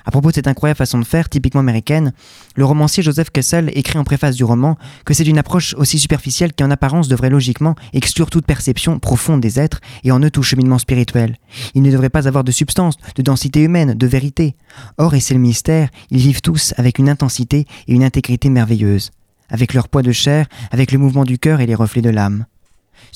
À 0.05 0.11
propos 0.11 0.29
de 0.29 0.35
cette 0.35 0.47
incroyable 0.47 0.77
façon 0.77 0.99
de 0.99 1.05
faire, 1.05 1.29
typiquement 1.29 1.61
américaine, 1.61 2.13
le 2.55 2.65
romancier 2.65 3.01
Joseph 3.01 3.31
Kessel 3.31 3.71
écrit 3.73 3.97
en 3.97 4.03
préface 4.03 4.35
du 4.35 4.43
roman 4.43 4.77
que 5.03 5.13
c'est 5.13 5.25
une 5.25 5.39
approche 5.39 5.73
aussi 5.75 5.97
superficielle 5.97 6.53
qui 6.53 6.63
en 6.63 6.71
apparence 6.71 7.07
devrait 7.07 7.29
logiquement 7.29 7.75
exclure 7.93 8.29
toute 8.29 8.45
perception 8.45 8.99
profonde 8.99 9.41
des 9.41 9.59
êtres 9.59 9.79
et 10.03 10.11
en 10.11 10.19
eux 10.19 10.29
tout 10.29 10.43
cheminement 10.43 10.77
spirituel. 10.77 11.37
Il 11.73 11.81
ne 11.81 11.91
devrait 11.91 12.09
pas 12.09 12.27
avoir 12.27 12.43
de 12.43 12.51
substance, 12.51 12.95
de 13.15 13.21
densité 13.23 13.61
humaine, 13.61 13.95
de 13.95 14.07
vérité. 14.07 14.55
Or, 14.97 15.15
et 15.15 15.19
c'est 15.19 15.33
le 15.33 15.39
mystère, 15.39 15.89
ils 16.11 16.19
vivent 16.19 16.41
tous 16.41 16.73
avec 16.77 16.99
une 16.99 17.09
intensité 17.09 17.65
et 17.87 17.93
une 17.93 18.03
intégrité 18.03 18.49
merveilleuses, 18.49 19.11
avec 19.49 19.73
leur 19.73 19.89
poids 19.89 20.03
de 20.03 20.11
chair, 20.11 20.45
avec 20.71 20.91
le 20.91 20.99
mouvement 20.99 21.23
du 21.23 21.39
cœur 21.39 21.61
et 21.61 21.65
les 21.65 21.75
reflets 21.75 22.01
de 22.01 22.09
l'âme. 22.09 22.45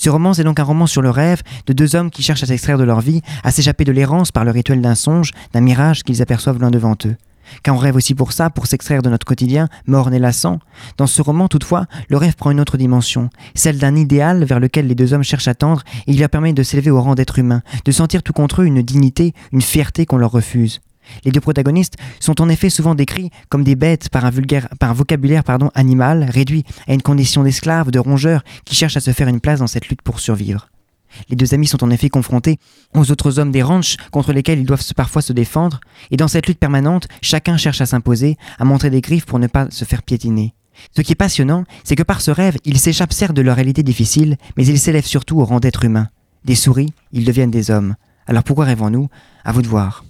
Ce 0.02 0.10
roman, 0.10 0.34
c'est 0.34 0.46
donc 0.46 0.62
un 0.62 0.64
roman 0.64 0.88
sur 0.88 1.02
le 1.02 1.10
rêve 1.10 1.42
de 1.68 1.74
deux 1.74 1.98
hommes 1.98 2.10
qui 2.10 2.24
cherchent 2.24 2.44
à 2.44 2.46
s'extraire 2.46 2.78
de 2.78 2.86
leur 2.86 3.02
vie, 3.02 3.22
à 3.44 3.52
s'échapper 3.52 3.84
de 3.84 3.92
l'errance 3.92 4.32
par 4.32 4.46
le 4.46 4.52
rituel 4.52 4.80
d'un 4.80 4.96
songe, 4.96 5.32
d'un 5.52 5.60
mirage 5.60 6.04
qu'ils 6.04 6.22
aperçoivent 6.22 6.58
loin 6.58 6.72
devant 6.72 6.96
eux. 7.04 7.18
Car 7.64 7.76
on 7.76 7.80
rêve 7.80 7.98
aussi 7.98 8.16
pour 8.16 8.32
ça, 8.32 8.50
pour 8.50 8.68
s'extraire 8.68 9.02
de 9.02 9.10
notre 9.10 9.26
quotidien, 9.26 9.68
morne 9.88 10.14
et 10.14 10.20
lassant. 10.20 10.60
Dans 10.96 11.06
ce 11.06 11.22
roman, 11.22 11.50
toutefois, 11.50 11.86
le 12.08 12.16
rêve 12.16 12.38
prend 12.38 12.52
une 12.52 12.62
autre 12.62 12.78
dimension, 12.78 13.30
celle 13.56 13.78
d'un 13.78 13.98
idéal 13.98 14.46
vers 14.46 14.62
lequel 14.62 14.88
les 14.88 14.96
deux 14.96 15.14
hommes 15.14 15.24
cherchent 15.24 15.50
à 15.50 15.54
tendre, 15.54 15.84
et 16.08 16.14
il 16.14 16.20
leur 16.22 16.30
permet 16.30 16.54
de 16.54 16.64
s'élever 16.64 16.92
au 16.92 17.02
rang 17.02 17.16
d'être 17.16 17.38
humain, 17.38 17.62
de 17.84 17.92
sentir 17.92 18.24
tout 18.24 18.32
contre 18.32 18.62
eux 18.62 18.66
une 18.68 18.82
dignité, 18.82 19.34
une 19.52 19.62
fierté 19.62 20.06
qu'on 20.06 20.16
leur 20.16 20.32
refuse. 20.32 20.80
Les 21.26 21.32
deux 21.32 21.42
protagonistes 21.42 21.96
sont 22.20 22.42
en 22.42 22.50
effet 22.50 22.70
souvent 22.70 22.96
décrits 22.96 23.32
comme 23.50 23.64
des 23.64 23.76
bêtes 23.76 24.10
par 24.10 24.26
un, 24.26 24.94
vocabulaire 24.94 25.44
animal, 25.76 26.30
réduit 26.30 26.64
à 26.88 26.94
une 26.94 27.02
condition 27.02 27.44
d'esclaves, 27.44 27.92
de 27.92 28.00
rongeurs, 28.00 28.44
qui 28.66 28.76
cherchent 28.76 28.98
à 28.98 29.02
se 29.02 29.12
faire 29.12 29.28
une 29.28 29.40
place 29.40 29.60
dans 29.60 29.68
cette 29.68 29.88
lutte 29.88 30.02
pour 30.02 30.20
survivre. 30.20 30.70
Les 31.30 31.36
deux 31.36 31.54
amis 31.54 31.68
sont 31.68 31.84
en 31.84 31.90
effet 31.90 32.10
confrontés 32.10 32.60
aux 32.94 33.12
autres 33.12 33.40
hommes 33.40 33.52
des 33.52 33.64
ranchs 33.64 33.98
contre 34.12 34.32
lesquels 34.32 34.60
ils 34.60 34.66
doivent 34.66 34.94
parfois 34.96 35.22
se 35.22 35.34
défendre, 35.34 35.80
et 36.12 36.18
dans 36.18 36.28
cette 36.28 36.48
lutte 36.48 36.60
permanente, 36.60 37.08
chacun 37.22 37.58
cherche 37.58 37.82
à 37.82 37.86
s'imposer, 37.86 38.38
à 38.60 38.66
montrer 38.66 38.90
des 38.90 39.02
griffes 39.02 39.26
pour 39.26 39.40
ne 39.40 39.48
pas 39.48 39.70
se 39.72 39.86
faire 39.86 40.04
piétiner. 40.04 40.54
Ce 40.96 41.02
qui 41.02 41.12
est 41.12 41.16
passionnant, 41.16 41.66
c'est 41.84 41.96
que 41.96 42.04
par 42.04 42.22
ce 42.22 42.32
rêve, 42.32 42.58
ils 42.64 42.80
s'échappent 42.80 43.14
certes 43.14 43.36
de 43.36 43.42
leur 43.42 43.56
réalité 43.56 43.84
difficile, 43.84 44.38
mais 44.56 44.66
ils 44.66 44.80
s'élèvent 44.80 45.06
surtout 45.06 45.40
au 45.40 45.46
rang 45.46 45.60
d'êtres 45.60 45.86
humains. 45.86 46.08
Des 46.46 46.56
souris, 46.56 46.94
ils 47.12 47.26
deviennent 47.26 47.52
des 47.52 47.70
hommes. 47.70 47.96
Alors 48.28 48.44
pourquoi 48.44 48.66
rêvons-nous? 48.66 49.10
À 49.44 49.52
vous 49.52 49.62
de 49.62 49.68
voir. 49.68 50.06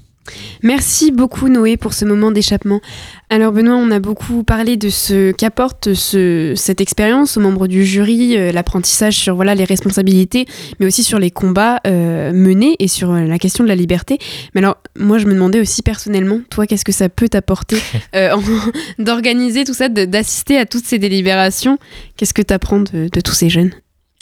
Merci 0.62 1.12
beaucoup 1.12 1.49
Noé 1.49 1.77
pour 1.77 1.93
ce 1.93 2.05
moment 2.05 2.32
d'échappement. 2.32 2.82
Alors 3.29 3.51
Benoît, 3.51 3.75
on 3.75 3.91
a 3.91 3.99
beaucoup 3.99 4.43
parlé 4.43 4.77
de 4.77 4.89
ce 4.89 5.32
qu'apporte 5.32 5.93
ce, 5.93 6.53
cette 6.55 6.82
expérience 6.82 7.38
aux 7.38 7.41
membres 7.41 7.67
du 7.67 7.86
jury, 7.86 8.38
euh, 8.38 8.51
l'apprentissage 8.51 9.15
sur 9.15 9.36
voilà 9.36 9.55
les 9.55 9.63
responsabilités, 9.63 10.45
mais 10.79 10.86
aussi 10.86 11.03
sur 11.03 11.19
les 11.19 11.32
combats 11.32 11.79
euh, 11.86 12.32
menés 12.34 12.75
et 12.79 12.88
sur 12.88 13.12
euh, 13.12 13.25
la 13.25 13.38
question 13.38 13.63
de 13.63 13.69
la 13.69 13.75
liberté. 13.75 14.17
Mais 14.53 14.60
alors 14.60 14.77
moi 14.97 15.17
je 15.17 15.25
me 15.25 15.34
demandais 15.34 15.60
aussi 15.60 15.82
personnellement, 15.82 16.41
toi 16.49 16.67
qu'est-ce 16.67 16.86
que 16.86 16.91
ça 16.91 17.10
peut 17.10 17.29
t'apporter 17.29 17.77
d'organiser 18.99 19.63
tout 19.63 19.73
ça, 19.73 19.89
d'assister 19.89 20.58
à 20.58 20.65
toutes 20.65 20.86
ces 20.86 20.99
délibérations? 20.99 21.77
Qu'est-ce 22.17 22.34
que 22.34 22.41
tu 22.41 22.53
apprends 22.53 22.79
de, 22.79 23.10
de 23.12 23.21
tous 23.21 23.34
ces 23.34 23.49
jeunes? 23.49 23.71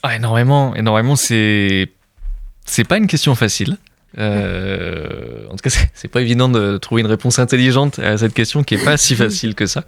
Ah, 0.03 0.15
Énormément, 0.15 0.75
énormément. 0.75 1.15
C'est 1.15 1.89
c'est 2.65 2.83
pas 2.83 2.97
une 2.97 3.07
question 3.07 3.33
facile. 3.33 3.77
Euh, 4.17 5.45
en 5.47 5.55
tout 5.55 5.69
cas, 5.69 5.69
c'est 5.93 6.07
pas 6.07 6.21
évident 6.21 6.49
de 6.49 6.77
trouver 6.77 7.01
une 7.01 7.07
réponse 7.07 7.39
intelligente 7.39 7.99
à 7.99 8.17
cette 8.17 8.33
question 8.33 8.63
qui 8.63 8.75
est 8.75 8.83
pas 8.83 8.97
si 8.97 9.15
facile 9.15 9.55
que 9.55 9.65
ça. 9.65 9.83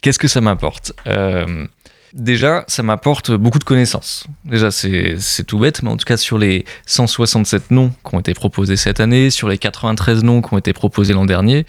Qu'est-ce 0.00 0.18
que 0.18 0.28
ça 0.28 0.40
m'apporte? 0.40 0.92
Euh, 1.06 1.66
Déjà, 2.12 2.64
ça 2.68 2.82
m'apporte 2.82 3.30
beaucoup 3.30 3.58
de 3.58 3.64
connaissances. 3.64 4.26
Déjà, 4.44 4.70
c'est 4.70 5.44
tout 5.46 5.58
bête, 5.58 5.82
mais 5.82 5.88
en 5.88 5.96
tout 5.96 6.04
cas, 6.04 6.18
sur 6.18 6.36
les 6.36 6.66
167 6.84 7.70
noms 7.70 7.90
qui 8.06 8.14
ont 8.14 8.20
été 8.20 8.34
proposés 8.34 8.76
cette 8.76 9.00
année, 9.00 9.30
sur 9.30 9.48
les 9.48 9.56
93 9.56 10.22
noms 10.22 10.42
qui 10.42 10.52
ont 10.52 10.58
été 10.58 10.74
proposés 10.74 11.14
l'an 11.14 11.24
dernier, 11.24 11.64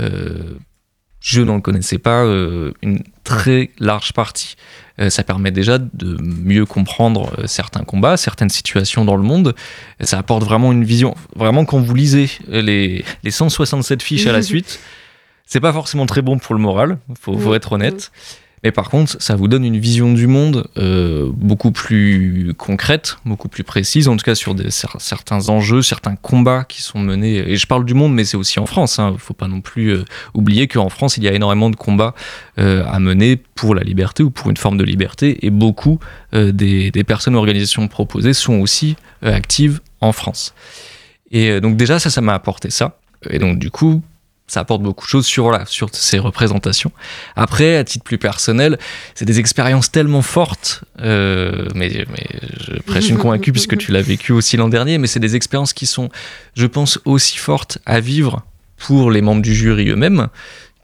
euh, 0.00 0.58
je 1.26 1.42
n'en 1.42 1.60
connaissais 1.60 1.98
pas 1.98 2.22
euh, 2.22 2.70
une 2.82 3.02
très 3.24 3.70
large 3.80 4.12
partie. 4.12 4.54
Euh, 5.00 5.10
ça 5.10 5.24
permet 5.24 5.50
déjà 5.50 5.76
de 5.78 6.16
mieux 6.22 6.64
comprendre 6.66 7.32
euh, 7.40 7.48
certains 7.48 7.82
combats, 7.82 8.16
certaines 8.16 8.48
situations 8.48 9.04
dans 9.04 9.16
le 9.16 9.24
monde. 9.24 9.56
Ça 10.00 10.18
apporte 10.18 10.44
vraiment 10.44 10.70
une 10.70 10.84
vision. 10.84 11.16
Vraiment, 11.34 11.64
quand 11.64 11.80
vous 11.80 11.94
lisez 11.96 12.30
les, 12.46 13.04
les 13.24 13.30
167 13.32 14.04
fiches 14.04 14.28
à 14.28 14.32
la 14.32 14.40
suite, 14.50 14.78
c'est 15.46 15.58
pas 15.58 15.72
forcément 15.72 16.06
très 16.06 16.22
bon 16.22 16.38
pour 16.38 16.54
le 16.54 16.60
moral, 16.60 16.96
faut, 17.20 17.36
faut 17.36 17.54
être 17.54 17.72
honnête. 17.72 18.12
Mais 18.66 18.72
par 18.72 18.90
contre, 18.90 19.16
ça 19.22 19.36
vous 19.36 19.46
donne 19.46 19.64
une 19.64 19.78
vision 19.78 20.12
du 20.12 20.26
monde 20.26 20.66
euh, 20.76 21.30
beaucoup 21.32 21.70
plus 21.70 22.52
concrète, 22.58 23.16
beaucoup 23.24 23.48
plus 23.48 23.62
précise, 23.62 24.08
en 24.08 24.16
tout 24.16 24.24
cas 24.24 24.34
sur 24.34 24.56
certains 24.98 25.50
enjeux, 25.50 25.82
certains 25.82 26.16
combats 26.16 26.64
qui 26.64 26.82
sont 26.82 26.98
menés. 26.98 27.48
Et 27.48 27.54
je 27.54 27.66
parle 27.68 27.84
du 27.84 27.94
monde, 27.94 28.12
mais 28.12 28.24
c'est 28.24 28.36
aussi 28.36 28.58
en 28.58 28.66
France. 28.66 28.96
Il 28.98 29.02
hein. 29.02 29.12
ne 29.12 29.18
faut 29.18 29.34
pas 29.34 29.46
non 29.46 29.60
plus 29.60 29.90
euh, 29.90 30.04
oublier 30.34 30.66
qu'en 30.66 30.88
France, 30.88 31.16
il 31.16 31.22
y 31.22 31.28
a 31.28 31.32
énormément 31.32 31.70
de 31.70 31.76
combats 31.76 32.16
euh, 32.58 32.84
à 32.90 32.98
mener 32.98 33.36
pour 33.36 33.76
la 33.76 33.84
liberté 33.84 34.24
ou 34.24 34.30
pour 34.30 34.50
une 34.50 34.56
forme 34.56 34.78
de 34.78 34.84
liberté. 34.84 35.46
Et 35.46 35.50
beaucoup 35.50 36.00
des, 36.32 36.90
des, 36.90 37.04
personnes 37.04 37.36
ou 37.36 37.38
organisations 37.38 37.86
proposées 37.86 38.32
sont 38.32 38.54
aussi 38.54 38.96
actives 39.22 39.80
en 40.00 40.10
France. 40.10 40.54
Et 41.30 41.60
donc 41.60 41.76
déjà, 41.76 42.00
ça, 42.00 42.10
ça 42.10 42.20
m'a 42.20 42.34
apporté 42.34 42.70
ça. 42.70 42.98
Et 43.30 43.38
donc 43.38 43.60
du 43.60 43.70
coup, 43.70 44.02
ça 44.46 44.60
apporte 44.60 44.82
beaucoup 44.82 45.04
de 45.04 45.10
choses 45.10 45.26
sur, 45.26 45.44
voilà, 45.44 45.66
sur 45.66 45.88
ces 45.92 46.18
représentations. 46.18 46.92
Après, 47.34 47.76
à 47.76 47.84
titre 47.84 48.04
plus 48.04 48.18
personnel, 48.18 48.78
c'est 49.14 49.24
des 49.24 49.40
expériences 49.40 49.90
tellement 49.90 50.22
fortes, 50.22 50.84
euh, 51.00 51.68
mais, 51.74 52.06
mais 52.10 52.26
je 52.60 52.80
prêche 52.82 53.08
une 53.08 53.18
convaincue 53.18 53.52
puisque 53.52 53.76
tu 53.76 53.92
l'as 53.92 54.02
vécu 54.02 54.32
aussi 54.32 54.56
l'an 54.56 54.68
dernier, 54.68 54.98
mais 54.98 55.06
c'est 55.06 55.20
des 55.20 55.36
expériences 55.36 55.72
qui 55.72 55.86
sont, 55.86 56.10
je 56.54 56.66
pense, 56.66 57.00
aussi 57.04 57.36
fortes 57.38 57.78
à 57.86 58.00
vivre 58.00 58.42
pour 58.76 59.10
les 59.10 59.22
membres 59.22 59.42
du 59.42 59.54
jury 59.54 59.88
eux-mêmes 59.88 60.28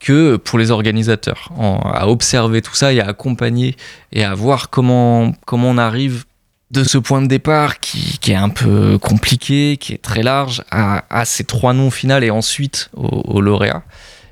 que 0.01 0.35
pour 0.37 0.59
les 0.59 0.73
organisateurs, 0.73 1.53
à 1.85 2.09
observer 2.09 2.61
tout 2.61 2.75
ça 2.75 2.93
et 2.93 3.01
à 3.01 3.07
accompagner 3.07 3.77
et 4.11 4.25
à 4.25 4.35
voir 4.35 4.69
comment, 4.69 5.33
comment 5.47 5.71
on 5.71 5.79
arrive 5.79 6.25
de 6.73 6.85
ce 6.85 6.99
point 6.99 7.21
de 7.23 7.27
départ 7.27 7.81
qui, 7.81 8.19
qui, 8.19 8.33
est 8.33 8.37
un 8.37 8.49
peu 8.49 8.99
compliqué, 8.99 9.77
qui 9.79 9.93
est 9.93 10.03
très 10.03 10.23
large, 10.23 10.63
à, 10.71 11.05
à 11.11 11.25
ces 11.25 11.45
trois 11.45 11.75
noms 11.75 11.91
finales 11.91 12.25
et 12.25 12.31
ensuite 12.31 12.91
au, 12.97 13.07
au 13.07 13.41
lauréat. 13.41 13.83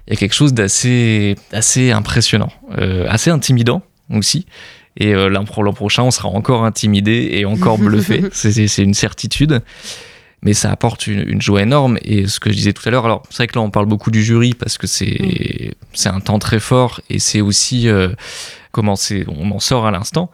il 0.09 0.15
y 0.15 0.17
a 0.17 0.19
quelque 0.19 0.35
chose 0.35 0.55
d'assez 0.55 1.37
assez 1.53 1.91
impressionnant, 1.93 2.51
euh, 2.79 3.07
assez 3.09 3.31
intimidant 3.31 3.83
aussi. 4.11 4.47
Et 4.97 5.15
euh, 5.15 5.29
l'an 5.29 5.45
pro- 5.45 5.63
l'an 5.63 5.73
prochain, 5.73 6.03
on 6.03 6.11
sera 6.11 6.29
encore 6.29 6.65
intimidé 6.65 7.29
et 7.33 7.45
encore 7.45 7.79
bluffé. 7.87 8.25
C'est- 8.33 8.79
une 8.83 8.95
certitude. 8.95 9.61
Mais 10.43 10.55
ça 10.55 10.71
apporte 10.71 11.07
une, 11.07 11.21
une 11.29 11.43
joie 11.43 11.61
énorme. 11.61 11.99
Et 12.01 12.27
ce 12.27 12.41
que 12.41 12.51
je 12.51 12.57
disais 12.57 12.73
tout 12.73 12.83
à 12.89 12.91
l'heure, 12.91 13.05
alors 13.05 13.23
c'est 13.29 13.37
vrai 13.37 13.47
que 13.49 13.57
là, 13.59 13.61
on 13.63 13.71
parle 13.71 13.85
beaucoup 13.85 14.11
du 14.11 14.25
jury 14.25 14.55
parce 14.55 14.79
que 14.79 14.87
c'est 14.87 15.75
c'est 15.93 16.09
un 16.09 16.21
temps 16.21 16.39
très 16.39 16.59
fort 16.61 17.03
et 17.11 17.19
c'est 17.19 17.43
aussi 17.43 17.89
euh, 17.89 18.09
comment 18.73 18.95
on 19.29 19.51
en 19.51 19.61
sort 19.61 19.87
à 19.87 19.91
l'instant. 19.91 20.31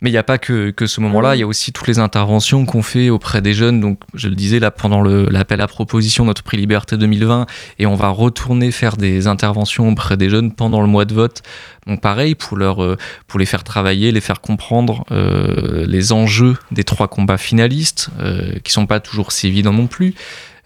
Mais 0.00 0.08
il 0.08 0.12
n'y 0.12 0.18
a 0.18 0.22
pas 0.22 0.38
que, 0.38 0.70
que 0.70 0.86
ce 0.86 1.00
moment-là, 1.02 1.36
il 1.36 1.40
y 1.40 1.42
a 1.42 1.46
aussi 1.46 1.72
toutes 1.72 1.86
les 1.86 1.98
interventions 1.98 2.64
qu'on 2.64 2.82
fait 2.82 3.10
auprès 3.10 3.42
des 3.42 3.52
jeunes. 3.52 3.80
Donc, 3.80 4.00
je 4.14 4.28
le 4.28 4.34
disais 4.34 4.58
là 4.58 4.70
pendant 4.70 5.02
l'appel 5.02 5.60
à 5.60 5.66
proposition, 5.66 6.24
notre 6.24 6.42
prix 6.42 6.56
Liberté 6.56 6.96
2020, 6.96 7.46
et 7.78 7.86
on 7.86 7.96
va 7.96 8.08
retourner 8.08 8.70
faire 8.70 8.96
des 8.96 9.26
interventions 9.26 9.88
auprès 9.88 10.16
des 10.16 10.30
jeunes 10.30 10.52
pendant 10.52 10.80
le 10.80 10.86
mois 10.86 11.04
de 11.04 11.12
vote. 11.12 11.42
Donc, 11.86 12.00
pareil, 12.00 12.34
pour, 12.34 12.56
leur, 12.56 12.82
euh, 12.82 12.96
pour 13.26 13.38
les 13.38 13.46
faire 13.46 13.62
travailler, 13.62 14.10
les 14.12 14.20
faire 14.20 14.40
comprendre 14.40 15.04
euh, 15.10 15.84
les 15.86 16.12
enjeux 16.12 16.56
des 16.70 16.84
trois 16.84 17.08
combats 17.08 17.38
finalistes, 17.38 18.10
euh, 18.20 18.52
qui 18.64 18.72
sont 18.72 18.86
pas 18.86 19.00
toujours 19.00 19.32
si 19.32 19.48
évidents 19.48 19.72
non 19.72 19.86
plus. 19.86 20.14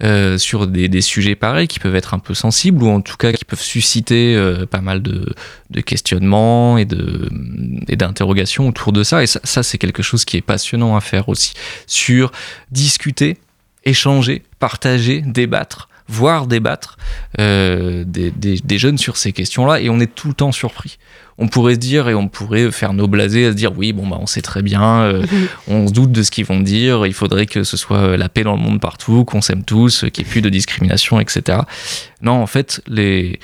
Euh, 0.03 0.39
sur 0.39 0.67
des, 0.67 1.01
sujets 1.01 1.37
pareils 1.37 1.69
qui 1.69 1.79
peuvent 1.79 1.95
être 1.95 2.15
un 2.15 2.19
peu 2.19 2.35
sensibles 2.35 2.83
ou 2.83 2.89
en 2.89 3.01
tout 3.01 3.17
cas 3.17 3.33
qui 3.33 3.45
peuvent 3.45 3.61
susciter 3.61 4.35
euh, 4.35 4.67
pas 4.67 4.81
mal 4.81 5.03
de, 5.03 5.35
questionnements 5.83 6.79
et 6.79 6.85
d'interrogations 6.85 8.69
autour 8.69 8.93
de 8.93 9.03
ça. 9.03 9.23
Et 9.23 9.27
ça, 9.27 9.63
c'est 9.63 9.79
quelque 9.79 10.03
chose 10.03 10.25
qui 10.25 10.37
est 10.37 10.43
passionnant 10.43 10.97
à 10.97 11.01
faire 11.01 11.29
aussi. 11.29 11.55
Sur 11.87 12.33
discuter 12.71 13.39
échanger 13.85 14.43
partager 14.59 15.21
débattre 15.21 15.89
voire 16.07 16.47
débattre 16.47 16.99
euh, 17.41 18.05
des 18.07 18.79
jeunes 18.79 18.99
sur 18.99 19.17
ces 19.17 19.33
questions-là. 19.33 19.81
Et 19.81 19.89
on 19.89 20.01
est 20.01 20.15
tout 20.15 20.29
le 20.29 20.35
temps 20.35 20.53
surpris 20.53 20.99
on 21.39 21.49
pourrait 21.49 21.75
se 21.75 21.79
dire 21.79 22.09
et 22.09 22.15
on 22.15 22.29
pourrait 22.29 22.71
faire 22.71 22.93
nos 22.93 23.09
blasés 23.09 23.47
à 23.47 23.51
se 23.51 23.57
dire 23.57 23.77
oui 23.77 23.93
bon 23.93 24.07
bah 24.07 24.19
on 24.21 24.27
sait 24.27 24.43
très 24.43 24.63
bien 24.63 25.03
euh, 25.03 25.27
on 25.69 25.89
se 25.89 25.93
doute 25.93 26.13
de 26.13 26.23
ce 26.23 26.31
qu'ils 26.31 26.45
vont 26.45 26.61
dire 26.61 27.07
il 27.07 27.15
faudrait 27.15 27.47
que 27.47 27.65
ce 27.65 27.77
soit 27.77 28.17
la 28.17 28.29
paix 28.29 28.45
dans 28.45 28.55
le 28.55 28.61
monde 28.61 28.81
partout 28.81 29.25
qu'on 29.25 29.41
s'aime 29.41 29.65
tous 29.65 30.05
qu'il 30.13 30.25
n'y 30.25 30.29
ait 30.29 30.33
plus 30.33 30.43
de 30.43 30.49
discrimination 30.49 31.21
etc 31.21 31.59
non 32.23 32.33
en 32.43 32.47
fait 32.47 32.83
les 32.87 33.39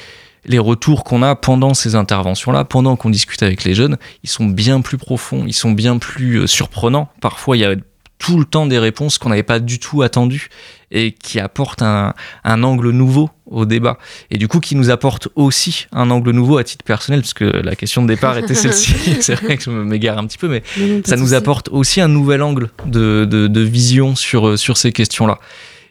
les 0.47 0.59
retours 0.59 1.05
qu'on 1.05 1.23
a 1.23 1.37
pendant 1.37 1.75
ces 1.75 1.95
interventions-là, 1.95 2.65
pendant 2.65 2.97
qu'on 2.97 3.11
discute 3.11 3.43
avec 3.43 3.65
les 3.65 3.75
jeunes, 3.75 3.99
ils 4.25 4.31
sont 4.31 4.47
bien 4.47 4.81
plus 4.81 4.99
profonds, 4.99 5.45
ils 5.47 5.53
sont 5.53 5.73
bien 5.73 5.99
plus 5.99 6.37
euh, 6.37 6.47
surprenants. 6.47 7.09
Parfois, 7.21 7.57
il 7.57 7.61
y 7.61 7.65
a 7.65 7.75
tout 8.21 8.39
le 8.39 8.45
temps 8.45 8.67
des 8.67 8.79
réponses 8.79 9.19
qu'on 9.19 9.31
n'avait 9.31 9.43
pas 9.43 9.59
du 9.59 9.79
tout 9.81 10.03
attendues 10.03 10.49
et 10.93 11.13
qui 11.13 11.41
apportent 11.41 11.83
un, 11.83 12.15
un 12.45 12.63
angle 12.63 12.91
nouveau 12.91 13.31
au 13.47 13.65
débat. 13.65 13.97
Et 14.31 14.37
du 14.39 14.47
coup, 14.47 14.61
qui 14.61 14.77
nous 14.77 14.91
apporte 14.91 15.29
aussi 15.37 15.87
un 15.91 16.11
angle 16.11 16.31
nouveau 16.33 16.59
à 16.59 16.65
titre 16.65 16.85
personnel, 16.85 17.23
parce 17.23 17.33
que 17.35 17.45
la 17.45 17.75
question 17.75 18.03
de 18.03 18.09
départ 18.09 18.37
était 18.39 18.55
celle-ci. 18.63 18.93
C'est 19.21 19.35
vrai 19.37 19.57
que 19.57 19.63
je 19.65 19.71
m'égare 19.71 20.19
un 20.19 20.27
petit 20.27 20.39
peu, 20.39 20.49
mais 20.49 20.63
ça 21.05 21.17
nous 21.17 21.33
apporte 21.35 21.69
aussi 21.71 22.01
un 22.01 22.09
nouvel 22.09 22.43
angle 22.43 22.71
de, 22.87 23.25
de, 23.25 23.47
de 23.49 23.61
vision 23.63 24.15
sur, 24.15 24.49
euh, 24.49 24.57
sur 24.57 24.77
ces 24.77 24.93
questions-là. 24.93 25.39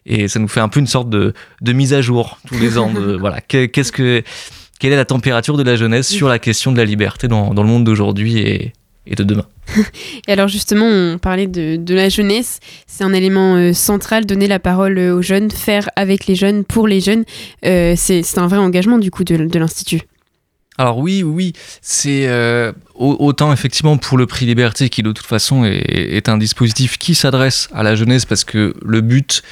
Et 0.05 0.27
ça 0.27 0.39
nous 0.39 0.47
fait 0.47 0.59
un 0.61 0.69
peu 0.69 0.79
une 0.79 0.87
sorte 0.87 1.09
de, 1.09 1.33
de 1.61 1.73
mise 1.73 1.93
à 1.93 2.01
jour 2.01 2.37
tous 2.47 2.59
les 2.59 2.77
ans. 2.77 2.91
De, 2.93 3.15
voilà, 3.19 3.41
Que- 3.41 3.65
qu'est-ce 3.65 3.91
que, 3.91 4.23
quelle 4.79 4.93
est 4.93 4.97
la 4.97 5.05
température 5.05 5.57
de 5.57 5.63
la 5.63 5.75
jeunesse 5.75 6.07
sur 6.07 6.29
la 6.29 6.39
question 6.39 6.71
de 6.71 6.77
la 6.77 6.85
liberté 6.85 7.27
dans, 7.27 7.53
dans 7.53 7.63
le 7.63 7.69
monde 7.69 7.83
d'aujourd'hui 7.83 8.37
et, 8.39 8.73
et 9.07 9.15
de 9.15 9.23
demain 9.23 9.45
Et 10.27 10.31
alors 10.31 10.47
justement, 10.47 10.85
on 10.85 11.17
parlait 11.19 11.47
de, 11.47 11.75
de 11.75 11.95
la 11.95 12.09
jeunesse. 12.09 12.59
C'est 12.87 13.03
un 13.03 13.13
élément 13.13 13.55
euh, 13.55 13.73
central, 13.73 14.25
donner 14.25 14.47
la 14.47 14.59
parole 14.59 14.97
euh, 14.97 15.15
aux 15.15 15.21
jeunes, 15.21 15.51
faire 15.51 15.89
avec 15.95 16.25
les 16.27 16.35
jeunes, 16.35 16.63
pour 16.63 16.87
les 16.87 17.01
jeunes. 17.01 17.23
Euh, 17.65 17.93
c'est 17.95 18.23
c'est 18.23 18.39
un 18.39 18.47
vrai 18.47 18.57
engagement 18.59 18.97
du 18.97 19.11
coup 19.11 19.23
de, 19.23 19.37
de 19.37 19.59
l'Institut. 19.59 20.01
Alors 20.77 20.97
oui, 20.99 21.23
oui, 21.23 21.53
c'est 21.81 22.27
euh, 22.27 22.71
au- 22.95 23.17
autant 23.19 23.51
effectivement 23.51 23.97
pour 23.97 24.17
le 24.17 24.25
prix 24.27 24.45
Liberté 24.45 24.87
qui 24.89 25.03
de 25.03 25.11
toute 25.11 25.25
façon 25.27 25.65
est, 25.65 25.83
est 25.87 26.29
un 26.29 26.37
dispositif 26.37 26.97
qui 26.97 27.15
s'adresse 27.15 27.67
à 27.73 27.83
la 27.83 27.95
jeunesse 27.95 28.25
parce 28.25 28.43
que 28.45 28.73
le 28.83 29.01
but 29.01 29.43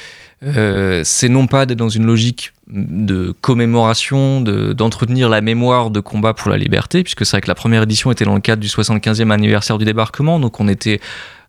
euh, 0.44 1.02
c'est 1.04 1.28
non 1.28 1.46
pas 1.46 1.66
d'être 1.66 1.78
dans 1.78 1.88
une 1.88 2.06
logique 2.06 2.52
de 2.68 3.34
commémoration, 3.40 4.40
de- 4.40 4.72
d'entretenir 4.72 5.28
la 5.28 5.40
mémoire 5.40 5.90
de 5.90 6.00
combat 6.00 6.34
pour 6.34 6.50
la 6.50 6.56
liberté, 6.58 7.02
puisque 7.02 7.24
c'est 7.26 7.32
vrai 7.36 7.40
que 7.40 7.48
la 7.48 7.54
première 7.54 7.82
édition 7.84 8.10
était 8.12 8.24
dans 8.24 8.34
le 8.34 8.40
cadre 8.40 8.60
du 8.62 8.68
75e 8.68 9.30
anniversaire 9.30 9.78
du 9.78 9.84
débarquement, 9.84 10.38
donc 10.38 10.60
on 10.60 10.68
était 10.68 11.00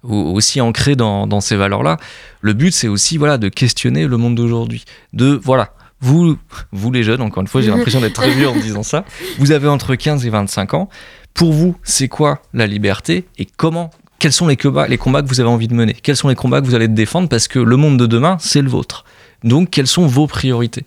au- 0.04 0.32
aussi 0.34 0.62
ancré 0.62 0.96
dans, 0.96 1.28
dans 1.28 1.42
ces 1.42 1.56
valeurs-là. 1.56 1.98
Le 2.42 2.54
but, 2.54 2.72
c'est 2.74 2.88
aussi 2.88 3.18
voilà 3.18 3.38
de 3.38 3.50
questionner 3.50 4.08
le 4.08 4.18
monde 4.18 4.36
d'aujourd'hui, 4.36 4.86
de 5.14 5.40
voilà. 5.44 5.74
Vous, 6.02 6.38
vous 6.72 6.92
les 6.94 7.04
jeunes, 7.04 7.22
encore 7.22 7.42
une 7.42 7.48
fois, 7.50 7.62
j'ai 7.62 7.70
l'impression 7.72 8.00
d'être 8.00 8.14
très 8.14 8.30
vieux 8.32 8.48
en 8.48 8.56
disant 8.56 8.84
ça. 8.84 9.04
Vous 9.38 9.52
avez 9.52 9.68
entre 9.68 9.96
15 9.96 10.26
et 10.26 10.30
25 10.30 10.74
ans. 10.74 10.88
Pour 11.34 11.52
vous, 11.52 11.76
c'est 11.84 12.08
quoi 12.08 12.42
la 12.54 12.68
liberté 12.68 13.26
et 13.38 13.46
comment 13.46 13.92
Quels 14.20 14.34
sont 14.34 14.48
les 14.48 14.58
combats, 14.58 14.88
que 14.88 15.28
vous 15.28 15.40
avez 15.40 15.50
envie 15.50 15.70
de 15.70 15.74
mener? 15.74 15.94
Quels 15.94 16.18
sont 16.18 16.28
les 16.28 16.36
combats 16.36 16.60
que 16.60 16.66
vous 16.66 16.76
allez 16.76 16.90
défendre? 16.90 17.30
Parce 17.30 17.48
que 17.48 17.58
le 17.58 17.78
monde 17.78 17.98
de 17.98 18.06
demain, 18.06 18.38
c'est 18.42 18.62
le 18.62 18.70
vôtre. 18.70 19.06
Donc, 19.46 19.70
quelles 19.70 19.88
sont 19.88 20.08
vos 20.08 20.28
priorités? 20.28 20.84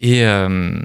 Et, 0.00 0.24
euh, 0.24 0.78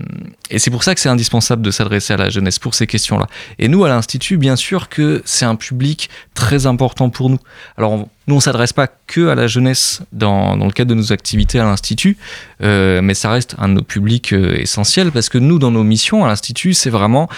et 0.49 0.57
c'est 0.57 0.71
pour 0.71 0.83
ça 0.83 0.95
que 0.95 1.01
c'est 1.01 1.09
indispensable 1.09 1.61
de 1.61 1.69
s'adresser 1.69 2.13
à 2.13 2.17
la 2.17 2.29
jeunesse 2.29 2.57
pour 2.57 2.73
ces 2.73 2.87
questions-là. 2.87 3.27
Et 3.59 3.67
nous, 3.67 3.83
à 3.85 3.89
l'Institut, 3.89 4.37
bien 4.37 4.55
sûr 4.55 4.89
que 4.89 5.21
c'est 5.23 5.45
un 5.45 5.55
public 5.55 6.09
très 6.33 6.65
important 6.65 7.11
pour 7.11 7.29
nous. 7.29 7.37
Alors, 7.77 8.07
nous, 8.27 8.35
on 8.35 8.39
s'adresse 8.39 8.73
pas 8.73 8.87
que 8.87 9.27
à 9.27 9.35
la 9.35 9.45
jeunesse 9.45 10.01
dans, 10.13 10.55
le 10.55 10.71
cadre 10.71 10.89
de 10.89 10.95
nos 10.95 11.13
activités 11.13 11.59
à 11.59 11.63
l'Institut, 11.63 12.17
euh, 12.63 13.01
mais 13.03 13.13
ça 13.13 13.29
reste 13.29 13.55
un 13.59 13.69
de 13.69 13.73
nos 13.73 13.83
publics 13.83 14.33
euh, 14.33 14.55
essentiels 14.59 15.11
parce 15.11 15.29
que 15.29 15.37
nous, 15.37 15.59
dans 15.59 15.71
nos 15.71 15.83
missions 15.83 16.25
à 16.25 16.27
l'Institut, 16.27 16.73
c'est 16.73 16.89
vraiment 16.89 17.29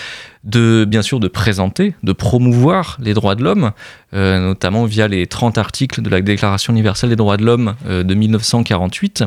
de, 0.45 0.85
bien 0.87 1.01
sûr, 1.01 1.19
de 1.19 1.27
présenter, 1.27 1.93
de 2.03 2.13
promouvoir 2.13 2.97
les 3.01 3.13
droits 3.13 3.35
de 3.35 3.43
l'homme, 3.43 3.71
notamment 4.13 4.85
via 4.85 5.07
les 5.07 5.25
30 5.25 5.57
articles 5.57 6.03
de 6.03 6.09
la 6.09 6.21
Déclaration 6.21 6.71
universelle 6.71 7.09
des 7.09 7.15
droits 7.15 7.35
de 7.35 7.43
l'homme 7.43 7.73
de 7.89 8.13
1948 8.13 9.25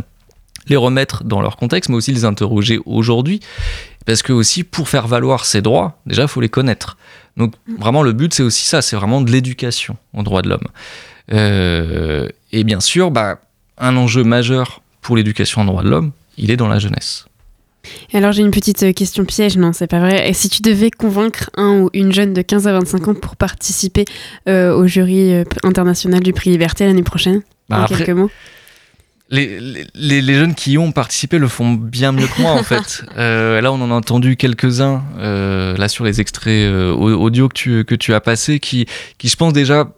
les 0.70 0.76
remettre 0.76 1.24
dans 1.24 1.40
leur 1.40 1.56
contexte, 1.56 1.88
mais 1.90 1.96
aussi 1.96 2.12
les 2.12 2.24
interroger 2.24 2.80
aujourd'hui. 2.86 3.40
Parce 4.06 4.22
que 4.22 4.32
aussi, 4.32 4.64
pour 4.64 4.88
faire 4.88 5.06
valoir 5.06 5.44
ces 5.44 5.60
droits, 5.62 5.98
déjà, 6.06 6.22
il 6.22 6.28
faut 6.28 6.40
les 6.40 6.48
connaître. 6.48 6.96
Donc 7.36 7.52
vraiment, 7.78 8.02
le 8.02 8.12
but, 8.12 8.32
c'est 8.34 8.42
aussi 8.42 8.66
ça, 8.66 8.80
c'est 8.82 8.96
vraiment 8.96 9.20
de 9.20 9.30
l'éducation 9.30 9.96
aux 10.14 10.22
droits 10.22 10.42
de 10.42 10.48
l'homme. 10.48 10.66
Euh, 11.32 12.28
et 12.52 12.64
bien 12.64 12.80
sûr, 12.80 13.10
bah, 13.10 13.38
un 13.76 13.96
enjeu 13.96 14.24
majeur 14.24 14.80
pour 15.02 15.16
l'éducation 15.16 15.62
aux 15.62 15.66
droits 15.66 15.82
de 15.82 15.90
l'homme, 15.90 16.12
il 16.36 16.50
est 16.50 16.56
dans 16.56 16.68
la 16.68 16.78
jeunesse. 16.78 17.26
Alors 18.12 18.32
j'ai 18.32 18.42
une 18.42 18.50
petite 18.50 18.82
euh, 18.82 18.92
question 18.92 19.24
piège, 19.24 19.56
non 19.56 19.72
c'est 19.72 19.86
pas 19.86 20.00
vrai. 20.00 20.28
Et 20.28 20.32
si 20.34 20.48
tu 20.48 20.62
devais 20.62 20.90
convaincre 20.90 21.48
un 21.56 21.80
ou 21.80 21.90
une 21.94 22.12
jeune 22.12 22.34
de 22.34 22.42
15 22.42 22.66
à 22.66 22.72
25 22.72 23.08
ans 23.08 23.14
pour 23.14 23.36
participer 23.36 24.04
euh, 24.48 24.74
au 24.74 24.86
jury 24.86 25.32
international 25.62 26.20
du 26.22 26.32
prix 26.32 26.50
Liberté 26.50 26.84
l'année 26.86 27.02
prochaine 27.02 27.42
Bah, 27.68 27.78
En 27.78 27.82
après- 27.84 28.04
quelques 28.04 28.16
mots? 28.18 28.30
Les, 29.30 29.60
les, 29.94 30.22
les 30.22 30.34
jeunes 30.34 30.54
qui 30.54 30.72
y 30.72 30.78
ont 30.78 30.90
participé 30.90 31.36
le 31.38 31.48
font 31.48 31.72
bien 31.74 32.12
mieux 32.12 32.26
que 32.26 32.40
moi 32.40 32.52
en 32.52 32.62
fait. 32.62 33.04
Euh, 33.18 33.60
là 33.60 33.70
on 33.72 33.80
en 33.82 33.90
a 33.90 33.94
entendu 33.94 34.36
quelques-uns 34.36 35.04
euh, 35.18 35.76
là 35.76 35.88
sur 35.88 36.04
les 36.06 36.20
extraits 36.22 36.48
euh, 36.72 36.92
au- 36.94 37.12
audio 37.20 37.48
que 37.48 37.54
tu, 37.54 37.84
que 37.84 37.94
tu 37.94 38.14
as 38.14 38.20
passés 38.22 38.58
qui, 38.58 38.86
qui 39.18 39.28
je 39.28 39.36
pense 39.36 39.52
déjà 39.52 39.90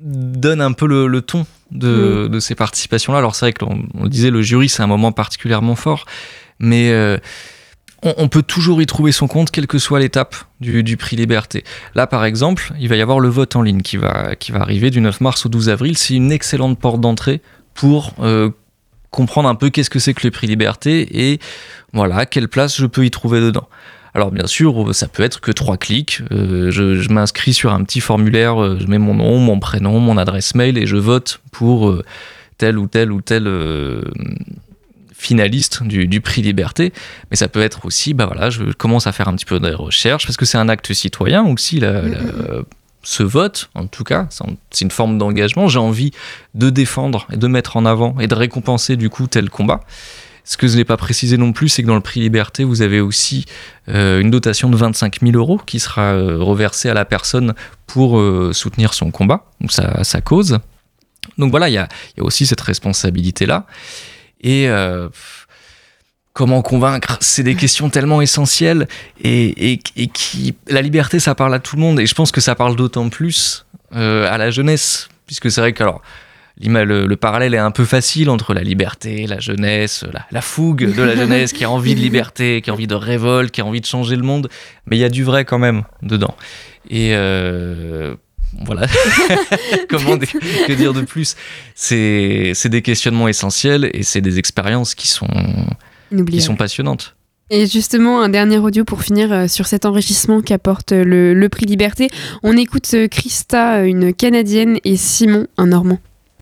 donnent 0.00 0.60
un 0.60 0.72
peu 0.72 0.86
le, 0.86 1.08
le 1.08 1.20
ton 1.20 1.46
de, 1.72 2.28
de 2.30 2.38
ces 2.38 2.54
participations-là. 2.54 3.18
Alors 3.18 3.34
c'est 3.34 3.46
vrai 3.46 3.52
qu'on 3.54 3.86
on 3.94 4.04
le 4.04 4.08
disait, 4.08 4.30
le 4.30 4.40
jury 4.42 4.68
c'est 4.68 4.82
un 4.84 4.86
moment 4.86 5.10
particulièrement 5.10 5.74
fort, 5.74 6.04
mais 6.60 6.90
euh, 6.92 7.18
on, 8.04 8.14
on 8.18 8.28
peut 8.28 8.42
toujours 8.42 8.80
y 8.80 8.86
trouver 8.86 9.10
son 9.10 9.26
compte, 9.26 9.50
quelle 9.50 9.66
que 9.66 9.78
soit 9.78 9.98
l'étape 9.98 10.36
du, 10.60 10.84
du 10.84 10.96
prix 10.96 11.16
Liberté. 11.16 11.64
Là, 11.96 12.06
par 12.06 12.24
exemple, 12.24 12.72
il 12.78 12.88
va 12.88 12.94
y 12.94 13.00
avoir 13.00 13.18
le 13.18 13.28
vote 13.30 13.56
en 13.56 13.62
ligne 13.62 13.80
qui 13.82 13.96
va, 13.96 14.36
qui 14.36 14.52
va 14.52 14.60
arriver 14.60 14.90
du 14.90 15.00
9 15.00 15.20
mars 15.22 15.44
au 15.46 15.48
12 15.48 15.70
avril. 15.70 15.98
C'est 15.98 16.14
une 16.14 16.30
excellente 16.30 16.78
porte 16.78 17.00
d'entrée 17.00 17.40
pour 17.74 18.12
euh, 18.20 18.50
comprendre 19.16 19.48
un 19.48 19.54
peu 19.54 19.70
qu'est-ce 19.70 19.88
que 19.88 19.98
c'est 19.98 20.12
que 20.12 20.26
le 20.26 20.30
prix 20.30 20.46
Liberté 20.46 21.30
et 21.30 21.40
voilà, 21.94 22.26
quelle 22.26 22.48
place 22.48 22.76
je 22.76 22.84
peux 22.84 23.06
y 23.06 23.10
trouver 23.10 23.40
dedans. 23.40 23.66
Alors 24.14 24.30
bien 24.30 24.46
sûr, 24.46 24.94
ça 24.94 25.08
peut 25.08 25.22
être 25.22 25.40
que 25.40 25.52
trois 25.52 25.78
clics. 25.78 26.20
Euh, 26.32 26.70
je 26.70 27.08
m'inscris 27.10 27.54
sur 27.54 27.72
un 27.72 27.82
petit 27.82 28.00
formulaire, 28.00 28.62
euh, 28.62 28.78
je 28.78 28.86
mets 28.86 28.98
mon 28.98 29.14
nom, 29.14 29.38
mon 29.38 29.58
prénom, 29.58 30.00
mon 30.00 30.18
adresse 30.18 30.54
mail 30.54 30.76
et 30.78 30.86
je 30.86 30.96
vote 30.96 31.40
pour 31.50 31.88
euh, 31.88 32.04
tel 32.58 32.78
ou 32.78 32.86
tel 32.86 33.10
ou 33.10 33.22
tel 33.22 33.48
finaliste 35.14 35.82
du, 35.82 36.20
prix 36.20 36.42
Liberté. 36.42 36.92
Mais 37.30 37.36
ça 37.36 37.48
peut 37.48 37.62
être 37.62 37.86
aussi, 37.86 38.12
bah 38.12 38.26
voilà, 38.26 38.50
je 38.50 38.64
commence 38.72 39.06
à 39.06 39.12
faire 39.12 39.28
un 39.28 39.34
petit 39.34 39.46
peu 39.46 39.58
de 39.58 39.72
recherche 39.72 40.26
parce 40.26 40.36
que 40.36 40.44
c'est 40.44 40.58
un 40.58 40.68
acte 40.68 40.92
citoyen 40.92 41.42
aussi. 41.46 41.80
La, 41.80 42.02
la- 42.02 42.64
ce 43.08 43.22
vote, 43.22 43.70
en 43.76 43.86
tout 43.86 44.02
cas, 44.02 44.26
c'est 44.30 44.44
un- 44.44 44.56
c'est 44.72 44.84
une 44.84 44.90
forme 44.90 45.16
d'engagement. 45.16 45.68
J'ai 45.68 45.78
envie 45.78 46.10
de 46.54 46.70
défendre 46.70 47.28
et 47.32 47.36
de 47.36 47.46
mettre 47.46 47.76
en 47.76 47.86
avant 47.86 48.18
et 48.18 48.26
de 48.26 48.34
récompenser 48.34 48.96
du 48.96 49.10
coup 49.10 49.28
tel 49.28 49.48
combat. 49.48 49.80
Ce 50.44 50.56
que 50.56 50.66
je 50.66 50.76
n'ai 50.76 50.84
pas 50.84 50.96
précisé 50.96 51.36
non 51.36 51.52
plus, 51.52 51.68
c'est 51.68 51.82
que 51.82 51.86
dans 51.86 51.94
le 51.94 52.00
prix 52.00 52.18
Liberté, 52.20 52.64
vous 52.64 52.82
avez 52.82 53.00
aussi 53.00 53.44
euh, 53.88 54.20
une 54.20 54.32
dotation 54.32 54.68
de 54.70 54.76
25 54.76 55.20
000 55.22 55.36
euros 55.36 55.58
qui 55.64 55.78
sera 55.78 56.14
euh, 56.14 56.38
reversée 56.38 56.88
à 56.88 56.94
la 56.94 57.04
personne 57.04 57.54
pour 57.86 58.18
euh, 58.18 58.52
soutenir 58.52 58.92
son 58.92 59.12
combat, 59.12 59.44
ou 59.62 59.68
sa, 59.68 60.20
cause. 60.20 60.58
Donc 61.38 61.52
voilà, 61.52 61.68
il 61.68 61.72
y 61.72 61.76
y 61.76 61.78
a 61.78 61.88
aussi 62.18 62.44
cette 62.44 62.60
responsabilité-là. 62.60 63.66
Et 64.40 64.68
comment 66.36 66.60
convaincre 66.60 67.16
C'est 67.22 67.42
des 67.42 67.54
questions 67.54 67.88
tellement 67.88 68.20
essentielles 68.20 68.86
et, 69.24 69.72
et, 69.72 69.80
et, 69.96 70.06
qui 70.08 70.54
la 70.68 70.82
liberté, 70.82 71.18
ça 71.18 71.34
parle 71.34 71.54
à 71.54 71.58
tout 71.58 71.76
le 71.76 71.82
monde 71.82 71.98
et 71.98 72.04
je 72.04 72.14
pense 72.14 72.30
que 72.30 72.42
ça 72.42 72.54
parle 72.54 72.76
d'autant 72.76 73.08
plus 73.08 73.64
euh, 73.94 74.30
à 74.30 74.36
la 74.36 74.50
jeunesse, 74.50 75.08
puisque 75.26 75.50
c'est 75.50 75.62
vrai 75.62 75.72
que 75.72 75.82
alors 75.82 76.02
le, 76.60 77.06
le, 77.06 77.16
parallèle 77.16 77.54
est 77.54 77.58
un 77.58 77.70
peu 77.70 77.86
facile 77.86 78.28
entre 78.28 78.52
la 78.52 78.62
liberté, 78.62 79.26
la 79.26 79.38
jeunesse, 79.38 80.04
la, 80.30 80.42
fougue 80.42 80.94
de 80.94 81.02
la 81.02 81.16
jeunesse 81.16 81.54
qui 81.54 81.64
a 81.64 81.70
envie 81.70 81.94
de 81.94 82.00
liberté, 82.00 82.60
qui 82.60 82.68
a 82.68 82.74
envie 82.74 82.86
de 82.86 82.94
révolte, 82.94 83.50
qui 83.50 83.62
a 83.62 83.64
envie 83.64 83.80
de 83.80 83.86
changer 83.86 84.16
le 84.16 84.22
monde, 84.22 84.50
mais 84.86 84.98
il 84.98 85.00
y 85.00 85.04
a 85.04 85.08
du 85.08 85.24
vrai 85.24 85.46
quand 85.46 85.58
même 85.58 85.84
dedans. 86.02 86.36
Et 86.90 87.14
euh, 87.14 88.14
voilà, 88.66 88.86
comment 89.88 90.18
que 90.18 90.72
dire 90.74 90.92
de 90.92 91.00
plus? 91.00 91.34
C'est 91.74 92.52
des 92.66 92.82
questionnements 92.82 93.28
essentiels 93.28 93.90
et 93.94 94.02
c'est 94.02 94.20
des 94.20 94.38
expériences 94.38 94.94
qui 94.94 95.08
sont, 95.08 95.28
qui 96.10 96.40
sont 96.40 96.56
passionnantes. 96.56 97.16
Et 97.48 97.66
justement, 97.66 98.20
un 98.20 98.28
dernier 98.28 98.58
audio 98.58 98.84
pour 98.84 99.02
finir 99.02 99.32
euh, 99.32 99.46
sur 99.46 99.66
cet 99.66 99.86
enrichissement 99.86 100.40
qu'apporte 100.40 100.90
le, 100.90 101.32
le, 101.32 101.48
prix 101.48 101.64
Liberté. 101.64 102.08
On 102.42 102.56
écoute 102.56 102.90
euh, 102.94 103.06
Christa, 103.06 103.84
une 103.84 104.12
Canadienne, 104.12 104.78
et 104.84 104.96
Simon, 104.96 105.46
un 105.56 105.66
Normand. 105.66 105.98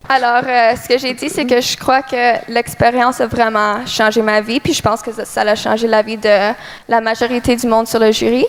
Alors, 0.07 0.43
euh, 0.47 0.75
ce 0.75 0.87
que 0.87 0.99
j'ai 0.99 1.13
dit, 1.13 1.29
c'est 1.29 1.45
que 1.45 1.61
je 1.61 1.77
crois 1.77 2.03
que 2.03 2.51
l'expérience 2.51 3.21
a 3.21 3.27
vraiment 3.27 3.85
changé 3.87 4.21
ma 4.21 4.41
vie, 4.41 4.59
puis 4.59 4.73
je 4.73 4.81
pense 4.81 5.01
que 5.01 5.11
ça, 5.11 5.25
ça, 5.25 5.41
a 5.41 5.55
changé 5.55 5.87
la 5.87 6.03
vie 6.03 6.17
de 6.17 6.53
la 6.87 7.01
majorité 7.01 7.55
du 7.55 7.65
monde 7.65 7.87
sur 7.87 7.99
le 7.99 8.11
jury. 8.11 8.45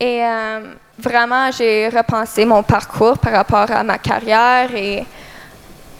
Et 0.00 0.22
euh, 0.22 0.60
vraiment, 0.98 1.50
j'ai 1.50 1.88
repensé 1.88 2.44
mon 2.44 2.62
parcours 2.62 3.18
par 3.18 3.32
rapport 3.32 3.70
à 3.70 3.82
ma 3.82 3.96
carrière 3.96 4.74
et 4.74 5.04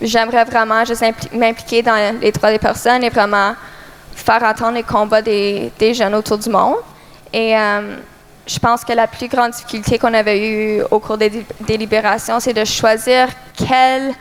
j'aimerais 0.00 0.44
vraiment 0.44 0.84
juste 0.84 1.04
m'impliquer 1.32 1.82
dans 1.82 2.18
les 2.20 2.30
droits 2.30 2.52
des 2.52 2.58
personnes 2.58 3.02
et 3.02 3.08
vraiment 3.08 3.54
faire 4.18 4.42
entendre 4.42 4.74
les 4.74 4.82
combats 4.82 5.22
des, 5.22 5.94
jeunes 5.94 6.14
autour 6.14 6.38
du 6.38 6.50
monde. 6.50 6.76
Et 7.32 7.56
euh, 7.56 7.96
je 8.46 8.58
pense 8.58 8.84
que 8.84 8.92
la 8.92 9.06
plus 9.06 9.28
grande 9.28 9.52
difficulté 9.52 9.98
qu'on 9.98 10.14
avait 10.14 10.40
eue 10.40 10.82
au 10.90 10.98
cours 10.98 11.18
des 11.18 11.44
délibérations, 11.60 12.40
c'est 12.40 12.54
de 12.54 12.64
choisir 12.64 13.28
quel 13.56 14.14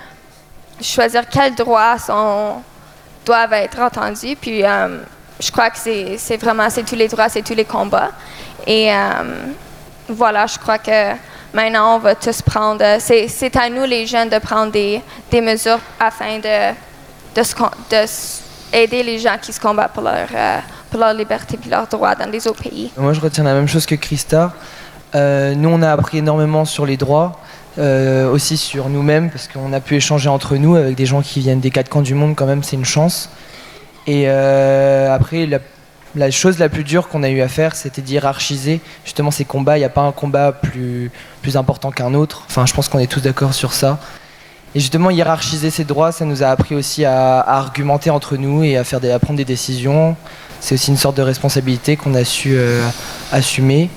choisir 0.82 1.28
quels 1.28 1.56
droits 1.56 1.98
sont, 1.98 2.62
doivent 3.26 3.54
être 3.54 3.80
entendus. 3.80 4.36
Puis 4.40 4.64
euh, 4.64 5.00
je 5.40 5.52
crois 5.52 5.70
que 5.70 5.78
c'est 5.78 6.38
vraiment 6.38 6.70
c'est 6.70 6.84
tous 6.84 6.96
les 6.96 7.08
droits, 7.08 7.30
c'est 7.30 7.42
tous 7.42 7.56
les 7.56 7.66
combats. 7.66 8.12
Et 8.66 8.94
euh, 8.94 9.54
voilà, 10.10 10.46
je 10.46 10.58
crois 10.58 10.78
que 10.78 11.14
maintenant 11.54 11.96
on 11.96 12.00
va 12.00 12.16
tous 12.16 12.42
prendre. 12.42 12.84
C'est 13.00 13.56
à 13.56 13.70
nous 13.70 13.86
les 13.86 14.06
jeunes 14.06 14.30
de 14.30 14.40
prendre 14.40 14.72
des, 14.72 15.02
des 15.32 15.42
mesures 15.42 15.80
afin 16.00 16.38
de, 16.38 16.74
de, 17.36 17.42
de, 17.42 18.06
aider 18.74 19.04
les 19.04 19.20
gens 19.20 19.38
qui 19.42 19.54
se 19.54 19.60
combattent 19.60 19.94
pour 19.94 20.04
leur, 20.04 20.28
euh, 20.34 20.60
pour 20.90 21.00
leur 21.00 21.14
liberté 21.14 21.58
et 21.66 21.70
leurs 21.70 21.88
droits 21.88 22.16
dans 22.16 22.30
les 22.30 22.48
autres 22.48 22.64
pays. 22.64 22.92
Moi, 22.98 23.14
je 23.14 23.22
retiens 23.22 23.44
la 23.44 23.54
même 23.54 23.68
chose 23.68 23.86
que 23.86 23.96
Christa. 23.96 24.54
nous, 25.14 25.70
on 25.70 25.82
a 25.82 25.92
appris 25.92 26.20
énormément 26.20 26.66
sur 26.66 26.86
les 26.86 26.98
droits. 26.98 27.40
Euh, 27.80 28.28
aussi 28.32 28.58
sur 28.58 28.90
nous-mêmes, 28.90 29.30
parce 29.30 29.48
qu'on 29.48 29.72
a 29.72 29.80
pu 29.80 29.96
échanger 29.96 30.30
entre 30.30 30.56
nous 30.56 30.76
avec 30.76 30.96
des 30.96 31.06
gens 31.06 31.22
qui 31.22 31.42
viennent 31.42 31.60
des 31.60 31.70
quatre 31.70 31.90
coins 31.90 32.02
du 32.02 32.16
monde, 32.16 32.36
quand 32.36 32.48
même, 32.48 32.64
c'est 32.64 32.76
une 32.76 32.86
chance. 32.86 33.30
Et 34.08 34.24
euh, 34.26 35.14
après, 35.14 35.46
la, 35.46 35.60
la, 36.16 36.32
chose 36.32 36.58
la 36.58 36.70
plus 36.70 36.84
dure 36.84 37.08
qu'on 37.08 37.22
a 37.22 37.30
eu 37.30 37.40
à 37.42 37.48
faire, 37.48 37.76
c'était 37.76 38.02
d'hierarchiser 38.02 38.82
justement 39.06 39.30
ces 39.30 39.46
combats. 39.46 39.78
Il 39.78 39.82
n'y 39.82 39.86
a 39.86 39.90
pas 39.90 40.02
un 40.02 40.12
combat 40.12 40.52
plus, 40.52 41.12
plus 41.44 41.56
important 41.56 41.92
qu'un 41.92 42.16
autre. 42.16 42.46
Enfin, 42.48 42.66
je 42.66 42.74
pense 42.74 42.90
qu'on 42.90 42.98
est 42.98 43.12
tous 43.12 43.22
d'accord 43.22 43.54
sur 43.54 43.74
ça. 43.74 44.00
Et 44.76 44.80
justement, 44.80 45.10
hiérarchiser 45.10 45.70
ces 45.70 45.84
droits, 45.84 46.12
ça 46.12 46.26
nous 46.26 46.44
a 46.44 46.48
appris 46.48 46.76
aussi 46.76 47.06
à, 47.06 47.40
à 47.40 47.58
argumenter 47.58 48.10
entre 48.10 48.38
nous 48.38 48.64
et 48.64 48.78
à, 48.78 48.84
faire 48.84 49.00
des, 49.00 49.10
à 49.12 49.20
prendre 49.20 49.38
des 49.38 49.46
décisions. 49.46 50.16
C'est 50.60 50.76
aussi 50.76 50.92
une 50.92 50.98
sorte 50.98 51.18
de 51.18 51.22
responsabilité 51.22 51.96
qu'on 51.96 52.16
a 52.16 52.24
su 52.24 52.54
euh, 52.54 52.88
assumer. 53.32 53.90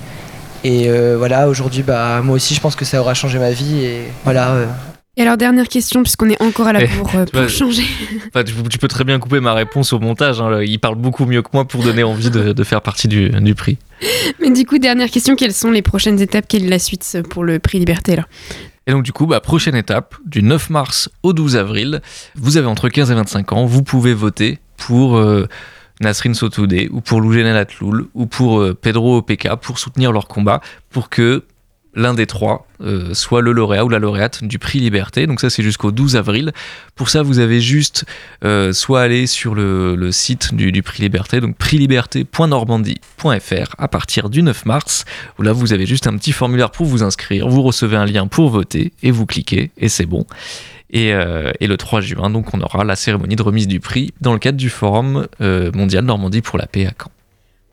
Et 0.63 0.89
euh, 0.89 1.15
voilà, 1.17 1.49
aujourd'hui, 1.49 1.83
bah, 1.83 2.21
moi 2.23 2.35
aussi, 2.35 2.53
je 2.53 2.61
pense 2.61 2.75
que 2.75 2.85
ça 2.85 2.99
aura 2.99 3.13
changé 3.13 3.39
ma 3.39 3.51
vie. 3.51 3.83
Et 3.83 4.01
voilà. 4.23 4.51
Euh. 4.51 4.65
Et 5.17 5.23
alors, 5.23 5.37
dernière 5.37 5.67
question, 5.67 6.03
puisqu'on 6.03 6.29
est 6.29 6.41
encore 6.41 6.67
à 6.67 6.73
la 6.73 6.85
bourre 6.85 7.11
euh, 7.15 7.25
pour 7.25 7.49
changer. 7.49 7.83
tu, 8.45 8.53
tu, 8.69 8.77
peux 8.77 8.87
très 8.87 9.03
bien 9.03 9.19
couper 9.19 9.39
ma 9.39 9.53
réponse 9.53 9.91
au 9.91 9.99
montage. 9.99 10.39
Hein, 10.39 10.61
il 10.61 10.79
parle 10.79 10.95
beaucoup 10.95 11.25
mieux 11.25 11.41
que 11.41 11.49
moi 11.53 11.65
pour 11.65 11.83
donner 11.83 12.03
envie 12.03 12.29
de, 12.29 12.53
de 12.53 12.63
faire 12.63 12.81
partie 12.81 13.07
du, 13.07 13.29
du, 13.29 13.55
prix. 13.55 13.77
Mais 14.39 14.51
du 14.51 14.65
coup, 14.65 14.77
dernière 14.77 15.09
question 15.09 15.35
quelles 15.35 15.53
sont 15.53 15.71
les 15.71 15.81
prochaines 15.81 16.21
étapes 16.21 16.45
Quelle 16.47 16.65
est 16.65 16.69
la 16.69 16.79
suite 16.79 17.17
pour 17.29 17.43
le 17.43 17.59
prix 17.59 17.79
Liberté 17.79 18.15
là? 18.15 18.25
Et 18.87 18.91
donc 18.91 19.03
du 19.03 19.11
coup, 19.11 19.27
bah, 19.27 19.39
prochaine 19.39 19.75
étape, 19.75 20.15
du 20.25 20.41
9 20.41 20.69
mars 20.69 21.09
au 21.23 21.33
12 21.33 21.55
avril, 21.55 22.01
vous 22.35 22.57
avez 22.57 22.67
entre 22.67 22.89
15 22.89 23.11
et 23.11 23.15
25 23.15 23.53
ans, 23.53 23.65
vous 23.65 23.83
pouvez 23.83 24.13
voter 24.13 24.59
pour... 24.77 25.17
Euh, 25.17 25.47
Nasrin 26.01 26.33
Sotoudeh 26.33 26.89
ou 26.91 26.99
pour 26.99 27.21
Loujenel 27.21 27.55
Atloul 27.55 28.07
ou 28.15 28.25
pour 28.25 28.59
euh, 28.59 28.73
Pedro 28.73 29.17
Opeka 29.17 29.55
pour 29.55 29.79
soutenir 29.79 30.11
leur 30.11 30.27
combat 30.27 30.59
pour 30.89 31.09
que 31.09 31.43
l'un 31.93 32.13
des 32.13 32.25
trois 32.25 32.67
euh, 32.81 33.13
soit 33.13 33.41
le 33.41 33.51
lauréat 33.51 33.83
ou 33.85 33.89
la 33.89 33.99
lauréate 33.99 34.43
du 34.43 34.57
prix 34.59 34.79
Liberté. 34.79 35.27
Donc 35.27 35.41
ça 35.41 35.49
c'est 35.49 35.63
jusqu'au 35.63 35.91
12 35.91 36.15
avril. 36.15 36.51
Pour 36.95 37.09
ça 37.09 37.21
vous 37.21 37.39
avez 37.39 37.59
juste 37.61 38.05
euh, 38.43 38.73
soit 38.73 39.01
aller 39.01 39.27
sur 39.27 39.55
le, 39.55 39.95
le 39.95 40.11
site 40.11 40.53
du, 40.53 40.71
du, 40.71 40.83
prix 40.83 41.03
Liberté, 41.03 41.41
donc 41.41 41.57
prixliberté.normandie.fr 41.57 43.75
à 43.77 43.87
partir 43.87 44.29
du 44.29 44.41
9 44.41 44.65
mars, 44.65 45.05
là 45.39 45.53
vous 45.53 45.73
avez 45.73 45.85
juste 45.85 46.07
un 46.07 46.17
petit 46.17 46.31
formulaire 46.31 46.71
pour 46.71 46.85
vous 46.85 47.03
inscrire, 47.03 47.47
vous 47.47 47.61
recevez 47.61 47.97
un 47.97 48.05
lien 48.05 48.27
pour 48.27 48.49
voter 48.49 48.93
et 49.03 49.11
vous 49.11 49.25
cliquez 49.25 49.71
et 49.77 49.89
c'est 49.89 50.05
bon. 50.05 50.25
Et, 50.91 51.13
euh, 51.13 51.51
et, 51.59 51.67
le 51.67 51.77
3 51.77 52.01
juin, 52.01 52.29
donc, 52.29 52.53
on 52.53 52.59
aura 52.59 52.83
la 52.83 52.97
cérémonie 52.97 53.37
de 53.37 53.41
remise 53.41 53.67
du 53.67 53.79
prix 53.79 54.13
dans 54.19 54.33
le 54.33 54.39
cadre 54.39 54.57
du 54.57 54.69
Forum 54.69 55.25
euh, 55.39 55.71
mondial 55.73 56.03
Normandie 56.03 56.41
pour 56.41 56.57
la 56.57 56.67
paix 56.67 56.85
à 56.85 56.91
Caen. 56.91 57.11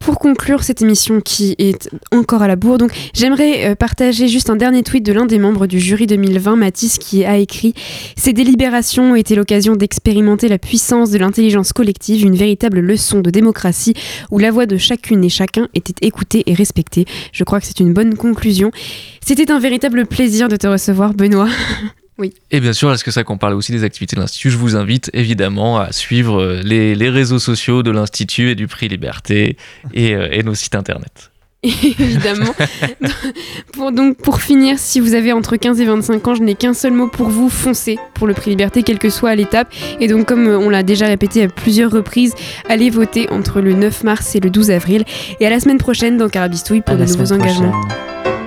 Pour 0.00 0.18
conclure 0.18 0.62
cette 0.62 0.82
émission 0.82 1.20
qui 1.20 1.54
est 1.58 1.90
encore 2.12 2.42
à 2.42 2.48
la 2.48 2.56
bourre, 2.56 2.78
donc 2.78 2.92
j'aimerais 3.14 3.70
euh, 3.70 3.74
partager 3.74 4.28
juste 4.28 4.48
un 4.50 4.56
dernier 4.56 4.82
tweet 4.82 5.04
de 5.04 5.12
l'un 5.12 5.26
des 5.26 5.38
membres 5.38 5.66
du 5.66 5.80
jury 5.80 6.06
2020, 6.06 6.56
Mathis, 6.56 6.98
qui 6.98 7.24
a 7.24 7.36
écrit 7.36 7.74
Ces 8.16 8.32
délibérations 8.32 9.12
ont 9.12 9.14
été 9.14 9.34
l'occasion 9.34 9.76
d'expérimenter 9.76 10.48
la 10.48 10.58
puissance 10.58 11.10
de 11.10 11.18
l'intelligence 11.18 11.72
collective, 11.72 12.24
une 12.24 12.36
véritable 12.36 12.80
leçon 12.80 13.20
de 13.20 13.30
démocratie 13.30 13.94
où 14.30 14.38
la 14.38 14.50
voix 14.50 14.66
de 14.66 14.76
chacune 14.76 15.24
et 15.24 15.28
chacun 15.28 15.68
était 15.74 16.06
écoutée 16.06 16.44
et 16.46 16.54
respectée. 16.54 17.04
Je 17.32 17.44
crois 17.44 17.60
que 17.60 17.66
c'est 17.66 17.80
une 17.80 17.92
bonne 17.92 18.16
conclusion. 18.16 18.70
C'était 19.24 19.50
un 19.50 19.58
véritable 19.58 20.06
plaisir 20.06 20.48
de 20.48 20.56
te 20.56 20.66
recevoir, 20.66 21.14
Benoît. 21.14 21.48
Oui. 22.18 22.34
Et 22.50 22.60
bien 22.60 22.72
sûr, 22.72 22.92
est-ce 22.92 23.04
que 23.04 23.10
ça 23.12 23.22
qu'on 23.22 23.38
parle 23.38 23.54
aussi 23.54 23.72
des 23.72 23.84
activités 23.84 24.16
de 24.16 24.20
l'Institut? 24.20 24.50
Je 24.50 24.56
vous 24.56 24.76
invite 24.76 25.10
évidemment 25.14 25.78
à 25.78 25.92
suivre 25.92 26.40
euh, 26.40 26.60
les, 26.64 26.94
les 26.94 27.10
réseaux 27.10 27.38
sociaux 27.38 27.82
de 27.82 27.92
l'Institut 27.92 28.50
et 28.50 28.54
du 28.56 28.66
Prix 28.66 28.88
Liberté 28.88 29.56
et, 29.94 30.14
euh, 30.14 30.28
et 30.32 30.42
nos 30.42 30.54
sites 30.54 30.74
internet. 30.74 31.30
évidemment. 31.62 32.54
pour, 33.72 33.90
donc, 33.90 34.16
pour 34.16 34.40
finir, 34.40 34.78
si 34.78 35.00
vous 35.00 35.14
avez 35.14 35.32
entre 35.32 35.56
15 35.56 35.80
et 35.80 35.84
25 35.84 36.28
ans, 36.28 36.34
je 36.34 36.42
n'ai 36.42 36.54
qu'un 36.54 36.74
seul 36.74 36.92
mot 36.92 37.08
pour 37.08 37.28
vous 37.28 37.48
foncez 37.48 37.98
pour 38.14 38.26
le 38.26 38.34
prix 38.34 38.50
Liberté, 38.50 38.82
quelle 38.82 38.98
que 38.98 39.10
soit 39.10 39.34
l'étape. 39.34 39.72
Et 40.00 40.06
donc, 40.06 40.26
comme 40.26 40.46
on 40.46 40.70
l'a 40.70 40.82
déjà 40.82 41.06
répété 41.06 41.44
à 41.44 41.48
plusieurs 41.48 41.90
reprises, 41.90 42.34
allez 42.68 42.90
voter 42.90 43.28
entre 43.30 43.60
le 43.60 43.74
9 43.74 44.04
mars 44.04 44.36
et 44.36 44.40
le 44.40 44.50
12 44.50 44.70
avril. 44.70 45.04
Et 45.40 45.46
à 45.46 45.50
la 45.50 45.58
semaine 45.58 45.78
prochaine 45.78 46.16
dans 46.16 46.28
Carabistouille 46.28 46.80
pour 46.80 46.94
à 46.94 46.98
de 46.98 47.04
nouveaux 47.04 47.32
engagements. 47.32 47.72
Prochaine. 47.72 48.37